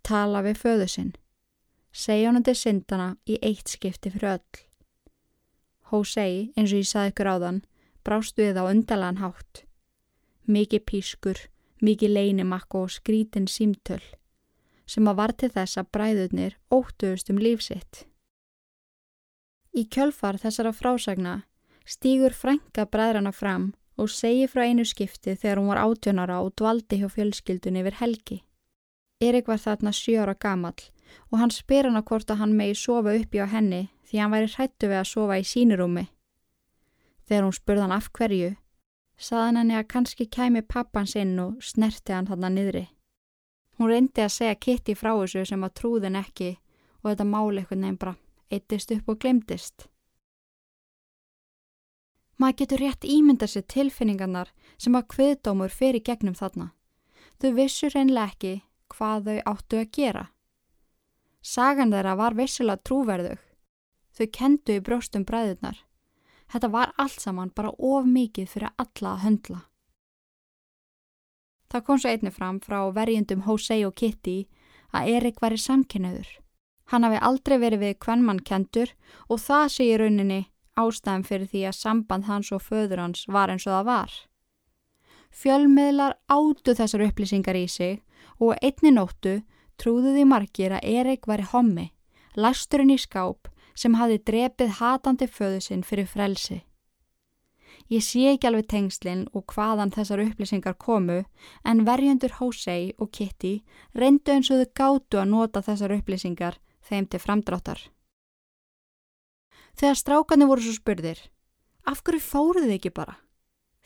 tala 0.03 0.43
við 0.45 0.61
föðu 0.63 0.89
sinn, 0.93 1.13
segja 1.93 2.31
honum 2.31 2.45
til 2.47 2.57
syndana 2.59 3.09
í 3.27 3.39
eitt 3.41 3.73
skipti 3.73 4.13
fyrir 4.13 4.37
öll. 4.37 4.66
Hosei, 5.91 6.53
eins 6.57 6.73
og 6.73 6.83
ég 6.83 6.89
saði 6.91 7.13
ykkur 7.13 7.31
áðan, 7.37 7.63
brást 8.03 8.39
við 8.39 8.59
á 8.59 8.65
undalan 8.67 9.21
hátt. 9.23 9.63
Mikið 10.47 10.83
pískur, 10.87 11.39
mikið 11.83 12.15
leinimakk 12.17 12.75
og 12.75 12.91
skrítin 12.91 13.47
símtöl 13.51 14.03
sem 14.87 15.09
að 15.11 15.19
var 15.19 15.33
til 15.35 15.51
þess 15.51 15.81
að 15.81 15.89
bræðurnir 15.97 16.55
óttuðust 16.71 17.31
um 17.33 17.41
lífsitt. 17.43 18.05
Í 19.75 19.83
kjölfar 19.91 20.39
þessara 20.39 20.73
frásagna 20.73 21.41
stýgur 21.87 22.35
frænka 22.35 22.87
bræðrana 22.87 23.33
fram 23.35 23.73
og 23.99 24.11
segi 24.13 24.47
frá 24.51 24.63
einu 24.67 24.85
skipti 24.87 25.35
þegar 25.35 25.61
hún 25.61 25.71
var 25.73 25.83
átjónara 25.83 26.39
og 26.45 26.55
dvaldi 26.59 27.01
hjá 27.01 27.09
fjölskyldun 27.13 27.81
yfir 27.83 27.99
helgi. 28.01 28.39
Erik 29.21 29.49
var 29.51 29.61
þarna 29.61 29.93
sjóra 29.97 30.37
gamall 30.39 30.89
og 31.31 31.39
hann 31.41 31.55
spyr 31.55 31.89
hann 31.89 31.99
að 31.99 32.09
hvort 32.11 32.31
að 32.31 32.41
hann 32.43 32.57
megi 32.57 32.79
sofa 32.79 33.15
uppi 33.17 33.43
á 33.43 33.47
henni 33.51 33.87
því 34.07 34.21
hann 34.23 34.35
væri 34.35 34.53
hrættu 34.55 34.91
við 34.91 35.01
að 35.01 35.11
sofa 35.11 35.39
í 35.41 35.47
sínirúmi. 35.47 36.07
Þegar 37.27 37.47
hún 37.47 37.57
spurði 37.57 37.85
hann 37.85 37.97
af 37.97 38.11
hverju, 38.15 38.53
saðan 39.19 39.61
henni 39.61 39.79
að 39.79 39.89
kannski 39.95 40.29
kæmi 40.31 40.63
pappans 40.63 41.17
inn 41.19 41.35
og 41.43 41.59
snerti 41.65 42.15
hann 42.15 42.29
þarna 42.31 42.53
niðri. 42.55 42.85
Hún 43.77 43.91
reyndi 43.93 44.23
að 44.25 44.33
segja 44.37 44.61
Kitty 44.61 44.95
frá 44.97 45.13
þessu 45.19 45.45
sem 45.49 45.65
að 45.67 45.75
trúðin 45.81 46.17
ekki 46.21 46.55
og 47.03 47.11
þetta 47.11 47.27
máli 47.29 47.61
eitthvað 47.61 47.83
nefn 47.83 47.99
bara 48.01 48.17
eittist 48.51 48.93
upp 48.95 49.11
og 49.13 49.19
glemdist. 49.21 49.89
Maður 52.37 52.59
getur 52.61 52.83
rétt 52.85 53.05
ímynda 53.09 53.49
sér 53.49 53.65
tilfinningarnar 53.73 54.53
sem 54.77 54.97
að 54.97 55.09
kviðdómur 55.15 55.73
fyrir 55.73 56.05
gegnum 56.05 56.37
þarna. 56.37 56.71
Þau 57.41 57.51
vissur 57.57 57.93
reynlega 57.93 58.33
ekki 58.33 58.55
hvað 58.93 59.29
þau 59.29 59.39
áttu 59.53 59.81
að 59.81 59.93
gera. 59.97 60.25
Sagan 61.41 61.93
þeirra 61.95 62.17
var 62.19 62.37
vissilega 62.37 62.83
trúverðug. 62.85 63.46
Þau 64.17 64.27
kendu 64.33 64.79
í 64.79 64.83
brjóstum 64.85 65.27
bræðurnar. 65.29 65.83
Þetta 66.53 66.69
var 66.73 66.93
allt 66.97 67.21
saman 67.21 67.53
bara 67.55 67.75
of 67.77 68.07
mikið 68.07 68.49
fyrir 68.49 68.73
alla 68.81 69.13
að 69.13 69.23
höndla. 69.25 69.61
Það 71.67 71.85
kom 71.87 71.99
svo 72.01 72.11
einni 72.11 72.31
fram 72.31 72.61
frá 72.63 72.79
verjendum 72.95 73.43
Hosei 73.45 73.83
og 73.85 73.97
Kitty 73.99 74.47
að 74.95 75.09
Erik 75.17 75.41
var 75.43 75.53
í 75.53 75.61
samkynnaður. 75.61 76.29
Hann 76.93 77.03
hafi 77.03 77.19
aldrei 77.29 77.57
verið 77.59 77.83
við 77.83 77.99
kvennmann 78.05 78.45
kentur 78.47 78.93
og 79.29 79.43
það 79.43 79.67
sé 79.75 79.89
í 79.91 79.97
rauninni 79.99 80.45
ástæðum 80.79 81.25
fyrir 81.27 81.51
því 81.51 81.65
að 81.67 81.79
samband 81.81 82.29
hans 82.31 82.53
og 82.55 82.63
föður 82.63 83.03
hans 83.03 83.27
var 83.27 83.51
eins 83.51 83.67
og 83.67 83.75
það 83.75 83.89
var. 83.91 84.15
Fjölmiðlar 85.37 86.17
áttu 86.33 86.77
þessar 86.79 87.05
upplýsingar 87.09 87.59
í 87.59 87.67
sig 87.69 88.01
og 88.39 88.55
einni 88.63 88.95
nóttu 88.95 89.41
trúðu 89.81 90.15
því 90.15 90.25
margir 90.31 90.77
að 90.77 90.87
Erik 91.01 91.27
var 91.29 91.43
í 91.43 91.51
hommi, 91.51 91.91
lasturinn 92.37 92.95
í 92.95 92.99
skáp 93.01 93.51
sem 93.77 93.95
hafi 94.01 94.19
drepið 94.19 94.79
hatandi 94.81 95.29
föðu 95.29 95.61
sinn 95.63 95.85
fyrir 95.85 96.09
frelsi. 96.09 96.63
Ég 97.93 98.03
sé 98.03 98.25
ekki 98.33 98.49
alveg 98.49 98.67
tengslinn 98.71 99.27
og 99.37 99.45
hvaðan 99.53 99.93
þessar 99.95 100.25
upplýsingar 100.25 100.75
komu 100.83 101.21
en 101.63 101.85
verjendur 101.87 102.33
Hosei 102.41 102.95
og 102.99 103.13
Kitty 103.15 103.61
reyndu 103.95 104.33
eins 104.35 104.51
og 104.51 104.63
þau 104.63 104.73
gáttu 104.81 105.21
að 105.21 105.31
nota 105.31 105.63
þessar 105.63 105.95
upplýsingar 106.01 106.59
þeim 106.89 107.07
til 107.07 107.21
framdráttar. 107.23 107.79
Þegar 109.77 110.01
strákarnir 110.01 110.49
voru 110.51 110.65
svo 110.65 110.75
spurðir, 110.75 111.19
af 111.85 112.03
hverju 112.03 112.23
fóruð 112.25 112.67
þið 112.67 112.77
ekki 112.79 112.95
bara? 112.97 113.19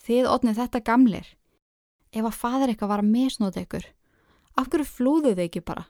Þið 0.00 0.28
otnið 0.32 0.60
þetta 0.62 0.80
gamlir. 0.86 1.26
Ef 2.14 2.24
að 2.24 2.38
fadur 2.38 2.70
eitthvað 2.70 2.92
var 2.92 3.02
að 3.02 3.10
misnóta 3.10 3.64
ykkur, 3.64 3.84
af 4.56 4.70
hverju 4.70 4.86
flúðuð 4.86 5.34
þið 5.34 5.44
ekki 5.48 5.64
bara? 5.66 5.84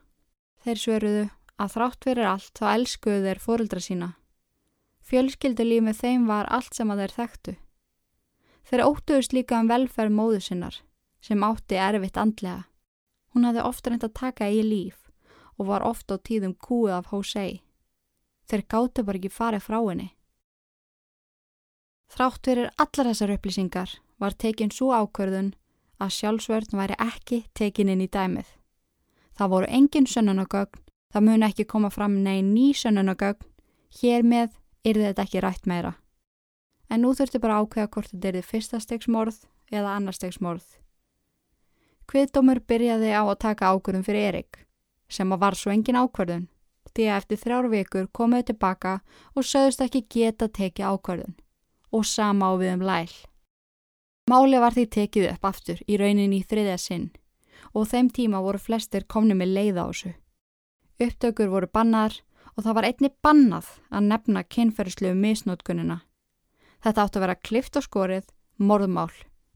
Þeir 0.64 0.80
svöruðu 0.80 1.28
að 1.60 1.74
þrátt 1.74 2.06
fyrir 2.06 2.28
allt 2.30 2.52
þá 2.56 2.66
elskuðu 2.74 3.24
þeir 3.26 3.42
fóruldra 3.44 3.82
sína. 3.84 4.08
Fjölskyldulíf 5.04 5.84
með 5.84 6.00
þeim 6.00 6.26
var 6.30 6.48
allt 6.48 6.76
sem 6.76 6.90
að 6.92 7.02
þeir 7.02 7.14
þekktu. 7.16 7.54
Þeir 8.70 8.86
óttuðust 8.86 9.34
líka 9.34 9.60
um 9.60 9.70
velferð 9.70 10.14
móðu 10.14 10.40
sinnar 10.44 10.76
sem 11.20 11.42
átti 11.44 11.76
erfitt 11.76 12.20
andlega. 12.20 12.64
Hún 13.34 13.46
hafði 13.46 13.64
ofta 13.66 13.90
reynd 13.90 14.06
að 14.06 14.16
taka 14.20 14.48
í 14.48 14.62
líf 14.64 15.10
og 15.58 15.68
var 15.68 15.84
ofta 15.84 16.16
á 16.16 16.24
tíðum 16.24 16.54
kúið 16.56 16.96
af 16.96 17.10
Hosei. 17.12 17.60
Þeir 18.48 18.64
gáttu 18.72 19.04
bara 19.04 19.20
ekki 19.20 19.30
farið 19.30 19.66
frá 19.66 19.78
henni. 19.82 20.08
Þrátt 22.10 22.46
fyrir 22.48 22.70
allar 22.82 23.10
þessar 23.10 23.34
upplýsingar 23.36 23.92
var 24.18 24.34
tekinn 24.34 24.72
svo 24.74 24.90
ákverðun 24.96 25.52
að 26.00 26.14
sjálfsvörn 26.16 26.78
væri 26.80 26.96
ekki 26.98 27.44
tekinn 27.54 27.92
inn 27.92 28.02
í 28.02 28.08
dæmið. 28.10 28.48
Það 29.36 29.52
voru 29.52 29.68
engin 29.70 30.08
sönnunagögn, 30.10 30.80
það 31.10 31.26
muni 31.26 31.48
ekki 31.48 31.66
koma 31.68 31.90
fram 31.90 32.20
negin 32.24 32.54
ný 32.54 32.70
sönnunagögn, 32.76 33.48
hér 34.00 34.22
með 34.22 34.54
er 34.84 35.02
þetta 35.04 35.26
ekki 35.26 35.42
rætt 35.44 35.66
meira 35.66 35.96
en 36.90 37.04
nú 37.04 37.14
þurfti 37.14 37.40
bara 37.40 37.60
ákveða 37.62 37.88
hvort 37.94 38.12
þetta 38.12 38.28
er 38.28 38.38
þið 38.40 38.48
fyrsta 38.50 38.80
stegsmorð 38.82 39.38
eða 39.70 39.94
annar 39.94 40.16
stegsmorð. 40.16 40.64
Kviðdómur 42.10 42.60
byrjaði 42.66 43.12
á 43.14 43.22
að 43.22 43.38
taka 43.46 43.70
ákvörðun 43.70 44.06
fyrir 44.06 44.26
Erik, 44.32 44.64
sem 45.06 45.30
að 45.30 45.42
var 45.44 45.56
svo 45.58 45.70
engin 45.70 46.00
ákvörðun, 46.00 46.48
því 46.90 47.06
að 47.06 47.20
eftir 47.20 47.42
þrjár 47.44 47.68
vikur 47.70 48.08
komuðu 48.10 48.48
tilbaka 48.50 48.96
og 49.36 49.46
sögðust 49.46 49.84
ekki 49.86 50.02
geta 50.10 50.50
tekið 50.50 50.90
ákvörðun, 50.90 51.36
og 51.94 52.06
sama 52.06 52.50
á 52.50 52.52
við 52.58 52.74
um 52.74 52.86
læl. 52.90 53.14
Máli 54.30 54.58
var 54.62 54.74
því 54.74 54.86
tekið 54.90 55.30
upp 55.30 55.46
aftur 55.46 55.78
í 55.86 55.98
raunin 55.98 56.34
í 56.34 56.42
þriðja 56.42 56.78
sinn, 56.78 57.06
og 57.70 57.86
þeim 57.86 58.10
tíma 58.10 58.42
voru 58.42 58.58
flestir 58.58 59.06
komni 59.06 59.38
með 59.38 59.54
leið 59.54 59.78
á 59.78 59.86
þessu. 59.86 60.12
Upptökur 61.00 61.48
voru 61.48 61.66
bannar 61.72 62.20
og 62.56 62.64
það 62.64 62.76
var 62.76 62.88
einni 62.90 63.10
bannað 63.24 63.72
að 63.90 64.06
nefna 64.12 64.44
kynferðslu 64.44 65.14
misnótkunina 65.16 66.02
Þetta 66.80 67.04
átt 67.04 67.16
að 67.18 67.24
vera 67.26 67.36
klift 67.36 67.76
og 67.76 67.84
skorið, 67.84 68.30
morðmál, 68.56 69.12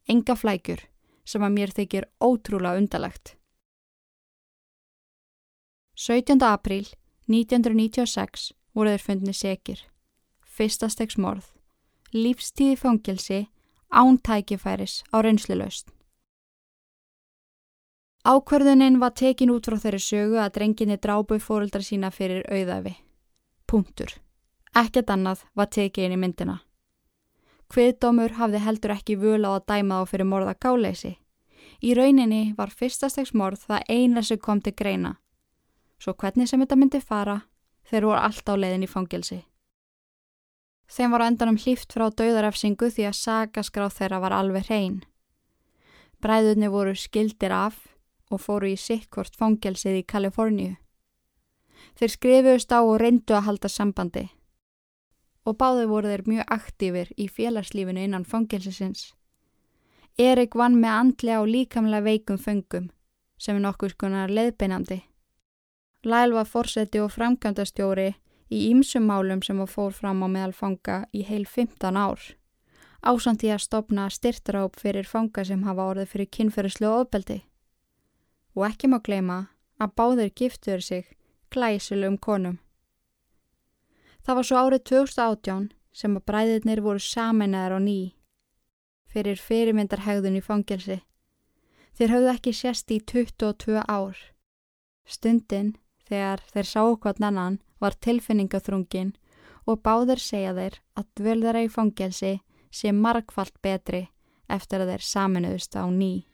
enga 0.08 0.36
flækjur 0.36 0.82
sem 1.24 1.44
að 1.44 1.54
mér 1.56 1.72
þykir 1.72 2.06
ótrúlega 2.20 2.80
undalegt. 2.80 3.36
17. 5.96 6.42
apríl 6.44 6.90
1996 7.30 8.50
voru 8.76 8.92
þeir 8.92 9.04
fundni 9.06 9.32
sekir. 9.32 9.80
Fyrsta 10.44 10.90
stegs 10.92 11.16
morð. 11.16 11.46
Lífstíði 12.12 12.76
fangilsi 12.76 13.40
án 13.88 14.18
tækifæris 14.20 15.00
á 15.14 15.24
reynslilaust. 15.24 15.88
Ákverðuninn 18.24 19.02
var 19.02 19.12
tekin 19.12 19.50
út 19.52 19.66
frá 19.68 19.76
þeirri 19.76 19.98
sögu 20.00 20.38
að 20.40 20.54
drenginni 20.54 20.96
drábu 20.96 21.36
fóruldra 21.36 21.84
sína 21.84 22.08
fyrir 22.08 22.46
auðafi. 22.48 22.94
Punktur. 23.68 24.14
Ekkert 24.72 25.12
annað 25.12 25.42
var 25.52 25.68
tekið 25.68 26.06
inn 26.06 26.14
í 26.16 26.20
myndina. 26.22 26.54
Hviðdómur 27.68 28.38
hafði 28.38 28.62
heldur 28.64 28.94
ekki 28.96 29.18
völu 29.20 29.52
á 29.52 29.60
að 29.60 29.66
dæma 29.68 30.00
þá 30.00 30.08
fyrir 30.14 30.30
morða 30.30 30.56
gáleysi. 30.56 31.12
Í 31.84 31.92
rauninni 31.92 32.54
var 32.56 32.72
fyrstastegs 32.72 33.34
morð 33.36 33.68
það 33.68 33.92
eina 33.92 34.22
sem 34.24 34.40
kom 34.40 34.64
til 34.64 34.72
greina. 34.72 35.18
Svo 36.00 36.16
hvernig 36.16 36.48
sem 36.48 36.64
þetta 36.64 36.80
myndi 36.80 37.04
fara, 37.04 37.42
þeir 37.84 38.08
voru 38.08 38.24
allt 38.24 38.48
á 38.48 38.54
leiðin 38.56 38.88
í 38.88 38.88
fangilsi. 38.88 39.42
Þeim 40.88 41.12
var 41.12 41.28
endanum 41.28 41.60
hlýft 41.60 41.92
frá 41.92 42.08
dauðarefsingu 42.08 42.88
því 42.88 43.10
að 43.10 43.20
sagaskráð 43.20 43.98
þeirra 44.00 44.20
var 44.24 44.32
alveg 44.32 44.70
hrein. 44.70 45.02
Bræðunni 46.24 46.72
voru 46.72 46.96
skildir 46.96 47.52
af 47.52 47.82
og 48.30 48.40
fóru 48.40 48.70
í 48.72 48.78
sikkvort 48.80 49.36
fangilsið 49.36 50.00
í 50.00 50.06
Kaliforníu. 50.08 50.76
Þeir 51.98 52.14
skrifuðust 52.14 52.72
á 52.72 52.80
og 52.80 52.96
reyndu 53.02 53.36
að 53.36 53.46
halda 53.48 53.68
sambandi 53.68 54.28
og 55.44 55.58
báði 55.60 55.84
voru 55.90 56.08
þeir 56.08 56.24
mjög 56.28 56.52
aktífir 56.56 57.10
í 57.20 57.28
félagslífinu 57.28 58.04
innan 58.06 58.24
fangilsins. 58.24 59.12
Erik 60.16 60.54
vann 60.56 60.78
með 60.80 60.94
andlega 60.98 61.40
og 61.42 61.50
líkamlega 61.50 62.06
veikum 62.06 62.38
föngum 62.40 62.88
sem 63.38 63.58
er 63.58 63.64
nokkuð 63.64 63.92
skonar 63.96 64.32
leðbeinandi. 64.32 65.02
Læl 66.04 66.32
var 66.36 66.48
fórseti 66.48 67.00
og 67.02 67.12
framkvæmdastjóri 67.12 68.14
í 68.52 68.60
ýmsum 68.70 69.08
málum 69.08 69.42
sem 69.42 69.58
var 69.58 69.68
fór 69.68 69.92
fram 69.92 70.22
á 70.24 70.28
meðal 70.28 70.54
fanga 70.56 71.04
í 71.12 71.24
heil 71.28 71.44
15 71.44 71.96
ár. 71.96 72.20
Ásamt 73.04 73.44
í 73.44 73.50
að 73.52 73.64
stopna 73.66 74.08
styrtaráp 74.08 74.78
fyrir 74.80 75.08
fanga 75.08 75.44
sem 75.44 75.64
hafa 75.66 75.90
orðið 75.92 76.12
fyrir 76.12 76.30
kynferðislu 76.36 76.88
og 76.88 77.00
ofbeldi. 77.04 77.42
Og 78.54 78.66
ekki 78.68 78.90
má 78.90 79.00
gleima 79.02 79.38
að 79.82 79.94
báðir 79.98 80.30
giftur 80.34 80.82
sig 80.82 81.08
glæsilegum 81.50 82.18
konum. 82.18 82.58
Það 84.24 84.36
var 84.38 84.46
svo 84.48 84.60
árið 84.60 84.84
2018 84.90 85.72
sem 85.94 86.14
að 86.16 86.26
bræðirnir 86.30 86.82
voru 86.82 87.02
saminæðar 87.02 87.76
á 87.76 87.80
ný 87.82 87.98
fyrir 89.14 89.38
fyrirmyndarhegðun 89.38 90.38
í 90.40 90.42
fangelsi. 90.42 90.98
Þeir 91.94 92.14
höfðu 92.14 92.30
ekki 92.32 92.52
sérst 92.58 92.90
í 92.90 92.98
22 92.98 93.84
ár. 93.86 94.16
Stundin 95.06 95.76
þegar 96.08 96.42
þeir 96.50 96.70
sáu 96.70 96.96
hvern 96.96 97.28
annan 97.28 97.60
var 97.78 97.94
tilfinningaþrungin 98.02 99.12
og 99.70 99.82
báðir 99.86 100.20
segja 100.20 100.54
þeir 100.56 100.80
að 100.98 101.10
dvölðara 101.20 101.62
í 101.62 101.70
fangelsi 101.70 102.32
sé 102.74 102.92
margfalt 102.92 103.54
betri 103.62 104.08
eftir 104.50 104.82
að 104.82 104.94
þeir 104.94 105.06
saminuðust 105.12 105.78
á 105.78 105.86
ný. 105.86 106.26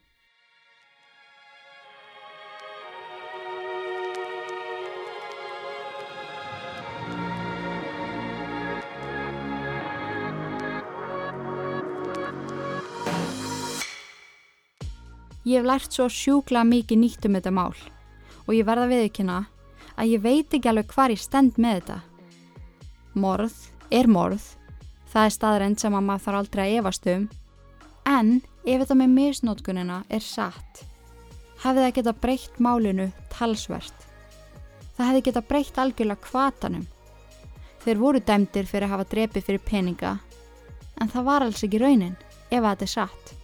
Ég 15.51 15.59
hef 15.59 15.66
lært 15.66 15.96
svo 15.96 16.05
sjúkla 16.07 16.61
mikið 16.62 17.01
nýtt 17.01 17.24
um 17.26 17.34
þetta 17.34 17.51
mál 17.51 17.72
og 18.44 18.51
ég 18.55 18.66
verða 18.68 18.86
viðkynna 18.90 19.38
að 19.98 20.11
ég 20.12 20.22
veit 20.22 20.55
ekki 20.55 20.68
alveg 20.70 20.92
hvar 20.94 21.11
ég 21.11 21.18
stend 21.18 21.57
með 21.59 21.80
þetta. 21.80 21.96
Morð 23.18 23.57
er 23.90 24.07
morð, 24.07 24.44
það 25.11 25.26
er 25.26 25.34
staðrænt 25.34 25.82
sem 25.82 25.96
að 25.96 26.07
maður 26.07 26.24
þarf 26.26 26.40
aldrei 26.40 26.62
að 26.66 26.76
efast 26.82 27.09
um, 27.11 27.24
en 28.07 28.30
ef 28.62 28.84
þetta 28.84 28.98
með 29.01 29.16
misnótkunina 29.16 29.98
er 30.07 30.22
satt, 30.22 30.84
hefði 31.64 31.84
það 31.86 31.96
geta 31.98 32.14
breytt 32.26 32.62
málinu 32.62 33.09
talsvert. 33.34 34.07
Það 34.94 35.11
hefði 35.11 35.24
geta 35.30 35.44
breytt 35.51 35.82
algjörlega 35.82 36.28
kvatanum. 36.28 36.86
Þeir 37.82 38.03
voru 38.05 38.22
dæmdir 38.22 38.70
fyrir 38.70 38.86
að 38.86 38.94
hafa 38.94 39.11
drepið 39.16 39.51
fyrir 39.51 39.66
peninga, 39.66 40.14
en 41.01 41.11
það 41.11 41.28
var 41.32 41.48
alls 41.48 41.66
ekki 41.66 41.82
raunin 41.82 42.16
ef 42.53 42.62
þetta 42.62 42.86
er 42.86 42.94
satt. 42.94 43.39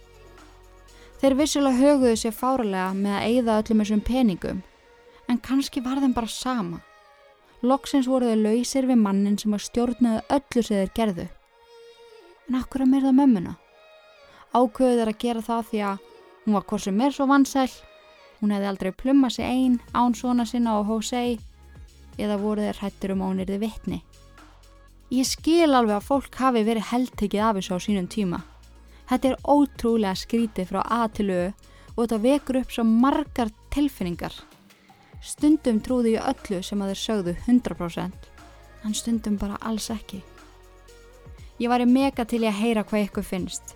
Þeir 1.17 1.33
vissulega 1.33 1.81
höguðu 1.81 2.17
sér 2.21 2.35
fáralega 2.37 2.91
með 2.93 3.15
að 3.17 3.23
eigða 3.25 3.53
öllum 3.61 3.79
þessum 3.81 4.01
peningum, 4.05 4.59
en 5.27 5.39
kannski 5.41 5.81
var 5.81 5.97
þeim 6.01 6.13
bara 6.13 6.29
sama. 6.29 6.81
Loksins 7.65 8.05
voru 8.05 8.29
þeir 8.29 8.43
lausir 8.43 8.85
við 8.85 8.99
mannin 9.01 9.37
sem 9.41 9.55
að 9.57 9.63
stjórnaði 9.65 10.19
öllu 10.35 10.61
sem 10.61 10.83
þeir 10.83 10.91
gerðu. 10.99 11.25
En 12.47 12.59
okkur 12.59 12.83
að 12.85 12.91
myrða 12.91 13.13
mömmuna? 13.17 13.55
Ákveðu 14.53 14.99
þeir 14.99 15.11
að 15.11 15.21
gera 15.23 15.41
það 15.47 15.63
því 15.71 15.81
að 15.87 16.03
hún 16.45 16.57
var 16.57 16.67
hvort 16.69 16.85
sem 16.85 17.01
er 17.01 17.15
svo 17.15 17.27
vansæl, 17.31 17.71
hún 18.37 18.53
hefði 18.53 18.69
aldrei 18.69 18.91
plumma 19.01 19.31
sig 19.33 19.49
einn 19.49 19.79
án 19.97 20.13
svona 20.15 20.45
sinna 20.45 20.77
og 20.77 20.85
Hosei, 20.91 21.39
eða 22.21 22.37
voru 22.41 22.61
þeir 22.61 22.83
hættur 22.83 23.15
um 23.15 23.25
ánirði 23.25 23.57
vittni. 23.65 24.03
Ég 25.09 25.25
skil 25.25 25.71
alveg 25.71 25.97
að 25.97 26.07
fólk 26.11 26.37
hafi 26.37 26.61
verið 26.67 26.91
heldtekið 26.91 27.41
af 27.41 27.57
þessu 27.57 27.73
á 27.73 27.79
sínum 27.81 28.07
tíma. 28.11 28.43
Þetta 29.07 29.29
er 29.31 29.41
ótrúlega 29.47 30.15
skrítið 30.19 30.71
frá 30.71 30.81
A 30.83 31.07
til 31.07 31.29
Ö 31.31 31.43
og 31.97 32.03
þetta 32.03 32.23
vekur 32.23 32.59
upp 32.61 32.73
svo 32.73 32.83
margar 32.87 33.51
tilfinningar. 33.73 34.33
Stundum 35.23 35.79
trúði 35.81 36.17
ég 36.17 36.27
öllu 36.29 36.61
sem 36.63 36.81
að 36.81 36.93
þeir 36.93 37.03
sögðu 37.03 37.35
100% 37.47 38.27
en 38.85 38.93
stundum 38.93 39.37
bara 39.41 39.57
alls 39.65 39.89
ekki. 39.91 40.21
Ég 41.57 41.71
var 41.71 41.81
í 41.81 41.89
mega 41.89 42.25
til 42.25 42.43
ég 42.43 42.53
að 42.53 42.61
heyra 42.61 42.85
hvað 42.85 43.07
ykkur 43.07 43.25
finnst. 43.25 43.73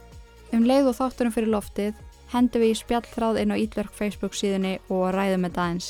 Um 0.54 0.68
leið 0.68 0.92
og 0.92 0.98
þátturum 1.00 1.34
fyrir 1.34 1.50
loftið 1.50 1.98
hendum 2.32 2.64
við 2.64 2.76
í 2.76 2.80
spjallþráð 2.80 3.42
inn 3.42 3.54
á 3.56 3.60
Ídverk 3.60 3.94
Facebook 3.96 4.36
síðunni 4.38 4.78
og 4.94 5.10
ræðum 5.16 5.48
með 5.48 5.56
dagins. 5.58 5.90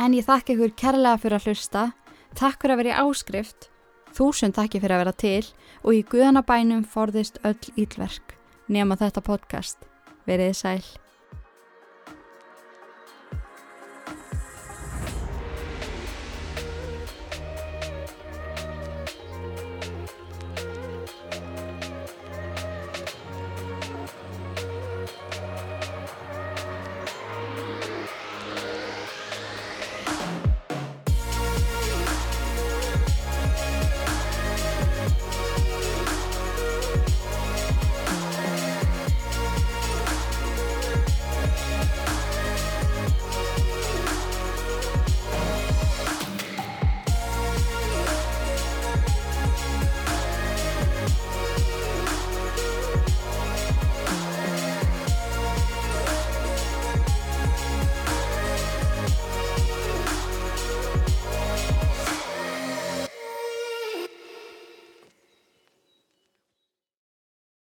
En 0.00 0.14
ég 0.14 0.26
þakka 0.28 0.54
ykkur 0.54 0.76
kærlega 0.76 1.20
fyrir 1.20 1.38
að 1.38 1.48
hlusta, 1.48 1.82
takk 2.36 2.60
fyrir 2.60 2.76
að 2.76 2.82
vera 2.82 2.92
í 2.92 3.08
áskrift, 3.08 3.68
þúsund 4.16 4.56
takki 4.56 4.80
fyrir 4.80 4.96
að 4.96 5.02
vera 5.04 5.16
til 5.22 5.42
og 5.84 5.92
í 5.94 6.04
guðanabænum 6.10 6.86
forðist 6.88 7.40
öll 7.44 7.60
Ídverk 7.76 8.36
nema 8.72 8.96
þetta 8.98 9.22
podcast. 9.22 9.78
Verið 10.26 10.56
sæl. 10.58 11.05